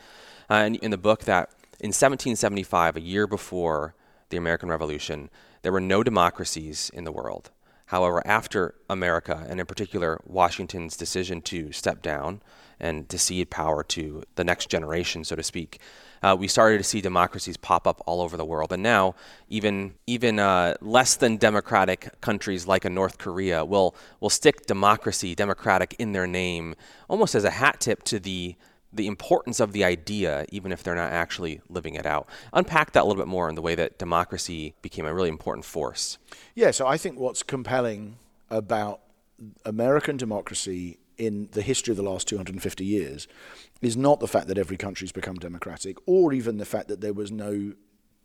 Uh, 0.50 0.56
and 0.56 0.76
in 0.78 0.92
the 0.92 0.98
book, 0.98 1.24
that 1.24 1.50
in 1.80 1.90
1775, 1.90 2.98
a 2.98 3.02
year 3.02 3.26
before 3.26 3.96
the 4.30 4.38
American 4.38 4.70
Revolution, 4.70 5.30
there 5.62 5.72
were 5.72 5.82
no 5.82 6.04
democracies 6.04 6.92
in 6.94 7.06
the 7.06 7.12
world. 7.12 7.52
However, 7.88 8.26
after 8.26 8.76
America, 8.90 9.46
and 9.50 9.60
in 9.60 9.66
particular 9.66 10.20
Washington's 10.26 10.98
decision 10.98 11.42
to 11.44 11.72
step 11.72 12.02
down 12.02 12.42
and 12.84 13.08
to 13.08 13.18
cede 13.18 13.50
power 13.50 13.82
to 13.82 14.24
the 14.36 14.44
next 14.44 14.70
generation, 14.70 15.24
so 15.24 15.38
to 15.38 15.42
speak, 15.42 15.80
uh, 16.22 16.36
we 16.38 16.48
started 16.48 16.78
to 16.78 16.84
see 16.84 17.00
democracies 17.00 17.56
pop 17.56 17.88
up 17.88 18.02
all 18.06 18.22
over 18.22 18.36
the 18.36 18.46
world. 18.46 18.74
And 18.74 18.84
now, 18.84 19.16
even 19.48 19.94
even 20.06 20.38
uh, 20.38 20.76
less 20.82 21.16
than 21.16 21.38
democratic 21.38 22.20
countries 22.20 22.68
like 22.68 22.84
a 22.86 22.90
North 22.90 23.18
Korea 23.18 23.64
will 23.64 23.96
will 24.20 24.30
stick 24.30 24.66
democracy, 24.66 25.34
democratic 25.34 25.96
in 25.98 26.12
their 26.12 26.28
name, 26.28 26.76
almost 27.08 27.36
as 27.36 27.46
a 27.46 27.52
hat 27.52 27.80
tip 27.80 28.04
to 28.04 28.20
the 28.20 28.56
the 28.92 29.08
importance 29.08 29.60
of 29.60 29.72
the 29.72 29.84
idea, 29.84 30.46
even 30.50 30.72
if 30.72 30.84
they're 30.84 30.94
not 31.04 31.12
actually 31.12 31.62
living 31.68 31.96
it 31.96 32.06
out. 32.06 32.28
Unpack 32.52 32.92
that 32.92 33.04
a 33.04 33.06
little 33.06 33.22
bit 33.24 33.28
more 33.28 33.50
in 33.50 33.56
the 33.56 33.62
way 33.62 33.76
that 33.76 33.98
democracy 33.98 34.76
became 34.82 35.06
a 35.06 35.14
really 35.14 35.30
important 35.30 35.66
force. 35.66 36.20
Yeah, 36.54 36.72
so 36.72 36.86
I 36.86 36.98
think 36.98 37.18
what's 37.18 37.44
compelling 37.44 38.18
about 38.52 39.00
American 39.66 40.16
democracy 40.18 41.00
in 41.18 41.50
the 41.52 41.62
history 41.62 41.92
of 41.92 41.98
the 41.98 42.04
last 42.04 42.28
250 42.28 42.86
years 42.86 43.28
is 43.82 43.98
not 43.98 44.20
the 44.20 44.28
fact 44.28 44.48
that 44.48 44.58
every 44.58 44.78
country's 44.78 45.12
become 45.12 45.36
democratic 45.36 45.98
or 46.06 46.34
even 46.34 46.58
the 46.58 46.66
fact 46.66 46.88
that 46.88 47.02
there 47.02 47.14
was 47.14 47.32
no 47.32 47.74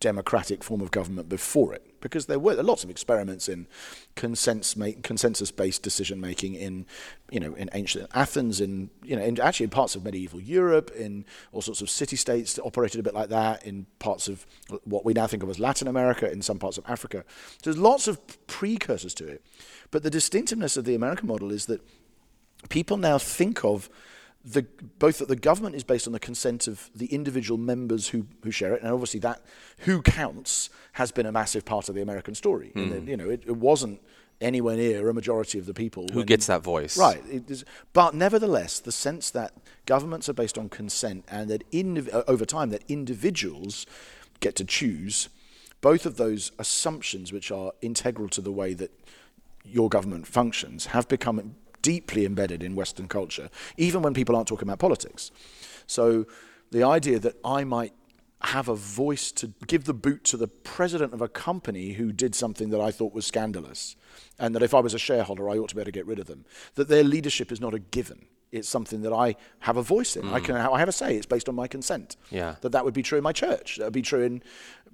democratic 0.01 0.63
form 0.63 0.81
of 0.81 0.91
government 0.91 1.29
before 1.29 1.75
it 1.75 2.01
because 2.01 2.27
there 2.27 2.39
were 2.39 2.55
lots 2.63 2.85
of 2.85 2.91
experiments 2.91 3.49
in 3.49 3.67
consensus 4.15 5.51
based 5.51 5.83
decision 5.83 6.21
making 6.21 6.55
in 6.55 6.87
you 7.31 7.41
know 7.41 7.55
in 7.55 7.69
ancient 7.73 8.09
Athens 8.15 8.61
in 8.61 8.91
you 9.03 9.17
know 9.17 9.23
in 9.23 9.41
actually 9.41 9.65
in 9.65 9.71
parts 9.71 9.97
of 9.97 10.05
medieval 10.05 10.41
Europe 10.41 10.93
in 10.97 11.25
all 11.51 11.61
sorts 11.61 11.81
of 11.81 11.91
city 11.91 12.15
states 12.15 12.55
that 12.55 12.63
operated 12.63 13.01
a 13.01 13.03
bit 13.03 13.15
like 13.15 13.29
that 13.29 13.65
in 13.65 13.87
parts 13.99 14.29
of 14.29 14.47
what 14.85 15.05
we 15.05 15.13
now 15.13 15.27
think 15.27 15.43
of 15.43 15.51
as 15.51 15.59
Latin 15.59 15.89
America 15.89 16.31
in 16.31 16.43
some 16.43 16.61
parts 16.61 16.79
of 16.79 16.85
Africa. 16.87 17.25
So 17.63 17.71
there's 17.71 17.79
lots 17.83 18.07
of 18.07 18.21
precursors 18.47 19.15
to 19.15 19.27
it. 19.27 19.45
But 19.91 20.05
the 20.05 20.11
distinctiveness 20.11 20.77
of 20.77 20.85
the 20.85 20.95
American 20.95 21.27
model 21.27 21.51
is 21.51 21.67
that 21.67 21.81
people 22.69 22.97
now 22.97 23.19
think 23.19 23.65
of 23.65 23.89
the, 24.45 24.67
both 24.99 25.19
that 25.19 25.29
the 25.29 25.37
government 25.37 25.75
is 25.75 25.85
based 25.85 26.07
on 26.07 26.13
the 26.13 26.21
consent 26.21 26.67
of 26.67 26.91
the 26.95 27.07
individual 27.07 27.59
members 27.59 28.09
who, 28.09 28.27
who 28.43 28.51
share 28.51 28.75
it, 28.75 28.83
and 28.83 28.91
obviously 28.91 29.21
that 29.21 29.43
who 29.81 30.01
counts 30.01 30.71
has 30.93 31.13
been 31.13 31.27
a 31.27 31.33
massive 31.33 31.65
part 31.65 31.89
of 31.89 31.95
the 31.95 32.03
American 32.03 32.35
story. 32.35 32.73
Mm. 32.75 32.91
The, 32.91 33.11
you 33.11 33.17
know, 33.17 33.29
it, 33.29 33.43
it, 33.47 33.57
wasn't 33.57 34.01
anywhere 34.41 34.77
near 34.77 35.09
a 35.09 35.15
majority 35.15 35.59
of 35.59 35.67
the 35.67 35.75
people 35.75 36.07
who 36.13 36.19
when, 36.19 36.27
gets 36.27 36.47
that 36.47 36.63
voice, 36.63 36.97
right? 36.97 37.23
but 37.93 38.15
nevertheless, 38.15 38.79
the 38.79 38.93
sense 38.93 39.31
that 39.31 39.53
governments 39.87 40.29
are 40.29 40.35
based 40.35 40.57
on 40.57 40.69
consent 40.69 41.25
and 41.29 41.51
that 41.51 41.65
in, 41.73 42.09
uh, 42.13 42.23
over 42.29 42.45
time 42.45 42.71
that 42.71 42.83
individuals 42.89 43.85
get 44.41 44.55
to 44.55 44.65
choose, 44.65 45.29
both 45.81 46.07
of 46.07 46.17
those 46.17 46.53
assumptions, 46.59 47.33
which 47.33 47.51
are 47.51 47.73
integral 47.83 48.29
to 48.29 48.41
the 48.41 48.53
way 48.53 48.75
that 48.75 48.93
your 49.65 49.89
government 49.89 50.27
functions, 50.27 50.87
have 50.87 51.09
become 51.09 51.57
deeply 51.89 52.27
embedded 52.27 52.63
in 52.63 52.75
Western 52.75 53.09
culture, 53.09 53.49
even 53.79 54.03
when 54.03 54.13
people 54.13 54.37
aren't 54.37 54.47
talking 54.47 54.69
about 54.69 54.79
politics. 54.79 55.31
So 55.87 56.27
the 56.71 56.83
idea 56.83 57.19
that 57.19 57.37
I 57.43 57.65
might 57.65 57.95
have 58.43 58.69
a 58.69 58.75
voice 58.75 59.33
to 59.33 59.47
give 59.67 59.85
the 59.85 59.95
boot 59.95 60.23
to 60.25 60.37
the 60.37 60.49
president 60.49 61.15
of 61.15 61.23
a 61.23 61.29
company 61.29 61.93
who 61.93 62.13
did 62.13 62.35
something 62.35 62.69
that 62.69 62.81
I 62.89 62.91
thought 62.91 63.15
was 63.15 63.25
scandalous, 63.25 63.97
and 64.39 64.55
that 64.55 64.63
if 64.63 64.75
I 64.75 64.81
was 64.81 64.93
a 64.93 64.99
shareholder, 64.99 65.49
I 65.49 65.57
ought 65.57 65.71
to 65.71 65.75
be 65.75 65.81
able 65.81 65.87
to 65.87 65.99
get 66.01 66.07
rid 66.07 66.19
of 66.19 66.27
them, 66.27 66.45
that 66.75 66.89
their 66.89 67.03
leadership 67.03 67.51
is 67.51 67.59
not 67.59 67.73
a 67.73 67.79
given. 67.79 68.27
It's 68.53 68.69
something 68.69 69.01
that 69.03 69.13
I 69.13 69.37
have 69.61 69.79
a 69.79 69.83
voice 69.83 70.15
in. 70.15 70.25
Mm. 70.25 70.33
I 70.33 70.41
can 70.41 70.57
I 70.57 70.79
have 70.79 70.89
a 70.89 70.93
say. 70.93 71.17
It's 71.17 71.27
based 71.27 71.49
on 71.49 71.55
my 71.55 71.69
consent. 71.69 72.17
Yeah. 72.31 72.57
That 72.61 72.73
that 72.73 72.85
would 72.85 72.95
be 72.95 73.03
true 73.03 73.19
in 73.19 73.25
my 73.25 73.33
church. 73.33 73.77
That 73.77 73.85
would 73.85 74.01
be 74.03 74.03
true 74.03 74.23
in, 74.23 74.43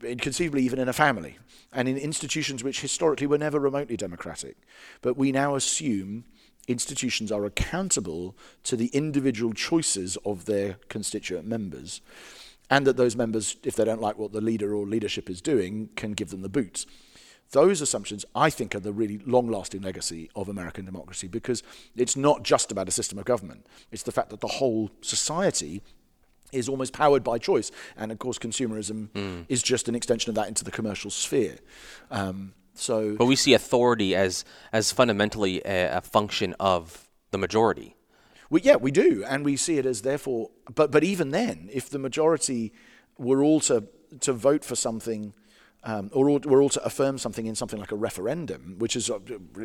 in 0.02 0.18
conceivably 0.18 0.62
even 0.62 0.78
in 0.78 0.88
a 0.88 0.92
family 0.92 1.38
and 1.72 1.88
in 1.88 1.96
institutions 1.96 2.64
which 2.64 2.80
historically 2.80 3.26
were 3.26 3.38
never 3.38 3.60
remotely 3.60 3.96
democratic. 3.96 4.56
But 5.02 5.16
we 5.16 5.32
now 5.32 5.54
assume 5.54 6.24
institutions 6.68 7.30
are 7.30 7.44
accountable 7.44 8.36
to 8.64 8.76
the 8.76 8.86
individual 8.86 9.52
choices 9.52 10.16
of 10.24 10.46
their 10.46 10.76
constituent 10.88 11.46
members, 11.46 12.00
and 12.70 12.86
that 12.86 12.96
those 12.96 13.16
members, 13.16 13.56
if 13.62 13.76
they 13.76 13.84
don't 13.84 14.00
like 14.00 14.18
what 14.18 14.32
the 14.32 14.40
leader 14.40 14.74
or 14.74 14.86
leadership 14.86 15.28
is 15.28 15.40
doing, 15.40 15.90
can 15.96 16.12
give 16.12 16.30
them 16.30 16.42
the 16.42 16.48
boots. 16.48 16.86
Those 17.50 17.80
assumptions, 17.80 18.24
I 18.34 18.50
think, 18.50 18.74
are 18.74 18.80
the 18.80 18.92
really 18.92 19.18
long 19.18 19.48
lasting 19.48 19.82
legacy 19.82 20.30
of 20.34 20.48
American 20.48 20.84
democracy 20.84 21.28
because 21.28 21.62
it's 21.94 22.16
not 22.16 22.42
just 22.42 22.72
about 22.72 22.88
a 22.88 22.90
system 22.90 23.18
of 23.18 23.26
government. 23.26 23.66
It's 23.92 24.02
the 24.02 24.12
fact 24.12 24.30
that 24.30 24.40
the 24.40 24.48
whole 24.48 24.90
society 25.02 25.82
is 26.52 26.68
almost 26.68 26.92
powered 26.92 27.22
by 27.22 27.38
choice. 27.38 27.70
And 27.96 28.10
of 28.10 28.18
course, 28.18 28.38
consumerism 28.38 29.08
mm. 29.10 29.44
is 29.48 29.62
just 29.62 29.88
an 29.88 29.94
extension 29.94 30.30
of 30.30 30.34
that 30.36 30.48
into 30.48 30.64
the 30.64 30.70
commercial 30.70 31.10
sphere. 31.10 31.58
Um, 32.10 32.54
so, 32.74 33.16
but 33.16 33.26
we 33.26 33.36
see 33.36 33.54
authority 33.54 34.14
as 34.14 34.44
as 34.72 34.92
fundamentally 34.92 35.62
a, 35.64 35.98
a 35.98 36.00
function 36.00 36.54
of 36.58 37.08
the 37.30 37.38
majority. 37.38 37.96
We, 38.50 38.60
yeah, 38.62 38.76
we 38.76 38.90
do, 38.90 39.24
and 39.26 39.44
we 39.44 39.56
see 39.56 39.78
it 39.78 39.86
as 39.86 40.02
therefore. 40.02 40.50
But 40.74 40.90
but 40.90 41.04
even 41.04 41.30
then, 41.30 41.68
if 41.72 41.88
the 41.88 41.98
majority 41.98 42.72
were 43.18 43.42
all 43.42 43.60
to 43.60 43.84
to 44.20 44.32
vote 44.32 44.64
for 44.64 44.76
something, 44.76 45.32
um, 45.84 46.10
or 46.12 46.38
were 46.40 46.60
all 46.60 46.68
to 46.70 46.84
affirm 46.84 47.18
something 47.18 47.46
in 47.46 47.54
something 47.54 47.78
like 47.78 47.92
a 47.92 47.96
referendum, 47.96 48.76
which 48.78 48.96
is 48.96 49.08
uh, 49.08 49.18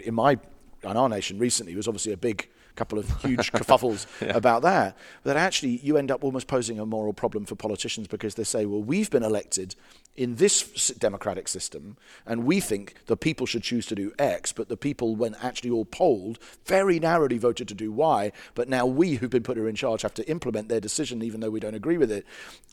in 0.04 0.14
my 0.14 0.38
in 0.84 0.98
our 0.98 1.10
nation 1.10 1.40
recently 1.40 1.76
was 1.76 1.88
obviously 1.88 2.14
a 2.14 2.18
big 2.18 2.48
couple 2.80 2.98
of 2.98 3.22
huge 3.22 3.52
kerfuffles 3.52 4.08
yeah. 4.22 4.36
about 4.36 4.62
that. 4.64 4.98
That 5.24 5.38
actually 5.38 5.78
you 5.84 5.98
end 5.98 6.10
up 6.10 6.24
almost 6.24 6.48
posing 6.48 6.80
a 6.80 6.86
moral 6.86 7.14
problem 7.14 7.46
for 7.46 7.56
politicians 7.56 8.08
because 8.08 8.36
they 8.36 8.46
say, 8.46 8.66
well, 8.66 8.82
we've 8.82 9.12
been 9.12 9.24
elected 9.24 9.76
in 10.20 10.36
this 10.36 10.90
democratic 11.00 11.48
system, 11.48 11.96
and 12.26 12.44
we 12.44 12.60
think 12.60 12.94
the 13.06 13.16
people 13.16 13.46
should 13.46 13.64
choose 13.64 13.86
to 13.86 13.96
do 13.96 14.12
X, 14.20 14.52
but 14.52 14.68
the 14.68 14.76
people, 14.76 15.16
when 15.16 15.34
actually 15.42 15.70
all 15.70 15.86
polled, 15.86 16.38
very 16.66 17.00
narrowly 17.00 17.38
voted 17.38 17.70
to 17.70 17.74
do 17.74 17.90
Y. 17.90 18.30
But 18.54 18.68
now 18.68 18.86
we, 18.86 19.14
who've 19.14 19.30
been 19.30 19.44
put 19.44 19.58
in 19.58 19.76
charge, 19.76 20.02
have 20.02 20.14
to 20.16 20.30
implement 20.30 20.68
their 20.68 20.82
decision, 20.82 21.22
even 21.22 21.40
though 21.40 21.50
we 21.50 21.62
don't 21.62 21.74
agree 21.74 21.98
with 21.98 22.12
it, 22.12 22.26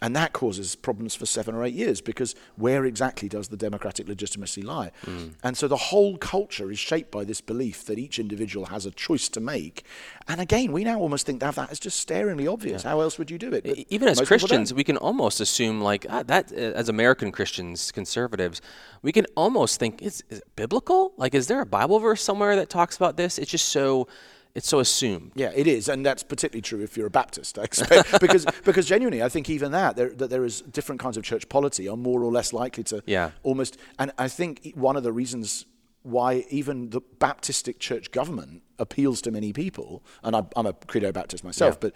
and 0.03 0.17
that 0.17 0.33
causes 0.33 0.75
problems 0.75 1.15
for 1.15 1.25
seven 1.25 1.55
or 1.55 1.65
eight 1.65 1.75
years 1.75 2.01
because 2.01 2.35
where 2.57 2.85
exactly 2.85 3.29
does 3.29 3.49
the 3.49 3.57
democratic 3.57 4.09
legitimacy 4.09 4.63
lie? 4.63 4.91
Mm. 5.05 5.35
And 5.45 5.57
so 5.57 5.69
the 5.69 5.77
whole 5.77 6.17
culture 6.19 6.71
is 6.73 6.81
shaped 6.81 7.13
by 7.13 7.23
this 7.23 7.41
belief 7.41 7.85
that 7.85 7.99
each 7.99 8.19
individual 8.19 8.67
has 8.67 8.87
a 8.87 8.91
choice 8.91 9.29
to 9.31 9.41
make, 9.41 9.85
and 10.29 10.41
again, 10.41 10.73
we 10.73 10.85
now 10.85 10.99
almost 10.99 11.27
think 11.27 11.41
that 11.41 11.55
that 11.55 11.71
is 11.71 11.79
just 11.79 12.01
staringly 12.01 12.47
obvious. 12.47 12.85
Yeah. 12.85 12.91
How 12.91 13.01
else 13.01 13.19
would 13.19 13.31
you 13.31 13.39
do 13.39 13.53
it? 13.53 13.65
But 13.65 13.79
Even 13.89 14.09
as 14.09 14.21
Christians, 14.21 14.75
we 14.75 14.85
can 14.85 14.97
almost 14.97 15.41
assume, 15.41 15.81
like 15.81 16.07
ah, 16.09 16.23
that, 16.25 16.53
uh, 16.53 16.57
as 16.57 16.89
American 16.89 17.33
Christians, 17.33 17.93
conservatives, 17.93 18.61
we 19.03 19.13
can 19.13 19.27
almost 19.37 19.79
think, 19.79 20.03
is, 20.03 20.25
is 20.31 20.39
it 20.39 20.57
biblical? 20.57 21.13
Like, 21.17 21.35
is 21.35 21.47
there 21.47 21.61
a 21.61 21.67
Bible 21.67 21.99
verse 22.01 22.23
somewhere 22.23 22.57
that 22.57 22.71
talks 22.71 22.97
about 22.97 23.17
this? 23.17 23.39
It's 23.39 23.51
just 23.51 23.69
so 23.69 24.09
it's 24.57 24.71
so 24.71 24.81
assumed. 24.81 25.33
Yeah, 25.35 25.53
it 25.55 25.67
is, 25.67 25.87
and 25.87 26.05
that's 26.05 26.23
particularly 26.23 26.63
true 26.63 26.83
if 26.83 26.97
you're 26.97 27.09
a 27.09 27.11
Baptist. 27.11 27.59
I 27.59 27.65
expect 27.65 28.19
because 28.23 28.47
because 28.65 28.87
genuinely, 28.87 29.23
I 29.23 29.29
think 29.29 29.51
even 29.51 29.71
that 29.73 29.97
there, 29.97 30.09
that 30.09 30.31
there 30.31 30.47
is 30.47 30.63
different 30.63 30.99
kinds 30.99 31.19
of 31.19 31.25
church 31.25 31.47
polity 31.51 31.91
are 31.91 31.97
more 31.97 32.23
or 32.23 32.33
less 32.33 32.55
likely 32.55 32.83
to 32.85 33.03
yeah. 33.05 33.33
almost. 33.43 33.77
And 33.99 34.13
I 34.17 34.29
think 34.29 34.73
one 34.75 34.97
of 34.97 35.03
the 35.03 35.13
reasons 35.13 35.67
why 36.07 36.45
even 36.51 36.91
the 36.91 37.01
Baptistic 37.01 37.79
church 37.79 38.11
government 38.13 38.63
appeals 38.79 39.21
to 39.23 39.31
many 39.31 39.53
people. 39.53 40.03
And 40.23 40.37
I, 40.37 40.45
I'm 40.55 40.67
a 40.67 40.73
Credo 40.73 41.11
Baptist 41.13 41.43
myself, 41.43 41.75
Yeah. 41.75 41.79
but 41.91 41.93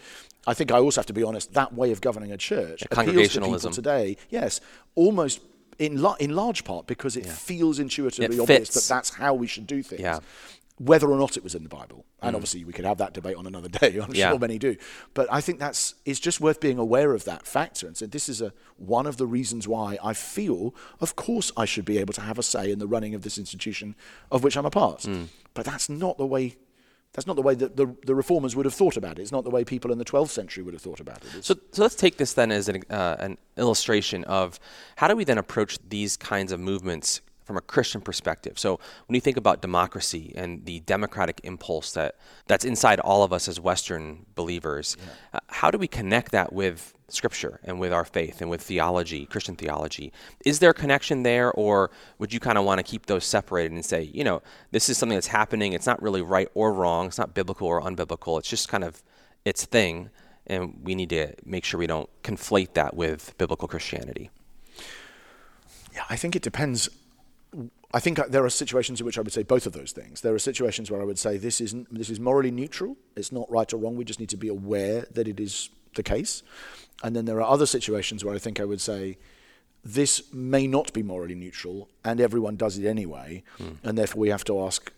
I 0.46 0.54
think 0.54 0.72
I 0.72 0.78
also 0.78 1.00
have 1.00 1.06
to 1.06 1.12
be 1.12 1.22
honest. 1.22 1.52
That 1.54 1.72
way 1.74 1.92
of 1.92 2.00
governing 2.00 2.32
a 2.32 2.36
church 2.36 2.82
appeals 2.90 3.32
to 3.34 3.40
people 3.40 3.70
today. 3.70 4.16
Yes, 4.30 4.60
almost 4.94 5.40
in 5.78 6.00
la- 6.02 6.16
in 6.20 6.34
large 6.34 6.64
part 6.64 6.86
because 6.86 7.16
it 7.16 7.24
feels 7.26 7.78
intuitively 7.78 8.36
It 8.36 8.40
obvious 8.40 8.70
that 8.74 8.84
that's 8.94 9.10
how 9.14 9.32
we 9.34 9.46
should 9.46 9.66
do 9.66 9.82
things. 9.82 10.00
Yeah. 10.02 10.18
Whether 10.82 11.10
or 11.10 11.18
not 11.18 11.36
it 11.36 11.44
was 11.44 11.54
in 11.54 11.62
the 11.62 11.68
Bible, 11.68 12.06
and 12.22 12.34
obviously 12.34 12.64
we 12.64 12.72
could 12.72 12.86
have 12.86 12.96
that 12.98 13.12
debate 13.12 13.36
on 13.36 13.46
another 13.46 13.68
day. 13.80 13.98
I'm 14.02 14.14
Yeah. 14.14 14.30
sure 14.30 14.38
many 14.38 14.58
do, 14.58 14.76
but 15.12 15.28
I 15.30 15.42
think 15.42 15.58
that's 15.58 15.94
it's 16.06 16.18
just 16.18 16.40
worth 16.40 16.58
being 16.58 16.78
aware 16.78 17.12
of 17.12 17.24
that 17.24 17.46
factor 17.46 17.86
and 17.86 17.94
say 17.98 18.06
this 18.06 18.30
is 18.30 18.40
a 18.40 18.54
one 18.78 19.06
of 19.06 19.18
the 19.18 19.26
reasons 19.26 19.68
why 19.68 19.98
I 20.02 20.14
feel, 20.14 20.74
of 20.98 21.16
course, 21.16 21.52
I 21.54 21.66
should 21.66 21.84
be 21.84 21.98
able 21.98 22.14
to 22.14 22.22
have 22.22 22.38
a 22.38 22.42
say 22.42 22.70
in 22.72 22.78
the 22.78 22.86
running 22.86 23.14
of 23.14 23.20
this 23.22 23.36
institution 23.36 23.94
of 24.30 24.42
which 24.42 24.56
I'm 24.56 24.64
a 24.64 24.70
part. 24.70 25.06
But 25.52 25.66
that's 25.66 25.90
not 25.90 26.16
the 26.16 26.26
way. 26.26 26.56
That's 27.12 27.26
not 27.26 27.36
the 27.36 27.42
way 27.42 27.56
that 27.56 27.76
the, 27.76 27.94
the 28.06 28.14
reformers 28.14 28.56
would 28.56 28.64
have 28.64 28.72
thought 28.74 28.96
about 28.96 29.18
it. 29.18 29.22
It's 29.22 29.32
not 29.32 29.44
the 29.44 29.50
way 29.50 29.64
people 29.64 29.90
in 29.92 29.98
the 29.98 30.04
12th 30.04 30.28
century 30.30 30.62
would 30.62 30.74
have 30.74 30.82
thought 30.82 31.00
about 31.00 31.18
it. 31.24 31.26
It's- 31.30 31.46
So, 31.46 31.56
so 31.72 31.82
let's 31.82 31.96
take 31.96 32.16
this 32.18 32.32
then 32.34 32.50
as 32.52 32.68
an, 32.68 32.84
uh, 32.88 33.16
an 33.18 33.36
illustration 33.58 34.22
of 34.24 34.58
how 34.96 35.08
do 35.08 35.16
we 35.16 35.24
then 35.24 35.36
approach 35.36 35.76
these 35.88 36.16
kinds 36.16 36.52
of 36.52 36.60
movements 36.60 37.20
from 37.50 37.56
a 37.56 37.60
Christian 37.62 38.00
perspective. 38.00 38.60
So 38.60 38.78
when 39.08 39.16
you 39.16 39.20
think 39.20 39.36
about 39.36 39.60
democracy 39.60 40.32
and 40.36 40.64
the 40.66 40.78
democratic 40.78 41.40
impulse 41.42 41.90
that 41.94 42.14
that's 42.46 42.64
inside 42.64 43.00
all 43.00 43.24
of 43.24 43.32
us 43.32 43.48
as 43.48 43.58
Western 43.58 44.24
believers, 44.36 44.96
uh, 45.34 45.40
how 45.48 45.72
do 45.72 45.76
we 45.76 45.88
connect 45.88 46.30
that 46.30 46.52
with 46.52 46.94
Scripture 47.08 47.58
and 47.64 47.80
with 47.80 47.92
our 47.92 48.04
faith 48.04 48.40
and 48.40 48.48
with 48.48 48.62
theology, 48.62 49.26
Christian 49.26 49.56
theology? 49.56 50.12
Is 50.44 50.60
there 50.60 50.70
a 50.70 50.74
connection 50.74 51.24
there, 51.24 51.50
or 51.50 51.90
would 52.20 52.32
you 52.32 52.38
kind 52.38 52.56
of 52.56 52.64
want 52.64 52.78
to 52.78 52.84
keep 52.84 53.06
those 53.06 53.24
separated 53.24 53.72
and 53.72 53.84
say, 53.84 54.02
you 54.14 54.22
know, 54.22 54.42
this 54.70 54.88
is 54.88 54.96
something 54.96 55.16
that's 55.16 55.26
happening. 55.26 55.72
It's 55.72 55.86
not 55.88 56.00
really 56.00 56.22
right 56.22 56.48
or 56.54 56.72
wrong. 56.72 57.08
It's 57.08 57.18
not 57.18 57.34
biblical 57.34 57.66
or 57.66 57.82
unbiblical. 57.82 58.38
It's 58.38 58.48
just 58.48 58.68
kind 58.68 58.84
of 58.84 59.02
its 59.44 59.64
thing 59.64 60.10
and 60.46 60.78
we 60.84 60.94
need 60.94 61.10
to 61.10 61.34
make 61.44 61.64
sure 61.64 61.78
we 61.78 61.88
don't 61.88 62.10
conflate 62.22 62.74
that 62.74 62.94
with 62.94 63.36
biblical 63.38 63.66
Christianity. 63.66 64.30
Yeah, 65.92 66.04
I 66.08 66.16
think 66.16 66.36
it 66.36 66.42
depends. 66.42 66.88
I 67.92 68.00
think 68.00 68.18
uh, 68.18 68.24
there 68.28 68.44
are 68.44 68.50
situations 68.50 69.00
in 69.00 69.06
which 69.06 69.18
I 69.18 69.20
would 69.20 69.32
say 69.32 69.42
both 69.42 69.66
of 69.66 69.72
those 69.72 69.92
things. 69.92 70.20
There 70.20 70.34
are 70.34 70.38
situations 70.38 70.90
where 70.90 71.00
I 71.00 71.04
would 71.04 71.18
say 71.18 71.36
this 71.36 71.60
is 71.60 71.74
this 71.90 72.10
is 72.10 72.20
morally 72.20 72.50
neutral. 72.50 72.96
It's 73.16 73.32
not 73.32 73.50
right 73.50 73.72
or 73.72 73.78
wrong. 73.78 73.96
We 73.96 74.04
just 74.04 74.20
need 74.20 74.28
to 74.30 74.36
be 74.36 74.48
aware 74.48 75.06
that 75.12 75.26
it 75.26 75.40
is 75.40 75.70
the 75.96 76.02
case. 76.02 76.42
And 77.02 77.16
then 77.16 77.24
there 77.24 77.40
are 77.42 77.50
other 77.50 77.66
situations 77.66 78.24
where 78.24 78.34
I 78.34 78.38
think 78.38 78.60
I 78.60 78.64
would 78.64 78.80
say 78.80 79.18
this 79.82 80.32
may 80.32 80.66
not 80.66 80.92
be 80.92 81.02
morally 81.02 81.34
neutral, 81.34 81.88
and 82.04 82.20
everyone 82.20 82.56
does 82.56 82.76
it 82.78 82.86
anyway, 82.86 83.42
and 83.82 83.96
therefore 83.96 84.20
we 84.20 84.28
have 84.28 84.44
to 84.44 84.60
ask 84.60 84.92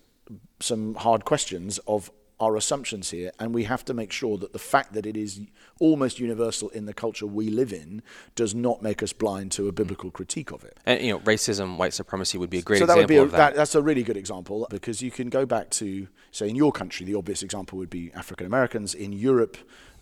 some 0.58 0.94
hard 0.96 1.24
questions 1.24 1.78
of 1.86 2.10
our 2.42 2.56
assumptions 2.56 3.10
here, 3.10 3.30
and 3.38 3.54
we 3.54 3.62
have 3.62 3.84
to 3.84 3.94
make 3.94 4.10
sure 4.10 4.36
that 4.36 4.52
the 4.52 4.58
fact 4.58 4.94
that 4.94 5.06
it 5.06 5.16
is 5.16 5.42
almost 5.78 6.18
universal 6.18 6.68
in 6.70 6.86
the 6.86 6.92
culture 6.92 7.24
we 7.24 7.48
live 7.48 7.72
in 7.72 8.02
does 8.34 8.52
not 8.52 8.82
make 8.82 9.00
us 9.00 9.12
blind 9.12 9.52
to 9.52 9.68
a 9.68 9.72
biblical 9.72 10.10
critique 10.10 10.50
of 10.50 10.64
it. 10.64 10.76
And 10.84 11.00
you 11.00 11.12
know, 11.12 11.20
racism, 11.20 11.76
white 11.76 11.94
supremacy 11.94 12.38
would 12.38 12.50
be 12.50 12.58
a 12.58 12.62
great 12.62 12.80
so 12.80 12.86
that 12.86 12.94
example 12.94 13.02
would 13.02 13.08
be 13.08 13.16
a, 13.16 13.22
of 13.22 13.30
that. 13.30 13.54
that's 13.54 13.76
a 13.76 13.80
really 13.80 14.02
good 14.02 14.16
example 14.16 14.66
because 14.70 15.00
you 15.00 15.12
can 15.12 15.28
go 15.28 15.46
back 15.46 15.70
to 15.70 16.08
say 16.32 16.48
in 16.48 16.56
your 16.56 16.72
country 16.72 17.06
the 17.06 17.14
obvious 17.14 17.44
example 17.44 17.78
would 17.78 17.90
be 17.90 18.12
African 18.12 18.44
Americans 18.44 18.92
in 18.92 19.12
Europe. 19.12 19.56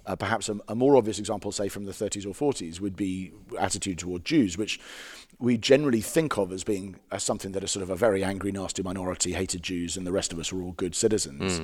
Uh, 0.07 0.17
perhaps 0.17 0.49
a, 0.49 0.59
a 0.67 0.75
more 0.75 0.97
obvious 0.97 1.19
example, 1.19 1.53
say 1.53 1.69
from 1.69 1.85
the 1.85 1.93
30s 1.93 2.25
or 2.25 2.53
40s, 2.53 2.81
would 2.81 2.97
be 2.97 3.33
attitude 3.59 3.99
toward 3.99 4.25
Jews, 4.25 4.57
which 4.57 4.81
we 5.41 5.57
generally 5.57 6.03
think 6.03 6.37
of 6.37 6.53
as 6.53 6.65
being 6.65 6.97
as 7.11 7.23
something 7.23 7.53
that 7.53 7.65
is 7.65 7.71
sort 7.71 7.83
of 7.83 7.89
a 7.91 7.97
very 7.97 8.23
angry, 8.23 8.53
nasty 8.53 8.83
minority, 8.83 9.33
hated 9.33 9.63
Jews, 9.63 9.97
and 9.97 10.07
the 10.07 10.13
rest 10.13 10.33
of 10.35 10.39
us 10.39 10.53
are 10.53 10.61
all 10.63 10.73
good 10.73 10.95
citizens. 10.95 11.61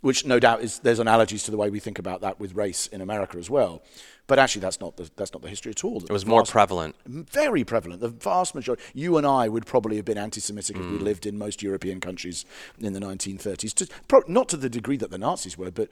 Which 0.00 0.26
no 0.26 0.40
doubt 0.40 0.62
is 0.62 0.80
there's 0.80 0.98
analogies 0.98 1.44
to 1.44 1.50
the 1.52 1.56
way 1.56 1.70
we 1.70 1.78
think 1.78 1.98
about 1.98 2.20
that 2.22 2.40
with 2.40 2.54
race 2.56 2.88
in 2.88 3.00
America 3.00 3.38
as 3.38 3.48
well. 3.48 3.82
But 4.26 4.38
actually, 4.38 4.60
that's 4.62 4.80
not 4.80 4.96
the, 4.96 5.10
that's 5.16 5.32
not 5.32 5.42
the 5.42 5.48
history 5.48 5.70
at 5.70 5.84
all. 5.84 6.02
it 6.02 6.10
was 6.10 6.26
more 6.26 6.42
prevalent. 6.44 6.94
Very 7.06 7.64
prevalent. 7.64 8.00
The 8.00 8.08
vast 8.08 8.54
majority. 8.54 8.82
You 8.94 9.16
and 9.16 9.26
I 9.26 9.48
would 9.48 9.66
probably 9.66 9.96
have 9.96 10.04
been 10.04 10.18
anti-Semitic 10.18 10.76
if 10.76 10.82
we 10.82 10.98
Mm. 10.98 11.02
lived 11.02 11.26
in 11.26 11.36
most 11.38 11.62
European 11.62 12.00
countries 12.00 12.44
in 12.80 12.92
the 12.92 13.00
1930s. 13.00 13.74
To, 13.74 13.88
pro, 14.08 14.22
not 14.28 14.48
to 14.50 14.56
the 14.56 14.68
degree 14.68 14.96
that 14.98 15.10
the 15.10 15.18
Nazis 15.18 15.56
were, 15.58 15.70
but 15.72 15.88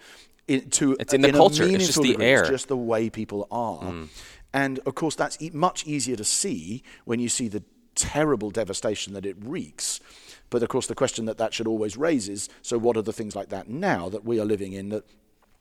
in, 0.47 0.71
to 0.71 0.97
It's 1.01 1.13
in 1.13 1.21
the 1.21 1.29
a 1.31 1.33
culture. 1.33 1.65
It's 1.65 1.87
just 1.87 2.01
the 2.01 2.09
degree. 2.13 2.25
air. 2.27 2.39
Mm. 2.39 2.41
It's 2.43 2.51
just 2.51 2.69
the 2.69 2.77
way 2.77 3.11
people 3.11 3.47
are. 3.51 3.93
And 4.53 4.79
of 4.87 4.95
course, 4.95 5.15
that's 5.15 5.41
e- 5.41 5.51
much 5.53 5.87
easier 5.87 6.17
to 6.17 6.25
see 6.25 6.83
when 7.05 7.21
you 7.21 7.29
see 7.29 7.49
the 7.49 7.63
terrible 7.95 8.51
devastation 8.51 9.13
that 9.15 9.27
it 9.27 9.37
wreaks. 9.41 10.01
But 10.51 10.63
of 10.63 10.69
course, 10.69 10.87
the 10.87 10.95
question 10.95 11.27
that 11.27 11.39
that 11.39 11.53
should 11.53 11.67
always 11.67 11.97
raise 11.97 12.29
is: 12.29 12.49
so, 12.63 12.79
what 12.79 12.97
are 12.97 13.03
the 13.03 13.13
things 13.13 13.37
like 13.37 13.51
that 13.51 13.69
now 13.69 14.09
that 14.09 14.25
we 14.25 14.41
are 14.41 14.45
living 14.45 14.73
in 14.73 14.89
that 14.91 15.05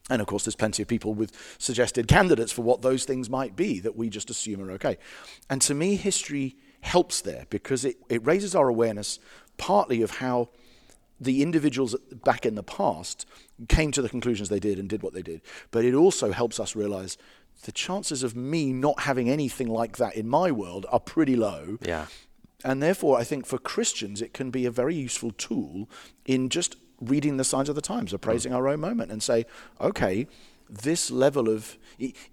and 0.10 0.22
of 0.22 0.28
course, 0.28 0.46
there's 0.46 0.56
plenty 0.56 0.82
of 0.82 0.88
people 0.88 1.14
with 1.14 1.34
suggested 1.58 2.08
candidates 2.08 2.52
for 2.52 2.62
what 2.62 2.82
those 2.82 3.04
things 3.04 3.30
might 3.30 3.56
be 3.56 3.80
that 3.82 3.98
we 3.98 4.10
just 4.10 4.30
assume 4.30 4.62
are 4.62 4.72
okay. 4.72 4.98
And 5.50 5.62
to 5.64 5.74
me, 5.74 5.96
history 5.96 6.56
helps 6.82 7.22
there 7.22 7.46
because 7.50 7.84
it, 7.84 7.98
it 8.08 8.26
raises 8.26 8.56
our 8.56 8.70
awareness 8.70 9.20
partly 9.58 10.02
of 10.02 10.12
how 10.12 10.50
the 11.20 11.42
individuals 11.42 11.96
back 12.24 12.46
in 12.46 12.56
the 12.56 12.64
past 12.64 13.26
came 13.68 13.92
to 13.92 14.02
the 14.02 14.10
conclusions 14.10 14.50
they 14.50 14.60
did 14.60 14.78
and 14.78 14.88
did 14.88 15.02
what 15.02 15.14
they 15.14 15.24
did. 15.24 15.42
But 15.72 15.84
it 15.84 15.96
also 15.96 16.32
helps 16.32 16.60
us 16.60 16.76
realize 16.76 17.18
the 17.64 17.72
chances 17.72 18.24
of 18.24 18.36
me 18.36 18.72
not 18.72 19.02
having 19.02 19.30
anything 19.30 19.68
like 19.68 19.98
that 19.98 20.16
in 20.16 20.28
my 20.28 20.52
world 20.52 20.86
are 20.92 21.00
pretty 21.00 21.36
low. 21.36 21.78
Yeah. 21.82 22.06
And 22.64 22.82
therefore, 22.82 23.20
I 23.20 23.24
think 23.24 23.46
for 23.46 23.58
Christians, 23.58 24.22
it 24.22 24.34
can 24.34 24.50
be 24.50 24.66
a 24.66 24.72
very 24.72 24.96
useful 24.96 25.32
tool 25.32 25.90
in 26.26 26.50
just 26.50 26.76
reading 27.00 27.38
the 27.38 27.44
signs 27.44 27.70
of 27.70 27.76
the 27.76 27.82
times, 27.82 28.14
appraising 28.14 28.52
mm. 28.52 28.56
our 28.56 28.68
own 28.68 28.80
moment, 28.80 29.12
and 29.12 29.22
say, 29.22 29.46
okay, 29.80 30.28
this 30.70 31.10
level 31.10 31.50
of 31.50 31.78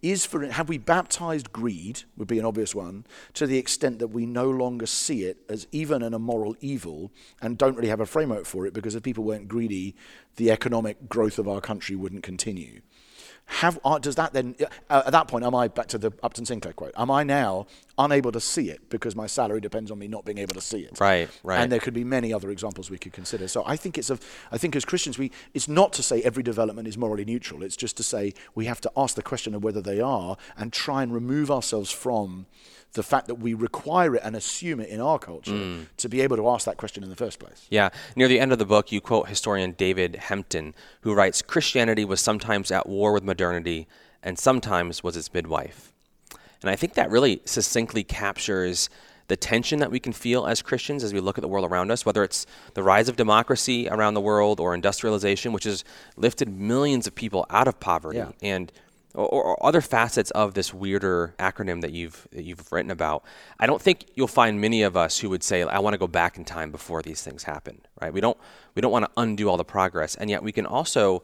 is 0.03 0.27
for 0.27 0.45
have 0.47 0.69
we 0.69 0.77
baptized 0.77 1.53
greed 1.53 2.03
would 2.17 2.29
be 2.29 2.39
an 2.39 2.45
obvious 2.45 2.75
one 2.75 3.07
to 3.33 3.47
the 3.47 3.59
extent 3.59 3.99
that 4.01 4.09
we 4.09 4.27
no 4.27 4.51
longer 4.51 4.87
see 4.87 5.25
it 5.25 5.39
as 5.49 5.67
even 5.73 6.03
an 6.03 6.13
immoral 6.13 6.57
evil 6.61 7.13
and 7.41 7.57
don't 7.57 7.77
really 7.77 7.89
have 7.89 8.01
a 8.01 8.07
framework 8.07 8.45
for 8.45 8.67
it 8.67 8.75
because 8.75 8.95
if 8.95 9.03
people 9.03 9.25
weren't 9.25 9.49
greedy, 9.49 9.95
the 10.37 10.51
economic 10.51 11.09
growth 11.09 11.39
of 11.39 11.49
our 11.49 11.61
country 11.61 11.95
wouldn't 11.95 12.23
continue. 12.23 12.81
Have 13.47 13.79
does 14.01 14.15
that 14.17 14.33
then 14.33 14.55
uh, 14.91 15.03
at 15.07 15.13
that 15.13 15.29
point 15.29 15.45
am 15.45 15.55
I 15.55 15.69
back 15.69 15.87
to 15.89 15.99
the 15.99 16.13
Upton 16.23 16.47
Sinclair 16.47 16.73
quote? 16.73 16.93
Am 16.97 17.11
I 17.11 17.23
now 17.23 17.67
unable 17.97 18.33
to 18.33 18.41
see 18.41 18.71
it 18.71 18.89
because 18.91 19.15
my 19.15 19.27
salary 19.27 19.61
depends 19.61 19.91
on 19.91 19.99
me 19.99 20.09
not 20.09 20.25
being 20.25 20.39
able 20.39 20.55
to 20.55 20.61
see 20.61 20.81
it? 20.81 20.99
Right, 21.01 21.29
right. 21.43 21.61
And 21.61 21.71
there 21.71 21.79
could 21.81 21.95
be 21.95 22.05
many 22.05 22.33
other 22.33 22.51
examples 22.51 22.91
we 22.91 22.99
could 22.99 23.13
consider. 23.13 23.47
So 23.49 23.63
I 23.67 23.77
think 23.77 23.97
it's 23.99 24.11
a 24.11 24.19
I 24.51 24.59
think 24.59 24.75
as 24.77 24.85
Christians 24.85 25.19
we 25.19 25.31
it's 25.55 25.69
not 25.69 25.93
to 25.95 26.03
say 26.03 26.23
every 26.23 26.43
development 26.43 26.89
is 26.89 26.99
morally 26.99 27.25
neutral. 27.25 27.63
It's 27.63 27.77
just 27.77 27.97
to 27.99 28.03
say 28.03 28.35
we 28.55 28.65
have 28.67 28.81
to 28.83 28.91
ask 28.97 29.15
the 29.15 29.23
question 29.23 29.55
of 29.55 29.63
whether 29.63 29.81
they 29.81 30.01
are 30.01 30.37
and 30.57 30.73
try 30.73 31.03
and 31.03 31.15
remove 31.15 31.51
ourselves 31.51 31.91
from 31.91 32.47
the 32.95 33.03
fact 33.03 33.27
that 33.27 33.37
we 33.37 33.55
require 33.55 34.15
it 34.15 34.23
and 34.25 34.37
assume 34.37 34.79
it 34.81 34.89
in 34.89 35.01
our 35.01 35.19
culture 35.19 35.51
Mm. 35.53 35.87
to 35.97 36.09
be 36.09 36.21
able 36.21 36.37
to 36.37 36.49
ask 36.49 36.65
that 36.67 36.77
question 36.77 37.03
in 37.03 37.11
the 37.11 37.17
first 37.17 37.39
place. 37.41 37.67
Yeah. 37.71 37.89
Near 38.15 38.29
the 38.29 38.39
end 38.39 38.53
of 38.53 38.59
the 38.59 38.65
book, 38.67 38.93
you 38.93 39.01
quote 39.01 39.29
historian 39.29 39.73
David 39.73 40.17
Hempton, 40.17 40.75
who 41.01 41.13
writes 41.15 41.43
Christianity 41.43 42.05
was 42.05 42.21
sometimes 42.21 42.71
at 42.71 42.89
war 42.89 43.13
with 43.13 43.25
modernity 43.25 43.89
and 44.23 44.39
sometimes 44.39 45.03
was 45.03 45.17
its 45.17 45.33
midwife. 45.35 45.93
And 46.65 46.71
I 46.71 46.77
think 46.77 46.95
that 46.95 47.11
really 47.11 47.43
succinctly 47.45 48.05
captures 48.05 48.89
the 49.29 49.37
tension 49.37 49.81
that 49.81 49.91
we 49.91 50.01
can 50.01 50.15
feel 50.15 50.47
as 50.47 50.63
Christians 50.63 51.05
as 51.05 51.13
we 51.13 51.21
look 51.21 51.37
at 51.37 51.43
the 51.43 51.49
world 51.49 51.71
around 51.71 51.91
us, 51.91 52.07
whether 52.07 52.25
it's 52.25 52.47
the 52.73 52.83
rise 52.83 53.07
of 53.11 53.17
democracy 53.17 53.87
around 53.87 54.15
the 54.15 54.21
world 54.23 54.61
or 54.61 54.75
industrialization, 54.75 55.53
which 55.53 55.65
has 55.65 55.85
lifted 56.17 56.49
millions 56.49 57.07
of 57.07 57.15
people 57.15 57.45
out 57.51 57.69
of 57.69 57.79
poverty 57.81 58.17
Yeah. 58.17 58.33
and 58.43 58.73
or, 59.13 59.27
or 59.29 59.67
other 59.67 59.83
facets 59.83 60.31
of 60.31 60.55
this 60.55 60.73
weirder 60.73 61.35
acronym 61.39 61.83
that 61.83 61.93
you've 61.93 62.27
that 62.33 62.45
you've 62.45 62.73
written 62.73 62.91
about. 62.91 63.25
I 63.61 63.67
don't 63.67 63.81
think 63.81 64.07
you'll 64.15 64.27
find 64.27 64.59
many 64.59 64.83
of 64.83 64.97
us 64.97 65.19
who 65.19 65.29
would 65.29 65.43
say, 65.43 65.63
"I 65.63 65.79
want 65.81 65.93
to 65.95 65.99
go 65.99 66.07
back 66.09 66.39
in 66.39 66.47
time 66.47 66.73
before 66.73 67.03
these 67.03 67.23
things 67.23 67.45
happen." 67.45 67.83
Right? 68.01 68.13
We 68.13 68.23
don't 68.23 68.39
we 68.75 68.81
don't 68.81 68.91
want 68.91 69.05
to 69.05 69.11
undo 69.19 69.51
all 69.51 69.59
the 69.59 69.65
progress, 69.65 70.17
and 70.17 70.31
yet 70.31 70.43
we 70.43 70.51
can 70.51 70.65
also 70.65 71.23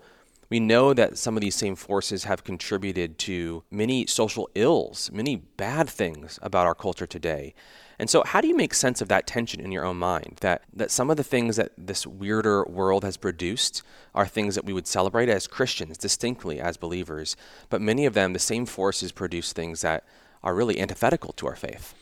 we 0.50 0.58
know 0.60 0.92
that 0.92 1.16
some 1.16 1.36
of 1.36 1.40
these 1.40 1.54
same 1.54 1.76
forces 1.76 2.24
have 2.24 2.42
contributed 2.42 3.18
to 3.20 3.62
many 3.70 4.04
social 4.06 4.50
ills, 4.56 5.10
many 5.12 5.36
bad 5.36 5.88
things 5.88 6.38
about 6.42 6.66
our 6.66 6.74
culture 6.74 7.06
today. 7.06 7.54
And 8.00 8.10
so, 8.10 8.24
how 8.24 8.40
do 8.40 8.48
you 8.48 8.56
make 8.56 8.74
sense 8.74 9.00
of 9.00 9.08
that 9.08 9.26
tension 9.26 9.60
in 9.60 9.70
your 9.70 9.84
own 9.84 9.98
mind? 9.98 10.38
That 10.40 10.62
that 10.72 10.90
some 10.90 11.10
of 11.10 11.16
the 11.16 11.24
things 11.24 11.56
that 11.56 11.72
this 11.78 12.06
weirder 12.06 12.64
world 12.64 13.04
has 13.04 13.16
produced 13.16 13.82
are 14.14 14.26
things 14.26 14.54
that 14.56 14.64
we 14.64 14.72
would 14.72 14.86
celebrate 14.86 15.28
as 15.28 15.46
Christians, 15.46 15.96
distinctly 15.96 16.60
as 16.60 16.76
believers, 16.76 17.36
but 17.68 17.80
many 17.80 18.06
of 18.06 18.14
them, 18.14 18.32
the 18.32 18.38
same 18.38 18.66
forces, 18.66 19.12
produce 19.12 19.52
things 19.52 19.82
that 19.82 20.04
are 20.42 20.54
really 20.54 20.80
antithetical 20.80 21.32
to 21.34 21.46
our 21.46 21.56
faith. 21.56 21.94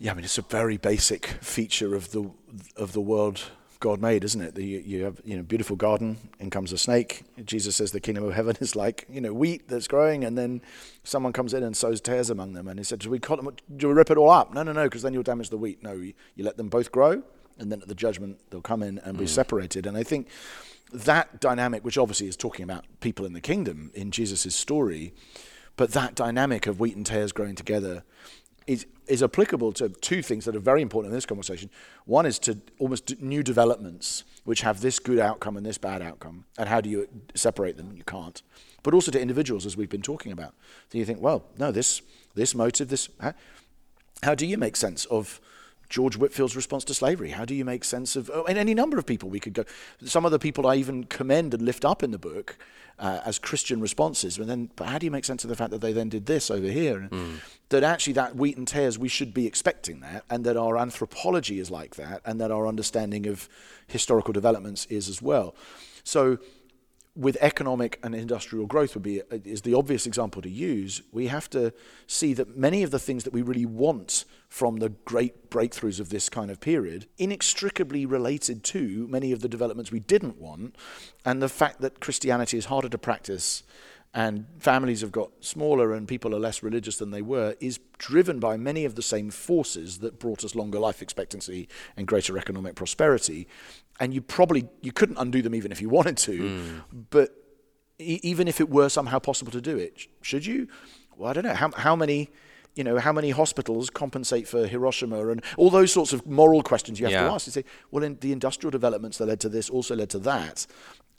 Yeah, 0.00 0.10
I 0.10 0.14
mean 0.14 0.24
it's 0.24 0.38
a 0.38 0.42
very 0.42 0.76
basic 0.76 1.26
feature 1.26 1.94
of 1.94 2.10
the 2.10 2.30
of 2.76 2.92
the 2.92 3.00
world 3.00 3.44
God 3.80 4.00
made, 4.00 4.24
isn't 4.24 4.40
it? 4.40 4.54
The, 4.54 4.64
you, 4.64 4.78
you 4.84 5.04
have 5.04 5.20
you 5.24 5.36
know 5.36 5.42
beautiful 5.42 5.76
garden, 5.76 6.16
in 6.40 6.50
comes 6.50 6.72
a 6.72 6.78
snake. 6.78 7.22
Jesus 7.44 7.76
says 7.76 7.92
the 7.92 8.00
kingdom 8.00 8.24
of 8.24 8.34
heaven 8.34 8.56
is 8.60 8.74
like 8.74 9.06
you 9.08 9.20
know 9.20 9.32
wheat 9.32 9.68
that's 9.68 9.86
growing, 9.86 10.24
and 10.24 10.36
then 10.36 10.62
someone 11.04 11.32
comes 11.32 11.54
in 11.54 11.62
and 11.62 11.76
sows 11.76 12.00
tares 12.00 12.30
among 12.30 12.54
them. 12.54 12.66
And 12.66 12.78
he 12.78 12.84
said, 12.84 12.98
"Do 13.00 13.10
we 13.10 13.18
cut 13.18 13.42
them? 13.42 13.54
Do 13.76 13.88
we 13.88 13.94
rip 13.94 14.10
it 14.10 14.18
all 14.18 14.30
up? 14.30 14.52
No, 14.52 14.62
no, 14.62 14.72
no, 14.72 14.84
because 14.84 15.02
then 15.02 15.14
you'll 15.14 15.22
damage 15.22 15.50
the 15.50 15.58
wheat. 15.58 15.82
No, 15.82 15.92
you, 15.92 16.14
you 16.34 16.44
let 16.44 16.56
them 16.56 16.68
both 16.68 16.90
grow, 16.90 17.22
and 17.58 17.70
then 17.70 17.80
at 17.80 17.88
the 17.88 17.94
judgment 17.94 18.38
they'll 18.50 18.60
come 18.60 18.82
in 18.82 18.98
and 18.98 19.16
be 19.16 19.24
mm. 19.24 19.28
separated. 19.28 19.86
And 19.86 19.96
I 19.96 20.02
think 20.02 20.28
that 20.92 21.40
dynamic, 21.40 21.84
which 21.84 21.98
obviously 21.98 22.26
is 22.26 22.36
talking 22.36 22.64
about 22.64 22.84
people 23.00 23.26
in 23.26 23.32
the 23.32 23.40
kingdom 23.40 23.90
in 23.94 24.10
Jesus' 24.10 24.54
story, 24.54 25.12
but 25.76 25.92
that 25.92 26.14
dynamic 26.14 26.66
of 26.66 26.80
wheat 26.80 26.96
and 26.96 27.06
tares 27.06 27.32
growing 27.32 27.54
together 27.54 28.02
is 28.68 28.86
is 29.06 29.22
applicable 29.22 29.72
to 29.72 29.88
two 29.88 30.20
things 30.20 30.44
that 30.44 30.54
are 30.54 30.60
very 30.60 30.82
important 30.82 31.10
in 31.10 31.16
this 31.16 31.24
conversation. 31.24 31.70
One 32.04 32.26
is 32.26 32.38
to 32.40 32.58
almost 32.78 33.20
new 33.20 33.42
developments 33.42 34.24
which 34.44 34.60
have 34.60 34.82
this 34.82 34.98
good 34.98 35.18
outcome 35.18 35.56
and 35.56 35.64
this 35.64 35.78
bad 35.78 36.02
outcome, 36.02 36.44
and 36.58 36.68
how 36.68 36.80
do 36.82 36.90
you 36.90 37.08
separate 37.34 37.78
them? 37.78 37.92
You 37.96 38.04
can't. 38.04 38.42
But 38.82 38.94
also 38.94 39.10
to 39.10 39.20
individuals, 39.20 39.66
as 39.66 39.76
we've 39.76 39.88
been 39.88 40.02
talking 40.02 40.30
about. 40.30 40.54
So 40.92 40.98
you 40.98 41.06
think, 41.06 41.20
well, 41.20 41.46
no, 41.58 41.72
this 41.72 42.02
this 42.34 42.54
motive, 42.54 42.88
this 42.88 43.08
how, 43.18 43.32
how 44.22 44.34
do 44.34 44.46
you 44.46 44.58
make 44.58 44.76
sense 44.76 45.06
of 45.06 45.40
George 45.88 46.16
Whitefield's 46.16 46.56
response 46.56 46.84
to 46.84 46.94
slavery? 46.94 47.30
How 47.30 47.44
do 47.44 47.54
you 47.54 47.64
make 47.64 47.84
sense 47.84 48.16
of, 48.16 48.30
oh, 48.32 48.44
and 48.44 48.58
any 48.58 48.74
number 48.74 48.98
of 48.98 49.06
people 49.06 49.30
we 49.30 49.40
could 49.40 49.54
go. 49.54 49.64
Some 50.04 50.24
of 50.24 50.32
the 50.32 50.38
people 50.38 50.66
I 50.66 50.76
even 50.76 51.04
commend 51.04 51.54
and 51.54 51.62
lift 51.62 51.84
up 51.84 52.02
in 52.02 52.10
the 52.10 52.18
book 52.18 52.58
uh, 52.98 53.20
as 53.24 53.38
Christian 53.38 53.80
responses, 53.80 54.38
but 54.38 54.46
then, 54.46 54.70
but 54.76 54.88
how 54.88 54.98
do 54.98 55.06
you 55.06 55.10
make 55.10 55.24
sense 55.24 55.44
of 55.44 55.50
the 55.50 55.56
fact 55.56 55.70
that 55.70 55.80
they 55.80 55.92
then 55.92 56.08
did 56.08 56.26
this 56.26 56.50
over 56.50 56.66
here? 56.66 57.08
Mm. 57.10 57.36
That 57.68 57.84
actually 57.84 58.14
that 58.14 58.34
wheat 58.36 58.56
and 58.56 58.66
tares, 58.66 58.98
we 58.98 59.08
should 59.08 59.32
be 59.32 59.46
expecting 59.46 60.00
that, 60.00 60.24
and 60.28 60.44
that 60.44 60.56
our 60.56 60.76
anthropology 60.76 61.60
is 61.60 61.70
like 61.70 61.94
that, 61.96 62.22
and 62.24 62.40
that 62.40 62.50
our 62.50 62.66
understanding 62.66 63.26
of 63.26 63.48
historical 63.86 64.32
developments 64.32 64.86
is 64.86 65.08
as 65.08 65.22
well. 65.22 65.54
So 66.02 66.38
with 67.18 67.36
economic 67.40 67.98
and 68.04 68.14
industrial 68.14 68.66
growth 68.66 68.94
would 68.94 69.02
be 69.02 69.20
is 69.44 69.62
the 69.62 69.74
obvious 69.74 70.06
example 70.06 70.40
to 70.40 70.48
use. 70.48 71.02
We 71.10 71.26
have 71.26 71.50
to 71.50 71.72
see 72.06 72.32
that 72.34 72.56
many 72.56 72.84
of 72.84 72.92
the 72.92 72.98
things 73.00 73.24
that 73.24 73.32
we 73.32 73.42
really 73.42 73.66
want 73.66 74.24
from 74.48 74.76
the 74.76 74.90
great 74.90 75.50
breakthroughs 75.50 75.98
of 75.98 76.10
this 76.10 76.28
kind 76.28 76.48
of 76.48 76.60
period 76.60 77.06
inextricably 77.18 78.06
related 78.06 78.62
to 78.64 79.08
many 79.08 79.32
of 79.32 79.40
the 79.40 79.48
developments 79.48 79.90
we 79.90 79.98
didn't 79.98 80.40
want, 80.40 80.76
and 81.24 81.42
the 81.42 81.48
fact 81.48 81.80
that 81.80 81.98
Christianity 81.98 82.56
is 82.56 82.66
harder 82.66 82.88
to 82.88 82.98
practice 82.98 83.64
and 84.14 84.46
families 84.58 85.02
have 85.02 85.12
got 85.12 85.30
smaller 85.40 85.92
and 85.92 86.08
people 86.08 86.34
are 86.34 86.38
less 86.38 86.62
religious 86.62 86.96
than 86.96 87.10
they 87.10 87.22
were 87.22 87.54
is 87.60 87.78
driven 87.98 88.40
by 88.40 88.56
many 88.56 88.84
of 88.84 88.94
the 88.94 89.02
same 89.02 89.30
forces 89.30 89.98
that 89.98 90.18
brought 90.18 90.44
us 90.44 90.54
longer 90.54 90.78
life 90.78 91.02
expectancy 91.02 91.68
and 91.96 92.06
greater 92.06 92.38
economic 92.38 92.74
prosperity. 92.74 93.46
And 94.00 94.14
you 94.14 94.22
probably 94.22 94.68
you 94.80 94.92
couldn't 94.92 95.18
undo 95.18 95.42
them 95.42 95.54
even 95.54 95.72
if 95.72 95.82
you 95.82 95.88
wanted 95.88 96.16
to 96.18 96.38
mm. 96.38 96.82
but 97.10 97.34
e- 97.98 98.20
even 98.22 98.48
if 98.48 98.60
it 98.60 98.70
were 98.70 98.88
somehow 98.88 99.18
possible 99.18 99.52
to 99.52 99.60
do 99.60 99.76
it 99.76 100.06
should 100.22 100.46
you? 100.46 100.68
Well 101.16 101.30
i 101.30 101.32
don't 101.32 101.44
know. 101.44 101.54
How, 101.54 101.70
how 101.72 101.96
many 101.96 102.30
you 102.76 102.84
know 102.84 102.98
how 102.98 103.12
many 103.12 103.30
hospitals 103.30 103.90
compensate 103.90 104.46
for 104.46 104.66
hiroshima 104.66 105.28
and 105.28 105.44
all 105.56 105.68
those 105.68 105.92
sorts 105.92 106.12
of 106.12 106.24
moral 106.26 106.62
questions 106.62 107.00
you 107.00 107.06
have 107.06 107.12
yeah. 107.12 107.24
to 107.24 107.32
ask. 107.32 107.46
You 107.46 107.52
say 107.52 107.64
well 107.90 108.04
in 108.04 108.16
the 108.20 108.32
industrial 108.32 108.70
developments 108.70 109.18
that 109.18 109.26
led 109.26 109.40
to 109.40 109.48
this 109.48 109.68
also 109.68 109.96
led 109.96 110.10
to 110.10 110.18
that. 110.20 110.66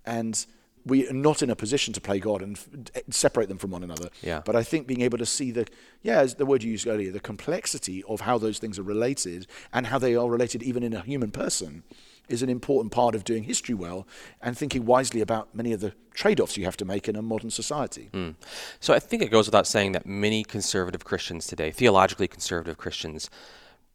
And 0.05 0.45
we 0.85 1.07
are 1.07 1.13
not 1.13 1.41
in 1.41 1.49
a 1.49 1.55
position 1.55 1.93
to 1.93 2.01
play 2.01 2.19
God 2.19 2.41
and 2.41 2.57
f- 2.57 3.03
separate 3.09 3.49
them 3.49 3.57
from 3.57 3.71
one 3.71 3.83
another. 3.83 4.09
Yeah. 4.21 4.41
But 4.45 4.55
I 4.55 4.63
think 4.63 4.87
being 4.87 5.01
able 5.01 5.17
to 5.17 5.25
see 5.25 5.51
the, 5.51 5.67
yeah, 6.01 6.19
as 6.19 6.35
the 6.35 6.45
word 6.45 6.63
you 6.63 6.71
used 6.71 6.87
earlier, 6.87 7.11
the 7.11 7.19
complexity 7.19 8.03
of 8.03 8.21
how 8.21 8.37
those 8.37 8.59
things 8.59 8.79
are 8.79 8.83
related 8.83 9.47
and 9.73 9.87
how 9.87 9.99
they 9.99 10.15
are 10.15 10.29
related 10.29 10.63
even 10.63 10.83
in 10.83 10.93
a 10.93 11.01
human 11.01 11.31
person 11.31 11.83
is 12.29 12.43
an 12.43 12.49
important 12.49 12.91
part 12.91 13.15
of 13.15 13.23
doing 13.23 13.43
history 13.43 13.73
well 13.73 14.07
and 14.41 14.57
thinking 14.57 14.85
wisely 14.85 15.19
about 15.19 15.53
many 15.53 15.73
of 15.73 15.81
the 15.81 15.93
trade 16.13 16.39
offs 16.39 16.57
you 16.57 16.65
have 16.65 16.77
to 16.77 16.85
make 16.85 17.09
in 17.09 17.15
a 17.15 17.21
modern 17.21 17.49
society. 17.49 18.09
Mm. 18.13 18.35
So 18.79 18.93
I 18.93 18.99
think 18.99 19.23
it 19.23 19.31
goes 19.31 19.47
without 19.47 19.65
saying 19.65 19.93
that 19.93 20.05
many 20.05 20.43
conservative 20.43 21.03
Christians 21.03 21.47
today, 21.47 21.71
theologically 21.71 22.27
conservative 22.27 22.77
Christians, 22.77 23.29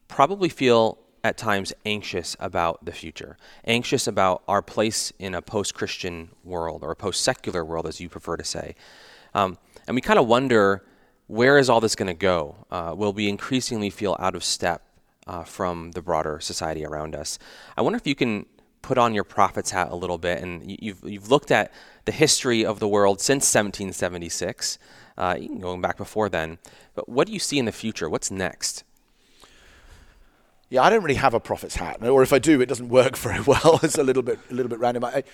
probably 0.09 0.49
feel 0.49 0.99
at 1.25 1.39
times 1.39 1.73
anxious 1.87 2.37
about 2.39 2.85
the 2.85 2.93
future, 2.93 3.39
anxious 3.65 4.07
about 4.07 4.43
our 4.47 4.61
place 4.61 5.11
in 5.19 5.35
a 5.35 5.41
post 5.41 5.75
Christian 5.75 6.29
world 6.45 6.85
or 6.85 6.91
a 6.91 6.97
post 6.97 7.23
secular 7.23 7.65
world, 7.65 7.87
as 7.87 7.99
you 7.99 8.11
prefer 8.11 8.37
to 8.37 8.45
say. 8.45 8.75
Um, 9.33 9.57
and 9.89 9.95
we 9.95 10.03
kind 10.03 10.19
of 10.19 10.27
wonder 10.27 10.85
where 11.27 11.57
is 11.57 11.71
all 11.71 11.81
this 11.81 11.97
going 11.97 12.09
to 12.09 12.15
go? 12.15 12.67
Uh, 12.71 12.95
will 12.95 13.15
we 13.15 13.29
increasingly 13.31 13.89
feel 13.89 14.15
out 14.21 14.35
of 14.35 14.45
step 14.45 14.83
uh, 15.27 15.45
from 15.45 15.93
the 15.93 16.03
broader 16.03 16.39
society 16.41 16.85
around 16.85 17.17
us? 17.17 17.39
I 17.75 17.81
wonder 17.81 17.97
if 17.97 18.07
you 18.07 18.15
can 18.15 18.45
put 18.83 18.99
on 18.99 19.15
your 19.15 19.25
prophet's 19.25 19.71
hat 19.71 19.89
a 19.91 19.97
little 19.97 20.19
bit, 20.19 20.43
and 20.43 20.77
you've, 20.83 21.03
you've 21.05 21.31
looked 21.31 21.51
at 21.51 21.73
the 22.05 22.13
history 22.13 22.67
of 22.67 22.81
the 22.81 22.87
world 22.87 23.23
since 23.23 23.45
1776, 23.45 24.79
uh, 25.17 25.37
going 25.59 25.81
back 25.81 25.97
before 25.97 26.29
then. 26.29 26.59
But 26.95 27.09
what 27.09 27.27
do 27.27 27.33
you 27.33 27.39
see 27.39 27.59
in 27.59 27.65
the 27.65 27.73
future? 27.73 28.11
What's 28.11 28.31
next? 28.31 28.85
Yeah, 30.71 30.83
I 30.83 30.91
don't 30.91 31.03
really 31.03 31.17
have 31.17 31.35
a 31.35 31.41
prophet's 31.41 31.77
hat, 31.77 32.03
or 32.03 32.23
if 32.23 32.33
I 32.33 32.39
do, 32.39 32.61
it 32.61 32.67
doesn't 32.67 32.89
work 32.89 33.17
very 33.17 33.41
well. 33.47 33.81
it's 33.83 33.99
a 33.99 34.03
little 34.03 34.23
bit, 34.23 34.39
a 34.51 34.55
little 34.55 34.71
bit 34.71 34.79
random. 34.79 35.05
I, 35.05 35.25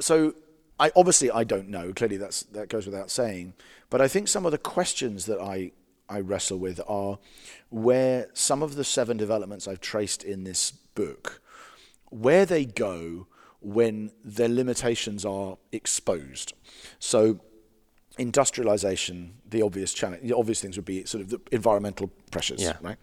so, 0.00 0.34
I 0.78 0.92
obviously 0.94 1.30
I 1.30 1.44
don't 1.44 1.68
know. 1.68 1.92
Clearly, 1.92 2.16
that's 2.16 2.42
that 2.44 2.68
goes 2.68 2.86
without 2.86 3.10
saying. 3.10 3.54
But 3.90 4.00
I 4.00 4.08
think 4.08 4.28
some 4.28 4.46
of 4.46 4.52
the 4.52 4.58
questions 4.58 5.26
that 5.26 5.40
I 5.40 5.72
I 6.08 6.20
wrestle 6.20 6.58
with 6.58 6.80
are 6.86 7.18
where 7.70 8.28
some 8.32 8.62
of 8.62 8.76
the 8.76 8.84
seven 8.84 9.16
developments 9.16 9.68
I've 9.68 9.80
traced 9.80 10.22
in 10.24 10.44
this 10.44 10.70
book, 10.70 11.40
where 12.10 12.46
they 12.46 12.64
go 12.64 13.26
when 13.60 14.12
their 14.24 14.48
limitations 14.48 15.24
are 15.24 15.58
exposed. 15.72 16.52
So 16.98 17.40
industrialization, 18.18 19.34
the 19.48 19.62
obvious 19.62 19.92
challenge, 19.92 20.22
the 20.22 20.36
obvious 20.36 20.60
things 20.60 20.76
would 20.76 20.84
be 20.84 21.04
sort 21.04 21.22
of 21.22 21.30
the 21.30 21.40
environmental 21.52 22.10
pressures, 22.30 22.62
yeah. 22.62 22.76
right? 22.80 22.98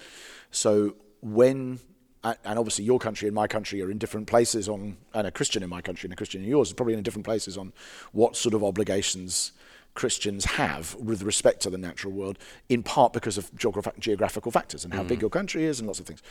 So 0.51 0.95
when 1.21 1.79
and 2.23 2.57
obviously 2.57 2.83
your 2.83 2.97
country 2.97 3.27
and 3.27 3.35
my 3.35 3.47
country 3.47 3.81
are 3.81 3.91
in 3.91 3.99
different 3.99 4.25
places 4.25 4.67
on 4.67 4.97
and 5.13 5.27
a 5.27 5.31
Christian 5.31 5.61
in 5.61 5.69
my 5.69 5.81
country 5.81 6.07
and 6.07 6.13
a 6.13 6.15
Christian 6.15 6.43
in 6.43 6.49
yours 6.49 6.71
are 6.71 6.75
probably 6.75 6.95
in 6.95 7.03
different 7.03 7.25
places 7.25 7.57
on 7.57 7.71
what 8.13 8.35
sort 8.35 8.55
of 8.55 8.63
obligations 8.63 9.51
Christians 9.95 10.45
have 10.45 10.93
with 10.95 11.23
respect 11.23 11.61
to 11.61 11.69
the 11.69 11.77
natural 11.77 12.13
world, 12.13 12.37
in 12.69 12.83
part 12.83 13.13
because 13.13 13.37
of 13.37 13.49
geograph- 13.55 13.97
geographical 13.97 14.51
factors 14.51 14.83
and 14.83 14.93
how 14.93 15.03
mm. 15.03 15.07
big 15.07 15.21
your 15.21 15.29
country 15.29 15.63
is 15.63 15.79
and 15.79 15.87
lots 15.87 15.99
of 15.99 16.05
things. 16.05 16.21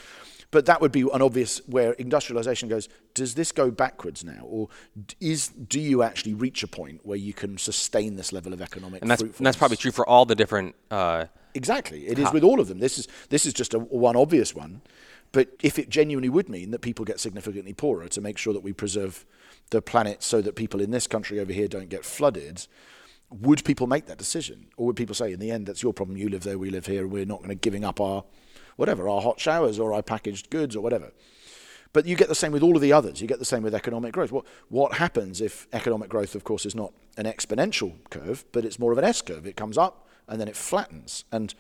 But 0.50 0.66
that 0.66 0.80
would 0.80 0.92
be 0.92 1.00
an 1.00 1.22
obvious 1.22 1.60
where 1.66 1.94
industrialization 1.94 2.68
goes. 2.68 2.88
Does 3.14 3.34
this 3.34 3.50
go 3.50 3.70
backwards 3.70 4.22
now, 4.22 4.42
or 4.44 4.68
is 5.20 5.48
do 5.48 5.80
you 5.80 6.02
actually 6.02 6.34
reach 6.34 6.62
a 6.62 6.68
point 6.68 7.00
where 7.04 7.18
you 7.18 7.32
can 7.32 7.58
sustain 7.58 8.16
this 8.16 8.32
level 8.32 8.52
of 8.52 8.60
economic? 8.60 9.02
And 9.02 9.10
that's 9.10 9.22
and 9.22 9.46
that's 9.46 9.56
probably 9.56 9.78
true 9.78 9.90
for 9.90 10.08
all 10.08 10.26
the 10.26 10.34
different. 10.34 10.76
Uh, 10.90 11.26
exactly, 11.54 12.06
it 12.06 12.18
is 12.18 12.30
with 12.32 12.44
all 12.44 12.60
of 12.60 12.68
them. 12.68 12.78
This 12.78 12.98
is 12.98 13.08
this 13.30 13.46
is 13.46 13.54
just 13.54 13.74
a 13.74 13.78
one 13.78 14.14
obvious 14.14 14.54
one. 14.54 14.82
But 15.32 15.48
if 15.64 15.80
it 15.80 15.88
genuinely 15.88 16.28
would 16.28 16.48
mean 16.48 16.70
that 16.70 16.78
people 16.78 17.04
get 17.04 17.18
significantly 17.18 17.72
poorer 17.72 18.06
to 18.06 18.20
make 18.20 18.38
sure 18.38 18.52
that 18.52 18.62
we 18.62 18.72
preserve 18.72 19.26
the 19.70 19.82
planet 19.82 20.22
so 20.22 20.40
that 20.40 20.54
people 20.54 20.80
in 20.80 20.92
this 20.92 21.08
country 21.08 21.40
over 21.40 21.52
here 21.52 21.66
don't 21.66 21.88
get 21.88 22.04
flooded, 22.04 22.68
would 23.31 23.64
people 23.64 23.87
make 23.87 24.07
that 24.07 24.18
decision? 24.18 24.66
Or 24.77 24.87
would 24.87 24.97
people 24.97 25.14
say, 25.14 25.33
in 25.33 25.41
the 25.41 25.51
end, 25.51 25.66
that's 25.66 25.83
your 25.83 25.93
problem, 25.93 26.16
you 26.16 26.29
live 26.29 26.45
there, 26.45 26.59
we 26.59 26.70
live 26.70 26.87
here, 26.87 27.03
and 27.03 27.12
we're 27.12 27.25
not 27.25 27.39
going 27.39 27.51
to 27.51 27.55
giving 27.55 27.85
up 27.85 28.01
our, 28.01 28.25
whatever, 28.77 29.09
our 29.09 29.22
hot 29.22 29.41
showers 29.41 29.79
or 29.79 29.93
our 29.93 30.03
packaged 30.03 30.51
goods 30.51 30.77
or 30.77 30.81
whatever? 30.81 31.12
But 31.93 32.07
you 32.07 32.16
get 32.16 32.29
the 32.29 32.35
same 32.35 32.51
with 32.51 32.62
all 32.62 32.75
of 32.75 32.83
the 32.83 32.93
others. 32.93 33.20
You 33.20 33.29
get 33.29 33.39
the 33.39 33.45
same 33.45 33.62
with 33.62 33.75
economic 33.75 34.12
growth. 34.12 34.33
What, 34.33 34.45
what 34.68 34.95
happens 34.95 35.41
if 35.41 35.68
economic 35.72 36.09
growth, 36.09 36.35
of 36.35 36.43
course, 36.43 36.66
is 36.66 36.75
not 36.75 36.93
an 37.16 37.25
exponential 37.25 37.93
curve, 38.11 38.45
but 38.51 38.64
it's 38.64 38.81
more 38.81 38.91
of 38.91 38.99
an 38.99 39.05
S 39.05 39.22
curve? 39.22 39.47
It 39.47 39.57
comes 39.57 39.79
up 39.79 40.09
and 40.27 40.41
then 40.41 40.49
it 40.49 40.57
flattens. 40.57 41.25
And 41.31 41.55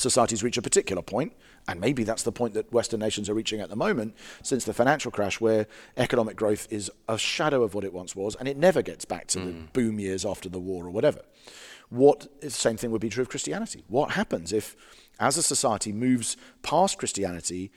societies 0.00 0.42
reach 0.42 0.56
a 0.56 0.62
particular 0.62 1.02
point, 1.02 1.32
and 1.68 1.80
maybe 1.80 2.04
that's 2.04 2.22
the 2.22 2.32
point 2.32 2.54
that 2.54 2.72
Western 2.72 3.00
nations 3.00 3.28
are 3.28 3.34
reaching 3.34 3.60
at 3.60 3.68
the 3.68 3.76
moment 3.76 4.14
since 4.42 4.64
the 4.64 4.72
financial 4.72 5.10
crash, 5.10 5.40
where 5.40 5.66
economic 5.96 6.36
growth 6.36 6.66
is 6.70 6.90
a 7.08 7.18
shadow 7.18 7.62
of 7.62 7.74
what 7.74 7.84
it 7.84 7.92
once 7.92 8.16
was, 8.16 8.34
and 8.36 8.48
it 8.48 8.56
never 8.56 8.82
gets 8.82 9.04
back 9.04 9.26
to 9.28 9.38
mm. 9.38 9.44
the 9.44 9.52
boom 9.72 10.00
years 10.00 10.24
after 10.24 10.48
the 10.48 10.58
war 10.58 10.86
or 10.86 10.90
whatever. 10.90 11.20
What 11.90 12.28
the 12.40 12.50
same 12.50 12.76
thing 12.76 12.90
would 12.92 13.00
be 13.00 13.08
true 13.08 13.22
of 13.22 13.28
Christianity? 13.28 13.84
What 13.88 14.12
happens 14.12 14.52
if, 14.52 14.76
as 15.18 15.36
a 15.36 15.42
society 15.42 15.92
moves 15.92 16.36
past 16.62 16.98
Christianity, 16.98 17.70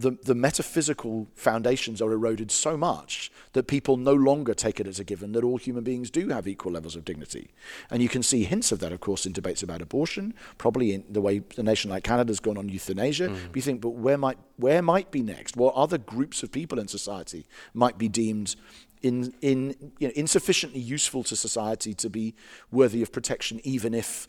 the, 0.00 0.12
the 0.22 0.34
metaphysical 0.34 1.28
foundations 1.34 2.00
are 2.00 2.10
eroded 2.10 2.50
so 2.50 2.74
much 2.74 3.30
that 3.52 3.66
people 3.66 3.98
no 3.98 4.14
longer 4.14 4.54
take 4.54 4.80
it 4.80 4.86
as 4.86 4.98
a 4.98 5.04
given 5.04 5.32
that 5.32 5.44
all 5.44 5.58
human 5.58 5.84
beings 5.84 6.10
do 6.10 6.28
have 6.28 6.48
equal 6.48 6.72
levels 6.72 6.96
of 6.96 7.04
dignity. 7.04 7.50
And 7.90 8.02
you 8.02 8.08
can 8.08 8.22
see 8.22 8.44
hints 8.44 8.72
of 8.72 8.78
that, 8.78 8.92
of 8.92 9.00
course, 9.00 9.26
in 9.26 9.32
debates 9.32 9.62
about 9.62 9.82
abortion, 9.82 10.32
probably 10.56 10.94
in 10.94 11.04
the 11.10 11.20
way 11.20 11.42
a 11.58 11.62
nation 11.62 11.90
like 11.90 12.04
Canada 12.04 12.30
has 12.30 12.40
gone 12.40 12.56
on 12.56 12.70
euthanasia. 12.70 13.28
Mm. 13.28 13.46
But 13.48 13.56
you 13.56 13.62
think, 13.62 13.82
but 13.82 13.90
where 13.90 14.16
might, 14.16 14.38
where 14.56 14.80
might 14.80 15.10
be 15.10 15.22
next? 15.22 15.54
What 15.54 15.74
other 15.74 15.98
groups 15.98 16.42
of 16.42 16.50
people 16.50 16.78
in 16.78 16.88
society 16.88 17.46
might 17.74 17.98
be 17.98 18.08
deemed 18.08 18.56
in, 19.02 19.34
in, 19.42 19.92
you 19.98 20.08
know, 20.08 20.12
insufficiently 20.16 20.80
useful 20.80 21.24
to 21.24 21.36
society 21.36 21.92
to 21.94 22.08
be 22.08 22.34
worthy 22.72 23.02
of 23.02 23.12
protection, 23.12 23.60
even 23.64 23.92
if 23.92 24.26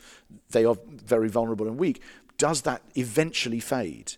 they 0.50 0.66
are 0.66 0.76
very 0.90 1.30
vulnerable 1.30 1.66
and 1.66 1.78
weak? 1.78 2.02
Does 2.36 2.62
that 2.62 2.82
eventually 2.94 3.60
fade? 3.60 4.16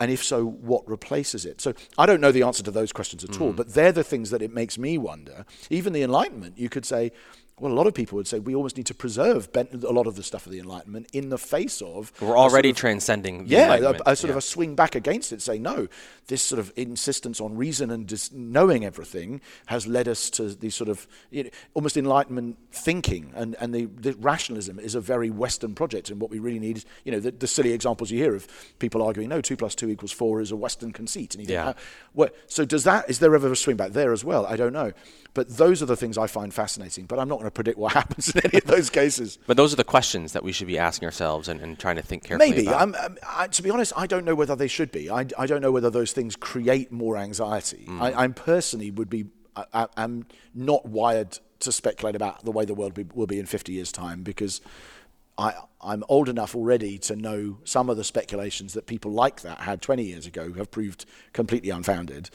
And 0.00 0.10
if 0.10 0.24
so, 0.24 0.46
what 0.46 0.88
replaces 0.88 1.44
it? 1.44 1.60
So 1.60 1.74
I 1.98 2.06
don't 2.06 2.22
know 2.22 2.32
the 2.32 2.42
answer 2.42 2.62
to 2.62 2.70
those 2.70 2.90
questions 2.90 3.22
at 3.22 3.30
mm. 3.30 3.40
all, 3.42 3.52
but 3.52 3.74
they're 3.74 3.92
the 3.92 4.02
things 4.02 4.30
that 4.30 4.40
it 4.40 4.52
makes 4.52 4.78
me 4.78 4.96
wonder. 4.96 5.44
Even 5.68 5.92
the 5.92 6.02
Enlightenment, 6.02 6.58
you 6.58 6.70
could 6.70 6.86
say, 6.86 7.12
well, 7.60 7.72
a 7.72 7.74
lot 7.74 7.86
of 7.86 7.94
people 7.94 8.16
would 8.16 8.26
say 8.26 8.38
we 8.38 8.54
almost 8.54 8.76
need 8.76 8.86
to 8.86 8.94
preserve 8.94 9.48
a 9.54 9.92
lot 9.92 10.06
of 10.06 10.16
the 10.16 10.22
stuff 10.22 10.46
of 10.46 10.52
the 10.52 10.58
Enlightenment 10.58 11.08
in 11.12 11.28
the 11.28 11.38
face 11.38 11.82
of. 11.82 12.12
We're 12.20 12.36
already 12.36 12.68
sort 12.68 12.76
of, 12.76 12.80
transcending. 12.80 13.44
yeah, 13.46 13.74
a, 13.74 13.90
a, 14.06 14.16
sort 14.16 14.24
yeah. 14.24 14.30
of 14.30 14.36
a 14.36 14.40
swing 14.40 14.74
back 14.74 14.94
against 14.94 15.32
it, 15.32 15.42
saying 15.42 15.62
no, 15.62 15.88
this 16.26 16.42
sort 16.42 16.58
of 16.58 16.72
insistence 16.76 17.40
on 17.40 17.56
reason 17.56 17.90
and 17.90 18.08
just 18.08 18.32
knowing 18.32 18.84
everything 18.84 19.40
has 19.66 19.86
led 19.86 20.08
us 20.08 20.30
to 20.30 20.54
these 20.54 20.74
sort 20.74 20.88
of 20.88 21.06
you 21.30 21.44
know, 21.44 21.50
almost 21.74 21.96
Enlightenment 21.96 22.56
thinking, 22.72 23.32
and 23.34 23.56
and 23.60 23.74
the, 23.74 23.86
the, 23.86 24.12
rationalism 24.14 24.78
is 24.78 24.94
a 24.94 25.00
very 25.00 25.30
Western 25.30 25.74
project, 25.74 26.10
and 26.10 26.20
what 26.20 26.30
we 26.30 26.38
really 26.38 26.58
need 26.58 26.78
is 26.78 26.86
you 27.04 27.12
know 27.12 27.20
the, 27.20 27.30
the, 27.30 27.46
silly 27.46 27.72
examples 27.72 28.10
you 28.10 28.18
hear 28.18 28.34
of 28.34 28.46
people 28.78 29.02
arguing 29.02 29.28
no, 29.28 29.40
two 29.40 29.56
plus 29.56 29.74
two 29.74 29.90
equals 29.90 30.12
four 30.12 30.40
is 30.40 30.50
a 30.50 30.56
Western 30.56 30.92
conceit, 30.92 31.34
and 31.34 31.46
you 31.46 31.52
yeah. 31.52 31.66
think, 31.66 31.76
well, 32.14 32.28
so 32.46 32.64
does 32.64 32.84
that? 32.84 33.08
Is 33.10 33.18
there 33.18 33.34
ever 33.34 33.52
a 33.52 33.56
swing 33.56 33.76
back 33.76 33.92
there 33.92 34.12
as 34.12 34.24
well? 34.24 34.46
I 34.46 34.56
don't 34.56 34.72
know. 34.72 34.92
But 35.34 35.56
those 35.56 35.82
are 35.82 35.86
the 35.86 35.96
things 35.96 36.18
I 36.18 36.26
find 36.26 36.52
fascinating. 36.52 37.06
But 37.06 37.18
I'm 37.18 37.28
not 37.28 37.36
going 37.36 37.46
to 37.46 37.49
predict 37.50 37.78
what 37.78 37.92
happens 38.00 38.34
in 38.34 38.40
any 38.44 38.58
of 38.58 38.64
those 38.64 38.90
cases. 38.90 39.38
But 39.46 39.56
those 39.56 39.72
are 39.72 39.76
the 39.76 39.84
questions 39.84 40.32
that 40.32 40.42
we 40.42 40.52
should 40.52 40.66
be 40.66 40.78
asking 40.78 41.06
ourselves 41.06 41.48
and, 41.48 41.60
and 41.60 41.78
trying 41.78 41.96
to 41.96 42.02
think 42.02 42.24
carefully 42.24 42.50
Maybe. 42.50 42.66
about. 42.66 42.80
I'm, 42.80 43.18
I, 43.26 43.46
to 43.48 43.62
be 43.62 43.70
honest, 43.70 43.92
I 43.96 44.06
don't 44.06 44.24
know 44.24 44.34
whether 44.34 44.56
they 44.56 44.68
should 44.68 44.92
be. 44.92 45.10
I, 45.10 45.26
I 45.38 45.46
don't 45.46 45.60
know 45.60 45.72
whether 45.72 45.90
those 45.90 46.12
things 46.12 46.36
create 46.36 46.92
more 46.92 47.16
anxiety. 47.16 47.86
Mm. 47.88 48.00
I, 48.00 48.24
I 48.24 48.28
personally 48.28 48.90
would 48.90 49.10
be. 49.10 49.26
I, 49.74 49.88
am 49.96 50.26
not 50.54 50.86
wired 50.86 51.38
to 51.58 51.72
speculate 51.72 52.14
about 52.14 52.44
the 52.44 52.52
way 52.52 52.64
the 52.64 52.72
world 52.72 52.94
be, 52.94 53.04
will 53.12 53.26
be 53.26 53.38
in 53.38 53.46
50 53.46 53.72
years' 53.72 53.92
time 53.92 54.22
because 54.22 54.60
I, 55.36 55.54
I'm 55.80 56.04
old 56.08 56.28
enough 56.28 56.54
already 56.54 56.98
to 56.98 57.16
know 57.16 57.58
some 57.64 57.88
of 57.88 57.96
the 57.96 58.04
speculations 58.04 58.74
that 58.74 58.86
people 58.86 59.12
like 59.12 59.40
that 59.40 59.60
had 59.60 59.80
20 59.80 60.04
years 60.04 60.26
ago 60.26 60.52
have 60.52 60.70
proved 60.70 61.06
completely 61.32 61.70
unfounded, 61.70 62.30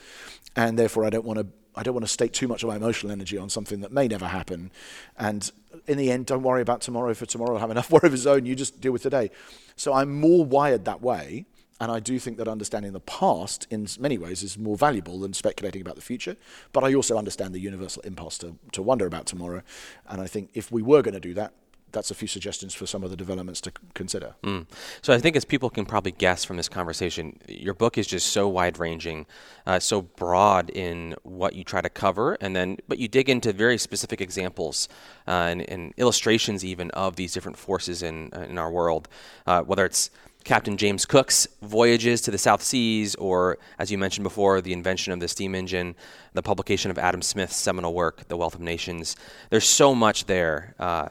and 0.55 0.78
therefore 0.78 1.05
I 1.05 1.09
don't 1.11 1.26
want 1.26 1.39
to 1.39 1.47
I 1.76 1.84
don't 1.84 1.93
want 1.93 2.05
to 2.05 2.11
stake 2.11 2.32
too 2.32 2.47
much 2.47 2.63
of 2.63 2.69
my 2.69 2.76
emotional 2.76 3.11
energy 3.11 3.38
on 3.38 3.49
something 3.49 3.82
that 3.82 3.91
may 3.91 4.07
never 4.07 4.28
happen. 4.28 4.71
And 5.17 5.51
in 5.88 5.97
the 5.97 6.11
end, 6.11 6.26
don't 6.26 6.43
worry 6.43 6.61
about 6.61 6.82
tomorrow, 6.82 7.13
for 7.13 7.26
tomorrow 7.26 7.53
will 7.53 7.59
have 7.59 7.71
enough 7.71 7.91
worry 7.91 8.07
of 8.07 8.13
its 8.13 8.26
own. 8.26 8.45
You 8.45 8.55
just 8.55 8.82
deal 8.82 8.91
with 8.91 9.03
today. 9.03 9.32
So 9.76 9.93
I'm 9.93 10.19
more 10.19 10.45
wired 10.45 10.86
that 10.86 11.01
way. 11.01 11.45
And 11.82 11.91
I 11.91 11.99
do 11.99 12.17
think 12.19 12.38
that 12.38 12.47
understanding 12.47 12.93
the 12.93 13.01
past 13.01 13.67
in 13.69 13.86
many 13.99 14.17
ways 14.17 14.43
is 14.43 14.57
more 14.57 14.78
valuable 14.78 15.19
than 15.19 15.34
speculating 15.34 15.82
about 15.82 15.95
the 15.95 16.01
future. 16.01 16.38
But 16.71 16.86
I 16.86 16.93
also 16.93 17.17
understand 17.17 17.53
the 17.53 17.59
universal 17.59 18.01
impulse 18.03 18.38
to, 18.39 18.55
to 18.71 18.82
wonder 18.82 19.05
about 19.05 19.26
tomorrow. 19.26 19.61
And 20.07 20.21
I 20.21 20.28
think 20.28 20.51
if 20.53 20.71
we 20.71 20.82
were 20.82 21.01
going 21.01 21.15
to 21.15 21.19
do 21.19 21.34
that, 21.34 21.51
that's 21.95 22.11
a 22.11 22.13
few 22.13 22.27
suggestions 22.27 22.73
for 22.73 22.85
some 22.85 23.03
of 23.03 23.09
the 23.09 23.15
developments 23.15 23.61
to 23.61 23.71
consider. 23.93 24.35
Mm. 24.43 24.67
So 25.01 25.13
I 25.13 25.17
think, 25.17 25.35
as 25.35 25.45
people 25.45 25.69
can 25.69 25.85
probably 25.85 26.11
guess 26.11 26.43
from 26.43 26.57
this 26.57 26.69
conversation, 26.69 27.39
your 27.47 27.73
book 27.73 27.97
is 27.97 28.05
just 28.05 28.27
so 28.27 28.47
wide 28.47 28.77
ranging, 28.77 29.25
uh, 29.65 29.79
so 29.79 30.01
broad 30.03 30.69
in 30.69 31.15
what 31.23 31.55
you 31.55 31.63
try 31.63 31.81
to 31.81 31.89
cover, 31.89 32.37
and 32.41 32.55
then 32.55 32.77
but 32.87 32.99
you 32.99 33.07
dig 33.07 33.29
into 33.29 33.53
very 33.53 33.77
specific 33.77 34.19
examples 34.21 34.89
uh, 35.27 35.31
and, 35.31 35.61
and, 35.69 35.93
illustrations 35.97 36.65
even 36.65 36.91
of 36.91 37.15
these 37.15 37.33
different 37.33 37.57
forces 37.57 38.03
in 38.03 38.29
uh, 38.35 38.41
in 38.41 38.57
our 38.57 38.69
world, 38.69 39.07
uh, 39.47 39.61
whether 39.61 39.85
it's 39.85 40.11
Captain 40.43 40.77
James 40.77 41.05
Cook's 41.05 41.47
voyages 41.61 42.21
to 42.21 42.31
the 42.31 42.37
South 42.37 42.61
Seas, 42.61 43.15
or 43.15 43.57
as 43.79 43.89
you 43.89 43.97
mentioned 43.97 44.23
before, 44.23 44.61
the 44.61 44.73
invention 44.73 45.13
of 45.13 45.19
the 45.19 45.27
steam 45.27 45.55
engine, 45.55 45.95
the 46.33 46.43
publication 46.43 46.91
of 46.91 46.99
Adam 46.99 47.21
Smith's 47.21 47.55
seminal 47.55 47.93
work, 47.93 48.27
The 48.27 48.37
Wealth 48.37 48.53
of 48.53 48.61
Nations. 48.61 49.15
There's 49.49 49.67
so 49.67 49.95
much 49.95 50.25
there. 50.25 50.75
Uh, 50.77 51.09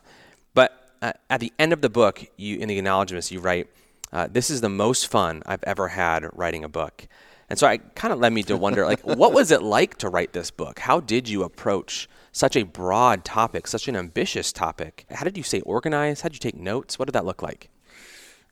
at 1.30 1.40
the 1.40 1.52
end 1.58 1.72
of 1.72 1.80
the 1.80 1.90
book, 1.90 2.24
you 2.36 2.58
in 2.58 2.68
the 2.68 2.78
acknowledgments, 2.78 3.30
you 3.30 3.40
write, 3.40 3.68
uh, 4.12 4.28
"This 4.30 4.50
is 4.50 4.60
the 4.60 4.68
most 4.68 5.08
fun 5.08 5.42
I've 5.46 5.64
ever 5.64 5.88
had 5.88 6.28
writing 6.32 6.64
a 6.64 6.68
book." 6.68 7.06
And 7.48 7.58
so 7.58 7.68
it 7.68 7.94
kind 7.94 8.12
of 8.12 8.20
led 8.20 8.32
me 8.32 8.42
to 8.44 8.56
wonder, 8.56 8.86
like, 8.86 9.00
what 9.00 9.34
was 9.34 9.50
it 9.50 9.62
like 9.62 9.98
to 9.98 10.08
write 10.08 10.32
this 10.32 10.50
book? 10.50 10.78
How 10.78 11.00
did 11.00 11.28
you 11.28 11.42
approach 11.42 12.08
such 12.32 12.56
a 12.56 12.62
broad 12.64 13.24
topic, 13.24 13.66
such 13.66 13.86
an 13.86 13.96
ambitious 13.96 14.52
topic? 14.52 15.04
How 15.10 15.24
did 15.24 15.36
you 15.36 15.42
stay 15.42 15.60
organized? 15.60 16.22
How 16.22 16.30
did 16.30 16.36
you 16.36 16.50
take 16.50 16.60
notes? 16.60 16.98
What 16.98 17.06
did 17.06 17.12
that 17.12 17.26
look 17.26 17.42
like? 17.42 17.68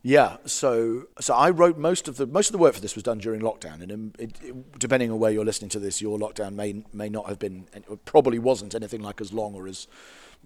Yeah, 0.05 0.39
so 0.47 1.05
so 1.21 1.33
I 1.33 1.51
wrote 1.51 1.79
most 1.79 2.09
of 2.09 2.17
the 2.17 2.27
most 2.27 2.49
of 2.49 2.53
the 2.53 2.59
work 2.59 2.75
for 2.75 2.81
this 2.81 2.97
was 2.97 3.05
done 3.05 3.19
during 3.19 3.41
lockdown, 3.41 3.83
and 3.83 4.17
it, 4.19 4.41
it, 4.43 4.79
depending 4.79 5.13
on 5.13 5.21
where 5.21 5.31
you're 5.31 5.45
listening 5.45 5.69
to 5.71 5.79
this, 5.79 6.03
your 6.03 6.19
lockdown 6.19 6.55
may 6.55 6.85
may 6.93 7.09
not 7.09 7.29
have 7.29 7.39
been, 7.39 7.69
probably 8.05 8.41
wasn't 8.41 8.75
anything 8.75 9.01
like 9.01 9.21
as 9.21 9.33
long 9.33 9.55
or 9.55 9.69
as 9.69 9.87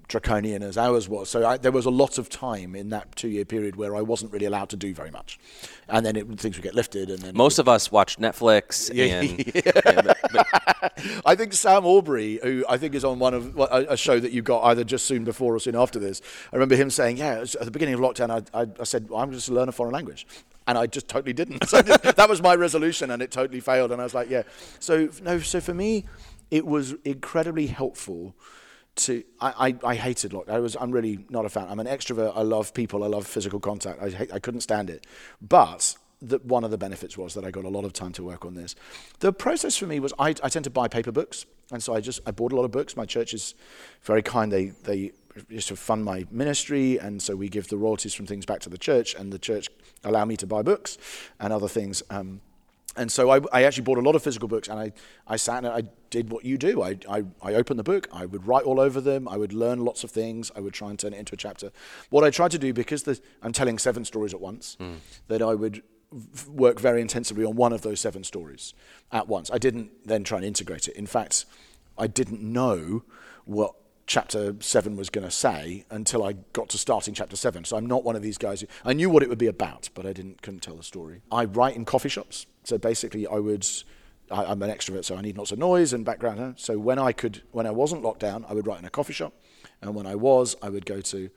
draconian 0.08 0.62
as 0.62 0.78
ours 0.78 1.08
was. 1.08 1.28
So 1.28 1.46
I, 1.46 1.56
there 1.56 1.72
was 1.72 1.86
a 1.86 1.90
lot 1.90 2.18
of 2.18 2.28
time 2.28 2.76
in 2.76 2.90
that 2.90 3.16
two-year 3.16 3.44
period 3.44 3.76
where 3.76 3.96
I 3.96 4.02
wasn't 4.02 4.32
really 4.32 4.46
allowed 4.46 4.68
to 4.70 4.76
do 4.76 4.94
very 4.94 5.10
much, 5.10 5.38
and 5.88 6.06
then 6.06 6.16
it, 6.16 6.26
things 6.38 6.56
would 6.56 6.62
get 6.62 6.74
lifted. 6.74 7.10
And 7.10 7.18
then 7.20 7.36
most 7.36 7.58
of 7.58 7.68
us 7.68 7.90
watched 7.90 8.20
Netflix. 8.20 8.90
Yeah, 8.96 9.20
and, 9.20 9.54
yeah. 9.54 9.72
but, 10.02 10.16
but 10.32 11.22
I 11.26 11.34
think 11.34 11.52
Sam 11.52 11.84
Allberry, 11.84 12.38
who 12.42 12.64
I 12.68 12.78
think 12.78 12.94
is 12.94 13.04
on 13.04 13.18
one 13.18 13.34
of 13.34 13.58
a, 13.58 13.86
a, 13.90 13.96
show 13.96 14.18
that 14.18 14.32
you 14.32 14.40
got 14.40 14.62
either 14.64 14.84
just 14.84 15.04
soon 15.04 15.24
before 15.24 15.54
or 15.54 15.58
soon 15.58 15.76
after 15.76 15.98
this, 15.98 16.22
I 16.50 16.56
remember 16.56 16.76
him 16.76 16.88
saying, 16.88 17.18
"Yeah, 17.18 17.40
at 17.40 17.64
the 17.64 17.70
beginning 17.70 17.94
of 17.94 18.00
lockdown, 18.00 18.30
I, 18.30 18.62
I, 18.62 18.66
I 18.80 18.84
said 18.84 19.10
well, 19.10 19.20
I'm 19.20 19.32
just 19.32 19.46
to 19.46 19.52
learn 19.52 19.68
a 19.68 19.72
foreign 19.72 19.92
language." 19.92 20.26
and 20.68 20.76
I 20.76 20.86
just 20.86 21.06
totally 21.08 21.32
didn't. 21.32 21.64
So 21.68 21.82
that 21.82 22.28
was 22.28 22.42
my 22.42 22.54
resolution, 22.54 23.10
and 23.10 23.22
it 23.22 23.30
totally 23.30 23.60
failed. 23.60 23.92
And 23.92 24.00
I 24.00 24.04
was 24.04 24.14
like, 24.14 24.30
yeah. 24.30 24.42
So 24.78 25.08
no. 25.22 25.38
So 25.40 25.60
for 25.60 25.74
me, 25.74 26.06
it 26.50 26.66
was 26.66 26.94
incredibly 27.04 27.66
helpful 27.66 28.34
to 28.96 29.22
I, 29.40 29.68
I, 29.68 29.90
I, 29.90 29.94
hated 29.94 30.32
lockdown. 30.32 30.50
I 30.50 30.60
was 30.60 30.76
I'm 30.80 30.90
really 30.90 31.24
not 31.28 31.44
a 31.44 31.48
fan. 31.48 31.66
I'm 31.68 31.80
an 31.80 31.86
extrovert. 31.86 32.32
I 32.34 32.42
love 32.42 32.74
people. 32.74 33.04
I 33.04 33.06
love 33.06 33.26
physical 33.26 33.60
contact. 33.60 34.02
I 34.02 34.10
hate, 34.10 34.32
I 34.32 34.38
couldn't 34.38 34.62
stand 34.62 34.90
it. 34.90 35.06
But 35.40 35.96
the, 36.22 36.38
one 36.38 36.64
of 36.64 36.70
the 36.70 36.78
benefits 36.78 37.18
was 37.18 37.34
that 37.34 37.44
I 37.44 37.50
got 37.50 37.64
a 37.64 37.68
lot 37.68 37.84
of 37.84 37.92
time 37.92 38.12
to 38.12 38.24
work 38.24 38.44
on 38.44 38.54
this. 38.54 38.74
The 39.20 39.32
process 39.32 39.76
for 39.76 39.86
me 39.86 40.00
was 40.00 40.12
I, 40.18 40.30
I 40.42 40.48
tend 40.48 40.64
to 40.64 40.70
buy 40.70 40.88
paper 40.88 41.12
books, 41.12 41.44
and 41.70 41.82
so 41.82 41.94
I 41.94 42.00
just 42.00 42.20
I 42.26 42.30
bought 42.30 42.52
a 42.52 42.56
lot 42.56 42.64
of 42.64 42.70
books. 42.70 42.96
My 42.96 43.04
church 43.04 43.34
is 43.34 43.54
very 44.02 44.22
kind. 44.22 44.50
They 44.50 44.66
they 44.84 45.12
used 45.48 45.68
to 45.68 45.76
fund 45.76 46.04
my 46.04 46.26
ministry, 46.30 46.98
and 46.98 47.20
so 47.20 47.36
we 47.36 47.48
give 47.48 47.68
the 47.68 47.76
royalties 47.76 48.14
from 48.14 48.26
things 48.26 48.46
back 48.46 48.60
to 48.60 48.70
the 48.70 48.78
church, 48.78 49.14
and 49.14 49.32
the 49.32 49.38
church 49.38 49.68
allow 50.04 50.24
me 50.24 50.36
to 50.38 50.46
buy 50.46 50.62
books 50.62 50.96
and 51.38 51.52
other 51.52 51.68
things. 51.68 52.02
Um, 52.08 52.40
and 52.96 53.10
so 53.10 53.30
I, 53.30 53.40
I, 53.52 53.62
actually 53.64 53.84
bought 53.84 53.98
a 53.98 54.02
lot 54.02 54.14
of 54.14 54.22
physical 54.22 54.48
books 54.48 54.68
and 54.68 54.78
I, 54.78 54.92
I 55.26 55.36
sat 55.36 55.64
and 55.64 55.68
I 55.68 55.82
did 56.10 56.30
what 56.30 56.44
you 56.44 56.58
do. 56.58 56.82
I, 56.82 56.98
I, 57.08 57.24
I, 57.42 57.54
opened 57.54 57.78
the 57.78 57.84
book, 57.84 58.08
I 58.12 58.26
would 58.26 58.46
write 58.46 58.64
all 58.64 58.80
over 58.80 59.00
them, 59.00 59.28
I 59.28 59.36
would 59.36 59.52
learn 59.52 59.84
lots 59.84 60.04
of 60.04 60.10
things, 60.10 60.50
I 60.56 60.60
would 60.60 60.74
try 60.74 60.90
and 60.90 60.98
turn 60.98 61.12
it 61.12 61.18
into 61.18 61.34
a 61.34 61.36
chapter. 61.36 61.72
What 62.10 62.24
I 62.24 62.30
tried 62.30 62.52
to 62.52 62.58
do, 62.58 62.72
because 62.72 63.02
the, 63.04 63.20
I'm 63.42 63.52
telling 63.52 63.78
seven 63.78 64.04
stories 64.04 64.34
at 64.34 64.40
once, 64.40 64.76
mm. 64.80 64.96
that 65.28 65.42
I 65.42 65.54
would 65.54 65.82
work 66.48 66.80
very 66.80 67.00
intensively 67.00 67.44
on 67.44 67.56
one 67.56 67.72
of 67.72 67.82
those 67.82 68.00
seven 68.00 68.24
stories 68.24 68.74
at 69.12 69.28
once. 69.28 69.50
I 69.52 69.58
didn't 69.58 69.90
then 70.06 70.24
try 70.24 70.38
and 70.38 70.46
integrate 70.46 70.88
it. 70.88 70.96
In 70.96 71.06
fact, 71.06 71.44
I 71.98 72.06
didn't 72.06 72.40
know 72.40 73.02
what 73.44 73.74
chapter 74.06 74.54
seven 74.60 74.96
was 74.96 75.10
going 75.10 75.24
to 75.24 75.30
say 75.30 75.84
until 75.90 76.24
I 76.24 76.34
got 76.52 76.68
to 76.70 76.78
starting 76.78 77.14
chapter 77.14 77.36
seven. 77.36 77.64
So 77.64 77.76
I'm 77.76 77.86
not 77.86 78.04
one 78.04 78.16
of 78.16 78.22
these 78.22 78.38
guys 78.38 78.60
who 78.60 78.66
I 78.84 78.92
knew 78.92 79.10
what 79.10 79.22
it 79.22 79.28
would 79.28 79.38
be 79.38 79.48
about, 79.48 79.90
but 79.94 80.06
I 80.06 80.12
didn't 80.12 80.42
couldn't 80.42 80.60
tell 80.60 80.76
the 80.76 80.82
story. 80.82 81.22
I 81.30 81.44
write 81.44 81.76
in 81.76 81.84
coffee 81.84 82.08
shops. 82.08 82.46
So 82.64 82.78
basically, 82.78 83.26
I 83.26 83.36
would. 83.36 83.66
I, 84.28 84.50
am 84.50 84.60
an 84.60 84.70
extrovert, 84.70 85.04
so 85.04 85.14
I 85.14 85.20
need 85.20 85.38
lots 85.38 85.52
of 85.52 85.58
noise 85.60 85.92
and 85.92 86.04
background. 86.04 86.58
So 86.58 86.80
when 86.80 86.98
I 86.98 87.12
could, 87.12 87.42
when 87.52 87.64
I 87.64 87.70
wasn't 87.70 88.02
locked 88.02 88.18
down, 88.18 88.44
I 88.48 88.54
would 88.54 88.66
write 88.66 88.80
in 88.80 88.84
a 88.84 88.90
coffee 88.90 89.12
shop, 89.12 89.34
and 89.80 89.94
when 89.94 90.04
I 90.04 90.16
was, 90.16 90.56
I 90.60 90.68
would 90.68 90.84
go 90.84 91.00
to 91.00 91.30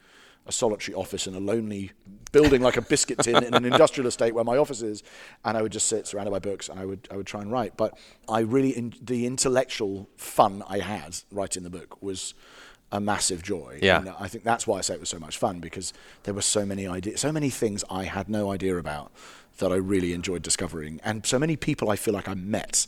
a 0.50 0.52
solitary 0.52 0.96
office 0.96 1.28
in 1.28 1.36
a 1.36 1.40
lonely 1.40 1.92
building 2.32 2.62
like 2.62 2.78
a 2.78 2.82
biscuit 2.82 3.20
tin 3.20 3.44
in 3.44 3.54
an 3.54 3.66
industrial 3.66 4.08
estate 4.08 4.34
where 4.34 4.44
my 4.44 4.58
office 4.58 4.82
is, 4.82 5.04
and 5.46 5.58
I 5.58 5.62
would 5.62 5.72
just 5.72 5.88
sit 5.88 6.08
surrounded 6.08 6.32
by 6.32 6.40
books 6.40 6.68
and 6.68 6.80
I 6.80 6.86
would 6.86 7.08
I 7.10 7.16
would 7.16 7.28
try 7.28 7.42
and 7.42 7.52
write. 7.52 7.78
But 7.78 7.98
I 8.28 8.42
really 8.42 8.76
in, 8.76 8.94
the 9.02 9.26
intellectual 9.26 10.10
fun 10.18 10.64
I 10.68 10.80
had 10.80 11.18
writing 11.32 11.64
the 11.64 11.70
book 11.70 12.02
was 12.02 12.34
a 12.92 13.00
massive 13.00 13.44
joy. 13.44 13.80
Yeah. 13.82 14.00
And 14.00 14.10
I 14.20 14.28
think 14.28 14.44
that's 14.44 14.66
why 14.66 14.80
I 14.80 14.82
say 14.82 14.96
it 14.96 15.00
was 15.00 15.10
so 15.10 15.20
much 15.20 15.38
fun 15.38 15.60
because 15.60 15.94
there 16.24 16.34
were 16.34 16.42
so 16.42 16.66
many 16.66 16.88
ideas, 16.88 17.22
so 17.22 17.32
many 17.32 17.52
things 17.52 17.84
I 17.90 18.06
had 18.06 18.28
no 18.28 18.52
idea 18.52 18.78
about 18.78 19.12
that 19.60 19.72
I 19.72 19.76
really 19.76 20.14
enjoyed 20.14 20.42
discovering, 20.42 21.00
and 21.04 21.26
so 21.26 21.38
many 21.38 21.56
people 21.56 21.90
I 21.90 21.96
feel 21.96 22.14
like 22.14 22.28
I 22.28 22.34
met 22.34 22.88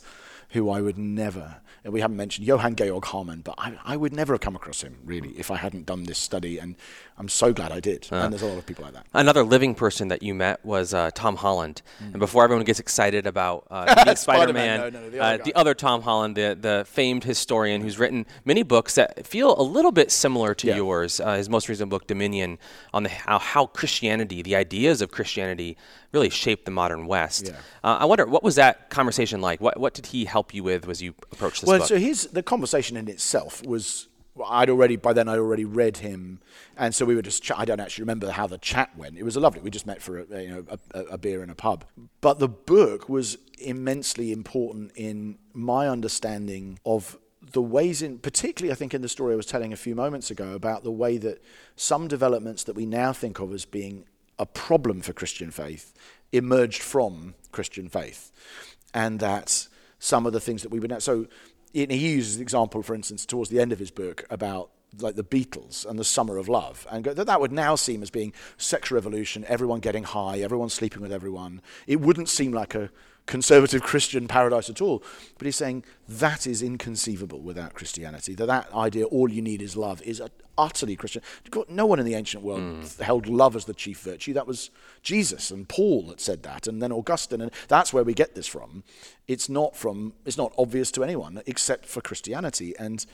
who 0.52 0.68
I 0.68 0.80
would 0.80 0.98
never, 0.98 1.56
and 1.82 1.92
we 1.92 2.00
haven't 2.00 2.16
mentioned 2.16 2.46
Johann 2.46 2.76
Georg 2.76 3.06
Hamann, 3.06 3.40
but 3.40 3.54
I, 3.56 3.78
I, 3.84 3.96
would 3.96 4.12
never 4.12 4.34
have 4.34 4.40
come 4.40 4.54
across 4.54 4.82
him 4.82 4.98
really 5.02 5.30
if 5.30 5.50
I 5.50 5.56
hadn't 5.56 5.86
done 5.86 6.04
this 6.04 6.18
study, 6.18 6.58
and 6.58 6.76
I'm 7.22 7.28
so 7.28 7.52
glad 7.52 7.70
I 7.70 7.78
did. 7.78 8.08
Uh, 8.10 8.16
and 8.16 8.32
there's 8.32 8.42
a 8.42 8.46
lot 8.46 8.58
of 8.58 8.66
people 8.66 8.84
like 8.84 8.94
that. 8.94 9.06
Another 9.14 9.44
living 9.44 9.76
person 9.76 10.08
that 10.08 10.24
you 10.24 10.34
met 10.34 10.64
was 10.64 10.92
uh, 10.92 11.12
Tom 11.14 11.36
Holland, 11.36 11.80
mm. 12.02 12.06
and 12.06 12.18
before 12.18 12.42
everyone 12.42 12.64
gets 12.64 12.80
excited 12.80 13.28
about 13.28 13.64
uh, 13.70 14.12
Spider-Man, 14.16 14.80
no, 14.80 14.90
no, 14.90 15.08
the, 15.08 15.20
uh, 15.20 15.24
other 15.24 15.42
the, 15.44 15.54
other 15.54 15.74
Tom 15.74 16.02
Holland, 16.02 16.36
the 16.36 16.58
the 16.60 16.84
famed 16.84 17.22
historian 17.22 17.80
who's 17.80 17.96
written 17.96 18.26
many 18.44 18.64
books 18.64 18.96
that 18.96 19.24
feel 19.24 19.54
a 19.56 19.62
little 19.62 19.92
bit 19.92 20.10
similar 20.10 20.52
to 20.56 20.66
yeah. 20.66 20.74
yours. 20.74 21.20
Uh, 21.20 21.36
his 21.36 21.48
most 21.48 21.68
recent 21.68 21.90
book, 21.90 22.08
Dominion, 22.08 22.58
on 22.92 23.04
the 23.04 23.08
how, 23.08 23.38
how 23.38 23.66
Christianity, 23.66 24.42
the 24.42 24.56
ideas 24.56 25.00
of 25.00 25.12
Christianity 25.12 25.76
really 26.12 26.30
shaped 26.30 26.64
the 26.64 26.70
modern 26.70 27.06
West. 27.06 27.46
Yeah. 27.46 27.56
Uh, 27.82 27.98
I 28.00 28.04
wonder, 28.04 28.26
what 28.26 28.42
was 28.42 28.56
that 28.56 28.90
conversation 28.90 29.40
like? 29.40 29.60
What, 29.60 29.78
what 29.78 29.94
did 29.94 30.06
he 30.06 30.24
help 30.24 30.52
you 30.52 30.62
with 30.62 30.88
as 30.88 31.00
you 31.00 31.14
approached 31.30 31.62
this 31.62 31.68
well, 31.68 31.78
book? 31.78 31.88
so 31.88 31.96
his, 31.96 32.26
the 32.26 32.42
conversation 32.42 32.96
in 32.96 33.08
itself 33.08 33.64
was, 33.64 34.08
I'd 34.46 34.70
already, 34.70 34.96
by 34.96 35.12
then 35.12 35.28
I'd 35.28 35.38
already 35.38 35.64
read 35.64 35.98
him. 35.98 36.40
And 36.76 36.94
so 36.94 37.04
we 37.04 37.14
were 37.14 37.22
just, 37.22 37.42
ch- 37.42 37.52
I 37.54 37.64
don't 37.64 37.80
actually 37.80 38.02
remember 38.02 38.30
how 38.30 38.46
the 38.46 38.58
chat 38.58 38.96
went. 38.96 39.18
It 39.18 39.24
was 39.24 39.36
lovely. 39.36 39.60
We 39.60 39.70
just 39.70 39.86
met 39.86 40.00
for 40.00 40.20
a, 40.20 40.42
you 40.42 40.48
know, 40.48 40.64
a, 40.94 41.00
a 41.00 41.18
beer 41.18 41.42
in 41.42 41.50
a 41.50 41.54
pub. 41.54 41.84
But 42.20 42.38
the 42.38 42.48
book 42.48 43.08
was 43.08 43.38
immensely 43.58 44.32
important 44.32 44.92
in 44.94 45.38
my 45.52 45.88
understanding 45.88 46.78
of 46.86 47.18
the 47.52 47.62
ways 47.62 48.02
in, 48.02 48.18
particularly 48.18 48.72
I 48.72 48.74
think 48.74 48.94
in 48.94 49.02
the 49.02 49.08
story 49.08 49.34
I 49.34 49.36
was 49.36 49.46
telling 49.46 49.72
a 49.72 49.76
few 49.76 49.94
moments 49.94 50.30
ago 50.30 50.52
about 50.54 50.84
the 50.84 50.92
way 50.92 51.18
that 51.18 51.42
some 51.76 52.08
developments 52.08 52.64
that 52.64 52.76
we 52.76 52.86
now 52.86 53.12
think 53.12 53.38
of 53.38 53.52
as 53.52 53.64
being 53.64 54.04
a 54.38 54.46
problem 54.46 55.02
for 55.02 55.12
Christian 55.12 55.50
faith 55.50 55.92
emerged 56.32 56.82
from 56.82 57.34
Christian 57.50 57.88
faith, 57.88 58.32
and 58.94 59.20
that 59.20 59.68
some 59.98 60.26
of 60.26 60.32
the 60.32 60.40
things 60.40 60.62
that 60.62 60.70
we 60.70 60.80
would 60.80 60.90
now. 60.90 60.98
So 60.98 61.26
he 61.72 61.96
uses 61.96 62.36
the 62.36 62.42
example, 62.42 62.82
for 62.82 62.94
instance, 62.94 63.26
towards 63.26 63.50
the 63.50 63.60
end 63.60 63.72
of 63.72 63.78
his 63.78 63.90
book 63.90 64.24
about 64.30 64.70
like 65.00 65.14
the 65.14 65.24
Beatles 65.24 65.86
and 65.86 65.98
the 65.98 66.04
Summer 66.04 66.36
of 66.36 66.48
Love, 66.48 66.86
and 66.90 67.04
that 67.04 67.26
that 67.26 67.40
would 67.40 67.52
now 67.52 67.74
seem 67.76 68.02
as 68.02 68.10
being 68.10 68.32
sexual 68.58 68.96
revolution, 68.96 69.44
everyone 69.48 69.80
getting 69.80 70.04
high, 70.04 70.40
everyone 70.40 70.68
sleeping 70.68 71.00
with 71.00 71.12
everyone. 71.12 71.62
It 71.86 72.00
wouldn't 72.00 72.28
seem 72.28 72.52
like 72.52 72.74
a 72.74 72.90
conservative 73.26 73.82
Christian 73.82 74.28
paradise 74.28 74.68
at 74.68 74.80
all. 74.80 75.02
But 75.38 75.46
he's 75.46 75.56
saying 75.56 75.84
that 76.08 76.46
is 76.46 76.62
inconceivable 76.62 77.40
without 77.40 77.74
Christianity. 77.74 78.34
That 78.34 78.46
that 78.46 78.72
idea, 78.72 79.04
all 79.06 79.30
you 79.30 79.42
need 79.42 79.62
is 79.62 79.76
love, 79.76 80.02
is 80.02 80.22
utterly 80.58 80.96
Christian. 80.96 81.22
No 81.68 81.86
one 81.86 81.98
in 81.98 82.06
the 82.06 82.14
ancient 82.14 82.42
world 82.42 82.60
mm. 82.60 83.00
held 83.00 83.26
love 83.26 83.56
as 83.56 83.64
the 83.64 83.74
chief 83.74 84.00
virtue. 84.00 84.32
That 84.34 84.46
was 84.46 84.70
Jesus 85.02 85.50
and 85.50 85.68
Paul 85.68 86.02
that 86.08 86.20
said 86.20 86.42
that, 86.42 86.66
and 86.66 86.82
then 86.82 86.92
Augustine, 86.92 87.40
and 87.40 87.50
that's 87.68 87.92
where 87.92 88.04
we 88.04 88.14
get 88.14 88.34
this 88.34 88.46
from. 88.46 88.84
It's 89.28 89.48
not 89.48 89.76
from. 89.76 90.14
It's 90.24 90.38
not 90.38 90.52
obvious 90.58 90.90
to 90.92 91.04
anyone 91.04 91.42
except 91.46 91.86
for 91.86 92.00
Christianity 92.00 92.74
and 92.78 93.04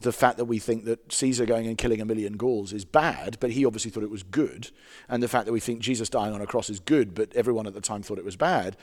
the 0.00 0.12
fact 0.12 0.36
that 0.36 0.44
we 0.44 0.58
think 0.58 0.84
that 0.84 1.10
Caesar 1.12 1.46
going 1.46 1.66
and 1.66 1.78
killing 1.78 2.00
a 2.00 2.04
million 2.04 2.36
Gauls 2.36 2.72
is 2.72 2.84
bad, 2.84 3.38
but 3.40 3.50
he 3.50 3.64
obviously 3.64 3.90
thought 3.90 4.02
it 4.02 4.10
was 4.10 4.22
good, 4.22 4.70
and 5.08 5.22
the 5.22 5.28
fact 5.28 5.46
that 5.46 5.52
we 5.52 5.60
think 5.60 5.80
Jesus 5.80 6.08
dying 6.08 6.34
on 6.34 6.42
a 6.42 6.46
cross 6.46 6.68
is 6.68 6.80
good, 6.80 7.14
but 7.14 7.34
everyone 7.34 7.66
at 7.66 7.74
the 7.74 7.80
time 7.80 8.02
thought 8.02 8.18
it 8.18 8.24
was 8.24 8.36
bad, 8.36 8.76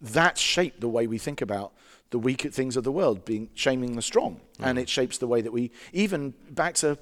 that 0.00 0.38
shaped 0.38 0.80
the 0.80 0.88
way 0.88 1.06
we 1.06 1.18
think 1.18 1.40
about 1.40 1.72
the 2.10 2.18
weak 2.18 2.42
things 2.42 2.76
of 2.76 2.84
the 2.84 2.92
world, 2.92 3.24
being 3.24 3.48
shaming 3.54 3.96
the 3.96 4.02
strong, 4.02 4.40
mm. 4.58 4.66
and 4.66 4.78
it 4.78 4.88
shapes 4.88 5.18
the 5.18 5.26
way 5.26 5.40
that 5.40 5.52
we 5.52 5.70
even 5.92 6.34
back 6.50 6.74
to. 6.76 6.98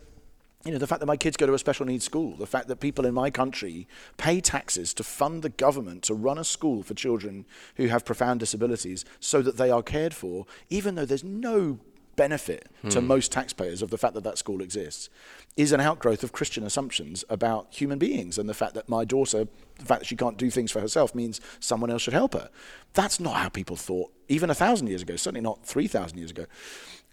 You 0.64 0.72
know, 0.72 0.78
the 0.78 0.86
fact 0.86 1.01
that 1.01 1.07
my 1.07 1.18
kids 1.18 1.36
go 1.36 1.45
to 1.45 1.53
a 1.53 1.59
special 1.59 1.84
needs 1.84 2.07
school, 2.07 2.36
the 2.36 2.47
fact 2.47 2.68
that 2.68 2.80
people 2.80 3.05
in 3.05 3.12
my 3.12 3.30
country 3.30 3.86
pay 4.16 4.40
taxes 4.40 4.95
to 4.95 5.03
fund 5.03 5.42
the 5.42 5.51
government 5.51 6.03
to 6.05 6.14
run 6.14 6.38
a 6.38 6.45
school 6.45 6.82
for 6.82 6.95
children 6.95 7.45
who 7.76 7.88
have 7.88 8.07
profound 8.07 8.40
disabilities 8.40 9.05
so 9.20 9.42
that 9.42 9.59
they 9.59 9.70
are 9.70 9.82
cared 9.82 10.14
for, 10.14 10.47
even 10.70 10.95
though 10.95 11.05
there's 11.05 11.22
no 11.22 11.80
benefit 12.16 12.68
hmm. 12.82 12.88
to 12.88 13.00
most 13.00 13.32
taxpayers 13.32 13.82
of 13.82 13.90
the 13.90 13.98
fact 13.98 14.14
that 14.14 14.24
that 14.24 14.38
school 14.38 14.62
exists 14.62 15.08
is 15.56 15.72
an 15.72 15.80
outgrowth 15.80 16.22
of 16.22 16.32
Christian 16.32 16.64
assumptions 16.64 17.24
about 17.28 17.68
human 17.70 17.98
beings 17.98 18.38
and 18.38 18.48
the 18.48 18.54
fact 18.54 18.74
that 18.74 18.88
my 18.88 19.04
daughter, 19.04 19.46
the 19.78 19.84
fact 19.84 20.00
that 20.00 20.06
she 20.06 20.16
can't 20.16 20.36
do 20.36 20.50
things 20.50 20.70
for 20.70 20.80
herself 20.80 21.14
means 21.14 21.40
someone 21.60 21.90
else 21.90 22.02
should 22.02 22.14
help 22.14 22.34
her. 22.34 22.50
That's 22.92 23.20
not 23.20 23.36
how 23.36 23.48
people 23.48 23.76
thought 23.76 24.10
even 24.28 24.50
a 24.50 24.54
thousand 24.54 24.88
years 24.88 25.02
ago, 25.02 25.16
certainly 25.16 25.40
not 25.40 25.64
3,000 25.64 26.18
years 26.18 26.30
ago. 26.30 26.46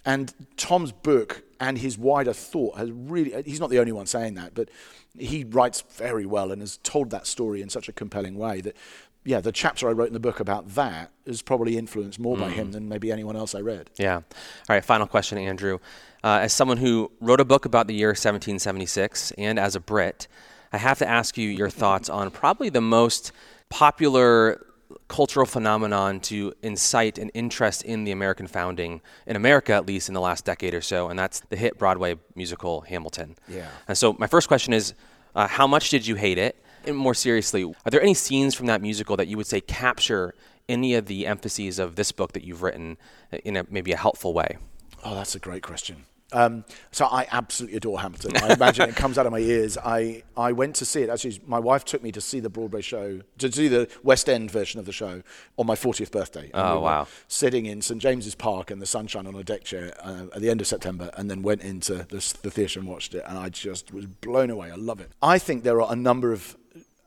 And 0.05 0.33
Tom's 0.57 0.91
book 0.91 1.43
and 1.59 1.77
his 1.77 1.97
wider 1.97 2.33
thought 2.33 2.77
has 2.77 2.91
really, 2.91 3.43
he's 3.43 3.59
not 3.59 3.69
the 3.69 3.79
only 3.79 3.91
one 3.91 4.07
saying 4.07 4.33
that, 4.35 4.55
but 4.55 4.69
he 5.17 5.43
writes 5.43 5.81
very 5.81 6.25
well 6.25 6.51
and 6.51 6.61
has 6.61 6.77
told 6.77 7.11
that 7.11 7.27
story 7.27 7.61
in 7.61 7.69
such 7.69 7.87
a 7.87 7.93
compelling 7.93 8.35
way 8.35 8.61
that 8.61 8.75
yeah, 9.23 9.39
the 9.39 9.51
chapter 9.51 9.87
I 9.87 9.91
wrote 9.91 10.07
in 10.07 10.13
the 10.13 10.19
book 10.19 10.39
about 10.39 10.69
that 10.69 11.11
is 11.25 11.41
probably 11.41 11.77
influenced 11.77 12.19
more 12.19 12.35
mm. 12.35 12.41
by 12.41 12.49
him 12.49 12.69
mm. 12.69 12.71
than 12.73 12.89
maybe 12.89 13.11
anyone 13.11 13.35
else 13.35 13.53
I 13.53 13.59
read. 13.59 13.89
Yeah. 13.97 14.15
All 14.15 14.23
right, 14.69 14.83
final 14.83 15.07
question, 15.07 15.37
Andrew. 15.37 15.79
Uh, 16.23 16.39
as 16.41 16.53
someone 16.53 16.77
who 16.77 17.11
wrote 17.19 17.39
a 17.39 17.45
book 17.45 17.65
about 17.65 17.87
the 17.87 17.93
year 17.93 18.09
1776 18.09 19.31
and 19.37 19.59
as 19.59 19.75
a 19.75 19.79
Brit, 19.79 20.27
I 20.73 20.77
have 20.77 20.99
to 20.99 21.07
ask 21.07 21.37
you 21.37 21.49
your 21.49 21.69
thoughts 21.69 22.09
on 22.09 22.31
probably 22.31 22.69
the 22.69 22.81
most 22.81 23.31
popular 23.69 24.65
cultural 25.07 25.45
phenomenon 25.45 26.19
to 26.19 26.53
incite 26.61 27.17
an 27.17 27.29
interest 27.29 27.83
in 27.83 28.03
the 28.05 28.11
American 28.11 28.47
founding, 28.47 29.01
in 29.25 29.35
America 29.35 29.73
at 29.73 29.85
least 29.85 30.07
in 30.07 30.13
the 30.13 30.21
last 30.21 30.45
decade 30.45 30.73
or 30.73 30.81
so, 30.81 31.09
and 31.09 31.19
that's 31.19 31.41
the 31.49 31.55
hit 31.55 31.77
Broadway 31.77 32.17
musical 32.35 32.81
Hamilton. 32.81 33.35
Yeah. 33.47 33.67
And 33.87 33.97
so 33.97 34.13
my 34.13 34.27
first 34.27 34.47
question 34.47 34.73
is, 34.73 34.93
uh, 35.35 35.47
how 35.47 35.67
much 35.67 35.89
did 35.89 36.07
you 36.07 36.15
hate 36.15 36.37
it? 36.37 36.55
And 36.85 36.95
more 36.97 37.13
seriously, 37.13 37.63
are 37.63 37.91
there 37.91 38.01
any 38.01 38.13
scenes 38.13 38.55
from 38.55 38.65
that 38.67 38.81
musical 38.81 39.15
that 39.17 39.27
you 39.27 39.37
would 39.37 39.47
say 39.47 39.61
capture 39.61 40.33
any 40.67 40.95
of 40.95 41.05
the 41.05 41.27
emphases 41.27 41.79
of 41.79 41.95
this 41.95 42.11
book 42.11 42.33
that 42.33 42.43
you've 42.43 42.61
written 42.61 42.97
in 43.43 43.57
a, 43.57 43.65
maybe 43.69 43.91
a 43.91 43.97
helpful 43.97 44.33
way? 44.33 44.57
Oh, 45.03 45.15
that's 45.15 45.35
a 45.35 45.39
great 45.39 45.63
question. 45.63 46.05
Um, 46.33 46.63
so 46.91 47.05
I 47.05 47.27
absolutely 47.31 47.77
adore 47.77 47.99
Hamilton. 47.99 48.37
I 48.37 48.53
imagine 48.53 48.89
it 48.89 48.95
comes 48.95 49.17
out 49.17 49.25
of 49.25 49.31
my 49.31 49.39
ears. 49.39 49.77
I, 49.77 50.23
I 50.37 50.53
went 50.53 50.75
to 50.77 50.85
see 50.85 51.01
it. 51.01 51.09
Actually, 51.09 51.41
my 51.45 51.59
wife 51.59 51.83
took 51.83 52.01
me 52.01 52.11
to 52.13 52.21
see 52.21 52.39
the 52.39 52.49
Broadway 52.49 52.81
show, 52.81 53.21
to 53.39 53.51
see 53.51 53.67
the 53.67 53.89
West 54.03 54.29
End 54.29 54.49
version 54.49 54.79
of 54.79 54.85
the 54.85 54.93
show 54.93 55.23
on 55.57 55.67
my 55.67 55.75
40th 55.75 56.11
birthday. 56.11 56.45
And 56.45 56.51
oh, 56.53 56.77
we 56.77 56.83
wow. 56.83 57.07
Sitting 57.27 57.65
in 57.65 57.81
St. 57.81 58.01
James's 58.01 58.35
Park 58.35 58.71
in 58.71 58.79
the 58.79 58.85
sunshine 58.85 59.27
on 59.27 59.35
a 59.35 59.43
deck 59.43 59.63
chair 59.63 59.93
uh, 60.01 60.27
at 60.33 60.41
the 60.41 60.49
end 60.49 60.61
of 60.61 60.67
September, 60.67 61.11
and 61.17 61.29
then 61.29 61.41
went 61.41 61.61
into 61.61 62.05
the, 62.09 62.35
the 62.41 62.51
theatre 62.51 62.79
and 62.79 62.87
watched 62.87 63.13
it. 63.13 63.23
And 63.27 63.37
I 63.37 63.49
just 63.49 63.93
was 63.93 64.05
blown 64.05 64.49
away. 64.49 64.71
I 64.71 64.75
love 64.75 65.01
it. 65.01 65.11
I 65.21 65.37
think 65.37 65.63
there 65.63 65.81
are 65.81 65.91
a 65.91 65.97
number 65.97 66.31
of 66.31 66.55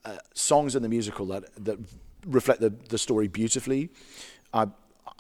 uh, 0.05 0.19
songs 0.35 0.77
in 0.77 0.83
the 0.83 0.89
musical 0.89 1.27
that 1.27 1.45
that 1.65 1.79
reflect 2.27 2.61
the, 2.61 2.71
the 2.89 2.99
story 2.99 3.29
beautifully. 3.29 3.91
I, 4.53 4.69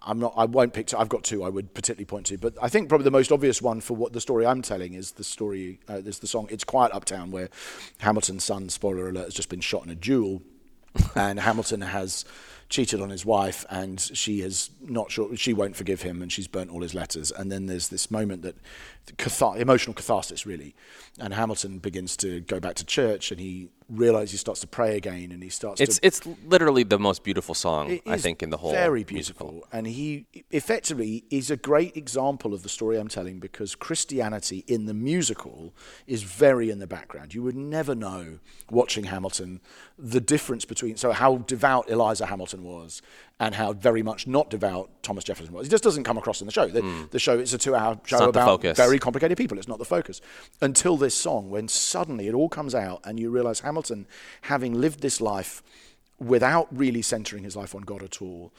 I'm 0.06 0.18
not. 0.18 0.34
I 0.36 0.44
won't 0.44 0.72
pick. 0.72 0.92
i 0.94 1.00
I've 1.00 1.08
got 1.08 1.24
two. 1.24 1.42
I 1.42 1.48
would 1.48 1.74
particularly 1.74 2.04
point 2.04 2.26
to, 2.26 2.38
but 2.38 2.54
I 2.60 2.68
think 2.68 2.88
probably 2.88 3.04
the 3.04 3.10
most 3.10 3.32
obvious 3.32 3.62
one 3.62 3.80
for 3.80 3.94
what 3.94 4.12
the 4.12 4.20
story 4.20 4.46
I'm 4.46 4.62
telling 4.62 4.94
is 4.94 5.12
the 5.12 5.24
story. 5.24 5.80
Uh, 5.88 6.00
there's 6.00 6.18
the 6.18 6.26
song 6.26 6.48
"It's 6.50 6.64
Quiet 6.64 6.92
Uptown," 6.92 7.30
where 7.30 7.48
Hamilton's 7.98 8.44
son, 8.44 8.68
spoiler 8.68 9.08
alert, 9.08 9.24
has 9.24 9.34
just 9.34 9.48
been 9.48 9.60
shot 9.60 9.84
in 9.84 9.90
a 9.90 9.94
duel, 9.94 10.42
and 11.14 11.40
Hamilton 11.40 11.80
has 11.80 12.24
cheated 12.68 13.00
on 13.00 13.10
his 13.10 13.24
wife 13.26 13.64
and 13.68 14.00
she 14.00 14.40
is 14.40 14.70
not 14.80 15.10
sure 15.10 15.36
she 15.36 15.52
won't 15.52 15.76
forgive 15.76 16.02
him 16.02 16.22
and 16.22 16.32
she's 16.32 16.48
burnt 16.48 16.70
all 16.70 16.80
his 16.80 16.94
letters 16.94 17.30
and 17.30 17.52
then 17.52 17.66
there's 17.66 17.88
this 17.88 18.10
moment 18.10 18.42
that 18.42 18.56
cathar- 19.18 19.58
emotional 19.58 19.94
catharsis 19.94 20.46
really 20.46 20.74
and 21.20 21.34
Hamilton 21.34 21.78
begins 21.78 22.16
to 22.16 22.40
go 22.40 22.58
back 22.58 22.74
to 22.74 22.84
church 22.84 23.30
and 23.30 23.38
he 23.38 23.68
realizes 23.90 24.32
he 24.32 24.36
starts 24.38 24.60
to 24.60 24.66
pray 24.66 24.96
again 24.96 25.30
and 25.30 25.42
he 25.42 25.50
starts 25.50 25.80
it's 25.80 25.98
to, 25.98 26.06
it's 26.06 26.26
literally 26.46 26.84
the 26.84 26.98
most 26.98 27.22
beautiful 27.22 27.54
song 27.54 28.00
I 28.06 28.16
think 28.16 28.42
in 28.42 28.48
the 28.48 28.56
whole 28.56 28.72
very 28.72 29.04
beautiful 29.04 29.52
musical. 29.52 29.68
and 29.72 29.86
he 29.86 30.26
effectively 30.50 31.24
is 31.30 31.50
a 31.50 31.56
great 31.56 31.94
example 31.94 32.54
of 32.54 32.62
the 32.62 32.70
story 32.70 32.98
I'm 32.98 33.08
telling 33.08 33.40
because 33.40 33.74
Christianity 33.74 34.64
in 34.66 34.86
the 34.86 34.94
musical 34.94 35.74
is 36.06 36.22
very 36.22 36.70
in 36.70 36.78
the 36.78 36.86
background 36.86 37.34
you 37.34 37.42
would 37.42 37.56
never 37.56 37.94
know 37.94 38.38
watching 38.70 39.04
Hamilton 39.04 39.60
the 39.98 40.20
difference 40.20 40.64
between 40.64 40.96
so 40.96 41.12
how 41.12 41.38
devout 41.38 41.90
Eliza 41.90 42.26
Hamilton 42.26 42.64
was 42.64 43.02
and 43.40 43.54
how 43.54 43.72
very 43.72 44.02
much 44.02 44.26
not 44.26 44.48
devout 44.48 44.90
Thomas 45.02 45.24
Jefferson 45.24 45.52
was. 45.52 45.66
It 45.66 45.70
just 45.70 45.82
doesn't 45.82 46.04
come 46.04 46.16
across 46.16 46.40
in 46.40 46.46
the 46.46 46.52
show. 46.52 46.68
The, 46.68 46.82
mm. 46.82 47.10
the 47.10 47.18
show 47.18 47.38
is 47.38 47.52
a 47.52 47.58
two-hour 47.58 48.00
show 48.04 48.28
about 48.28 48.62
very 48.62 48.98
complicated 48.98 49.36
people. 49.36 49.58
It's 49.58 49.68
not 49.68 49.78
the 49.78 49.84
focus 49.84 50.20
until 50.60 50.96
this 50.96 51.14
song, 51.14 51.50
when 51.50 51.68
suddenly 51.68 52.28
it 52.28 52.34
all 52.34 52.48
comes 52.48 52.74
out 52.74 53.00
and 53.04 53.18
you 53.18 53.30
realise 53.30 53.60
Hamilton, 53.60 54.06
having 54.42 54.74
lived 54.74 55.00
this 55.00 55.20
life 55.20 55.62
without 56.20 56.68
really 56.70 57.02
centering 57.02 57.42
his 57.42 57.56
life 57.56 57.74
on 57.74 57.82
God 57.82 58.02
at 58.02 58.22
all, 58.22 58.52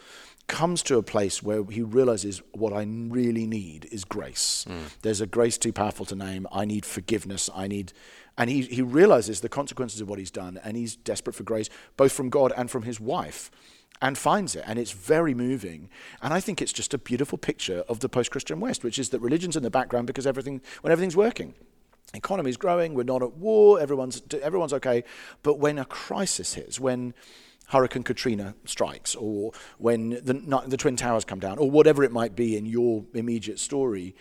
comes 0.48 0.84
to 0.84 0.98
a 0.98 1.04
place 1.04 1.42
where 1.42 1.64
he 1.64 1.82
realizes 1.82 2.42
what 2.52 2.74
I 2.74 2.84
really 2.84 3.48
need 3.48 3.88
is 3.92 4.04
grace. 4.04 4.66
Mm. 4.70 5.02
There's 5.02 5.22
a 5.22 5.26
grace 5.26 5.58
too 5.58 5.72
powerful 5.72 6.06
to 6.08 6.16
name. 6.16 6.48
I 6.52 6.66
need 6.66 6.86
forgiveness. 6.86 7.50
I 7.56 7.68
need 7.68 7.94
and 8.38 8.50
he, 8.50 8.64
he 8.64 8.82
realizes 8.82 9.42
the 9.42 9.50
consequences 9.50 10.02
of 10.02 10.10
what 10.10 10.20
he's 10.20 10.32
done, 10.32 10.60
and 10.64 10.76
he's 10.76 10.96
desperate 10.96 11.36
for 11.36 11.44
grace, 11.44 11.70
both 11.96 12.12
from 12.12 12.30
God 12.30 12.52
and 12.56 12.70
from 12.70 12.84
his 12.84 13.00
wife, 13.00 13.50
and 14.02 14.18
finds 14.18 14.56
it. 14.56 14.64
And 14.68 14.78
it's 14.78 14.92
very 14.92 15.34
moving. 15.34 15.90
And 16.22 16.34
I 16.34 16.40
think 16.40 16.62
it's 16.62 16.74
just 16.74 16.94
a 16.94 16.98
beautiful 16.98 17.38
picture 17.38 17.84
of 17.88 18.00
the 18.00 18.10
post 18.10 18.32
Christian 18.32 18.60
West, 18.60 18.84
which 18.84 19.00
is 19.00 19.10
that 19.10 19.20
religion's 19.20 19.56
in 19.56 19.64
the 19.64 19.70
background 19.70 20.08
because 20.08 20.28
everything, 20.28 20.62
when 20.82 20.92
everything's 20.92 21.16
working. 21.16 21.54
Economy's 22.14 22.58
growing, 22.58 22.94
we're 22.94 23.04
not 23.04 23.22
at 23.22 23.34
war, 23.34 23.80
everyone's, 23.80 24.22
everyone's 24.42 24.74
okay. 24.74 25.04
But 25.44 25.60
when 25.60 25.78
a 25.80 25.86
crisis 25.86 26.54
hits, 26.54 26.80
when 26.80 27.14
Hurricane 27.68 28.04
Katrina 28.04 28.56
strikes, 28.66 29.16
or 29.16 29.52
when 29.78 30.12
the, 30.12 30.64
the 30.68 30.78
Twin 30.78 30.96
Towers 30.96 31.26
come 31.26 31.40
down, 31.40 31.58
or 31.58 31.70
whatever 31.70 32.04
it 32.04 32.12
might 32.12 32.36
be 32.36 32.56
in 32.56 32.66
your 32.66 33.04
immediate 33.14 33.60
story, 33.60 34.16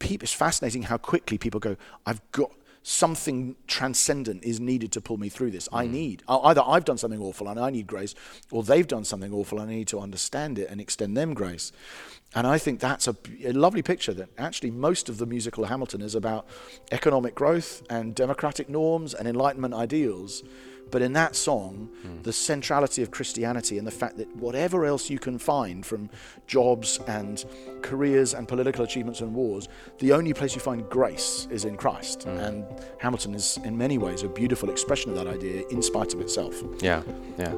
it's 0.00 0.32
fascinating 0.32 0.82
how 0.82 0.96
quickly 0.96 1.38
people 1.38 1.60
go, 1.60 1.76
I've 2.04 2.20
got 2.32 2.52
something 2.88 3.56
transcendent 3.66 4.44
is 4.44 4.60
needed 4.60 4.92
to 4.92 5.00
pull 5.00 5.16
me 5.16 5.28
through 5.28 5.50
this. 5.50 5.66
Mm. 5.68 5.78
I 5.78 5.86
need 5.88 6.22
either 6.28 6.62
I've 6.64 6.84
done 6.84 6.98
something 6.98 7.20
awful 7.20 7.48
and 7.48 7.58
I 7.58 7.68
need 7.70 7.88
grace, 7.88 8.14
or 8.52 8.62
they've 8.62 8.86
done 8.86 9.04
something 9.04 9.32
awful 9.32 9.58
and 9.58 9.68
I 9.68 9.74
need 9.74 9.88
to 9.88 9.98
understand 9.98 10.56
it 10.56 10.70
and 10.70 10.80
extend 10.80 11.16
them 11.16 11.34
grace. 11.34 11.72
And 12.32 12.46
I 12.46 12.58
think 12.58 12.78
that's 12.78 13.08
a, 13.08 13.16
a 13.44 13.52
lovely 13.52 13.82
picture 13.82 14.14
that 14.14 14.28
actually 14.38 14.70
most 14.70 15.08
of 15.08 15.18
the 15.18 15.26
musical 15.26 15.64
Hamilton 15.64 16.00
is 16.00 16.14
about 16.14 16.46
economic 16.92 17.34
growth 17.34 17.82
and 17.90 18.14
democratic 18.14 18.68
norms 18.68 19.14
and 19.14 19.26
enlightenment 19.26 19.74
ideals 19.74 20.44
But 20.90 21.02
in 21.02 21.12
that 21.14 21.34
song, 21.34 21.90
mm. 22.06 22.22
the 22.22 22.32
centrality 22.32 23.02
of 23.02 23.10
Christianity 23.10 23.78
and 23.78 23.86
the 23.86 23.92
fact 23.92 24.16
that 24.18 24.34
whatever 24.36 24.84
else 24.84 25.10
you 25.10 25.18
can 25.18 25.38
find 25.38 25.84
from 25.84 26.10
jobs 26.46 27.00
and 27.06 27.44
careers 27.82 28.34
and 28.34 28.46
political 28.46 28.84
achievements 28.84 29.20
and 29.20 29.34
wars, 29.34 29.68
the 29.98 30.12
only 30.12 30.32
place 30.32 30.54
you 30.54 30.60
find 30.60 30.88
grace 30.88 31.48
is 31.50 31.64
in 31.64 31.76
Christ. 31.76 32.20
Mm. 32.20 32.46
And 32.46 32.64
Hamilton 32.98 33.34
is, 33.34 33.58
in 33.64 33.76
many 33.76 33.98
ways, 33.98 34.22
a 34.22 34.28
beautiful 34.28 34.70
expression 34.70 35.10
of 35.10 35.16
that 35.16 35.26
idea 35.26 35.64
in 35.70 35.82
spite 35.82 36.14
of 36.14 36.20
itself. 36.20 36.62
Yeah, 36.80 37.02
yeah. 37.38 37.54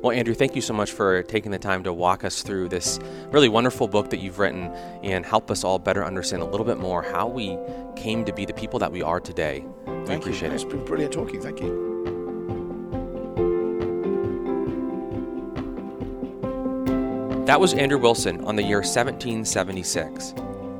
Well, 0.00 0.12
Andrew, 0.12 0.34
thank 0.34 0.56
you 0.56 0.62
so 0.62 0.74
much 0.74 0.92
for 0.92 1.22
taking 1.24 1.52
the 1.52 1.58
time 1.58 1.84
to 1.84 1.92
walk 1.92 2.24
us 2.24 2.42
through 2.42 2.70
this 2.70 2.98
really 3.30 3.48
wonderful 3.48 3.86
book 3.86 4.10
that 4.10 4.18
you've 4.18 4.38
written 4.38 4.64
and 5.02 5.24
help 5.24 5.50
us 5.50 5.62
all 5.62 5.78
better 5.78 6.04
understand 6.04 6.42
a 6.42 6.46
little 6.46 6.66
bit 6.66 6.78
more 6.78 7.02
how 7.02 7.28
we 7.28 7.56
came 7.94 8.24
to 8.24 8.32
be 8.32 8.44
the 8.44 8.54
people 8.54 8.78
that 8.78 8.90
we 8.90 9.02
are 9.02 9.20
today. 9.20 9.64
We 9.86 10.06
thank 10.06 10.22
appreciate 10.22 10.48
you. 10.48 10.54
it. 10.54 10.62
It's 10.62 10.64
been 10.64 10.84
brilliant 10.84 11.12
talking. 11.12 11.40
Thank 11.40 11.60
you. 11.60 11.91
That 17.46 17.60
was 17.60 17.74
Andrew 17.74 17.98
Wilson 17.98 18.44
on 18.44 18.54
the 18.54 18.62
year 18.62 18.78
1776. 18.78 20.32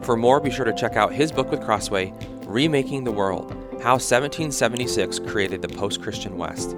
For 0.02 0.16
more, 0.16 0.38
be 0.38 0.48
sure 0.48 0.64
to 0.64 0.72
check 0.72 0.94
out 0.94 1.12
his 1.12 1.32
book 1.32 1.50
with 1.50 1.60
Crossway, 1.60 2.14
Remaking 2.46 3.02
the 3.02 3.10
World 3.10 3.50
How 3.82 3.94
1776 3.94 5.18
Created 5.26 5.60
the 5.60 5.66
Post 5.68 6.00
Christian 6.00 6.38
West. 6.38 6.76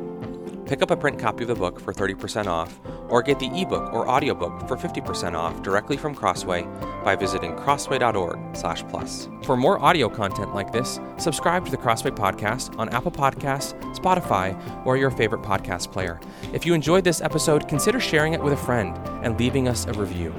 Pick 0.66 0.80
up 0.80 0.90
a 0.90 0.96
print 0.96 1.18
copy 1.18 1.44
of 1.44 1.48
the 1.48 1.54
book 1.54 1.78
for 1.78 1.92
30% 1.92 2.46
off, 2.46 2.80
or 3.10 3.22
get 3.22 3.38
the 3.38 3.50
ebook 3.60 3.92
or 3.92 4.08
audiobook 4.08 4.66
for 4.66 4.76
50% 4.76 5.34
off 5.34 5.62
directly 5.62 5.96
from 5.96 6.14
Crossway 6.14 6.66
by 7.04 7.14
visiting 7.14 7.54
crossway.org/plus. 7.54 9.28
For 9.42 9.56
more 9.58 9.78
audio 9.78 10.08
content 10.08 10.54
like 10.54 10.72
this, 10.72 10.98
subscribe 11.18 11.66
to 11.66 11.70
the 11.70 11.76
Crossway 11.76 12.12
podcast 12.12 12.78
on 12.78 12.88
Apple 12.88 13.12
Podcasts, 13.12 13.78
Spotify, 13.94 14.56
or 14.86 14.96
your 14.96 15.10
favorite 15.10 15.42
podcast 15.42 15.92
player. 15.92 16.18
If 16.54 16.64
you 16.64 16.72
enjoyed 16.72 17.04
this 17.04 17.20
episode, 17.20 17.68
consider 17.68 18.00
sharing 18.00 18.32
it 18.32 18.42
with 18.42 18.54
a 18.54 18.56
friend 18.56 18.98
and 19.22 19.38
leaving 19.38 19.68
us 19.68 19.86
a 19.86 19.92
review. 19.92 20.34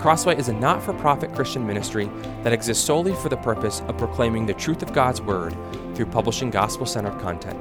Crossway 0.00 0.38
is 0.38 0.48
a 0.48 0.54
not 0.54 0.82
for 0.82 0.94
profit 0.94 1.34
Christian 1.34 1.66
ministry 1.66 2.10
that 2.42 2.52
exists 2.52 2.84
solely 2.84 3.14
for 3.14 3.28
the 3.28 3.36
purpose 3.36 3.82
of 3.88 3.98
proclaiming 3.98 4.46
the 4.46 4.54
truth 4.54 4.82
of 4.82 4.92
God's 4.94 5.20
Word 5.20 5.54
through 5.94 6.06
publishing 6.06 6.50
gospel 6.50 6.86
centered 6.86 7.18
content. 7.20 7.58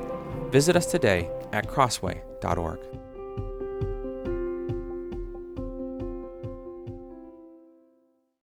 Visit 0.49 0.75
us 0.75 0.86
today 0.86 1.29
at 1.53 1.67
crossway.org. 1.67 3.02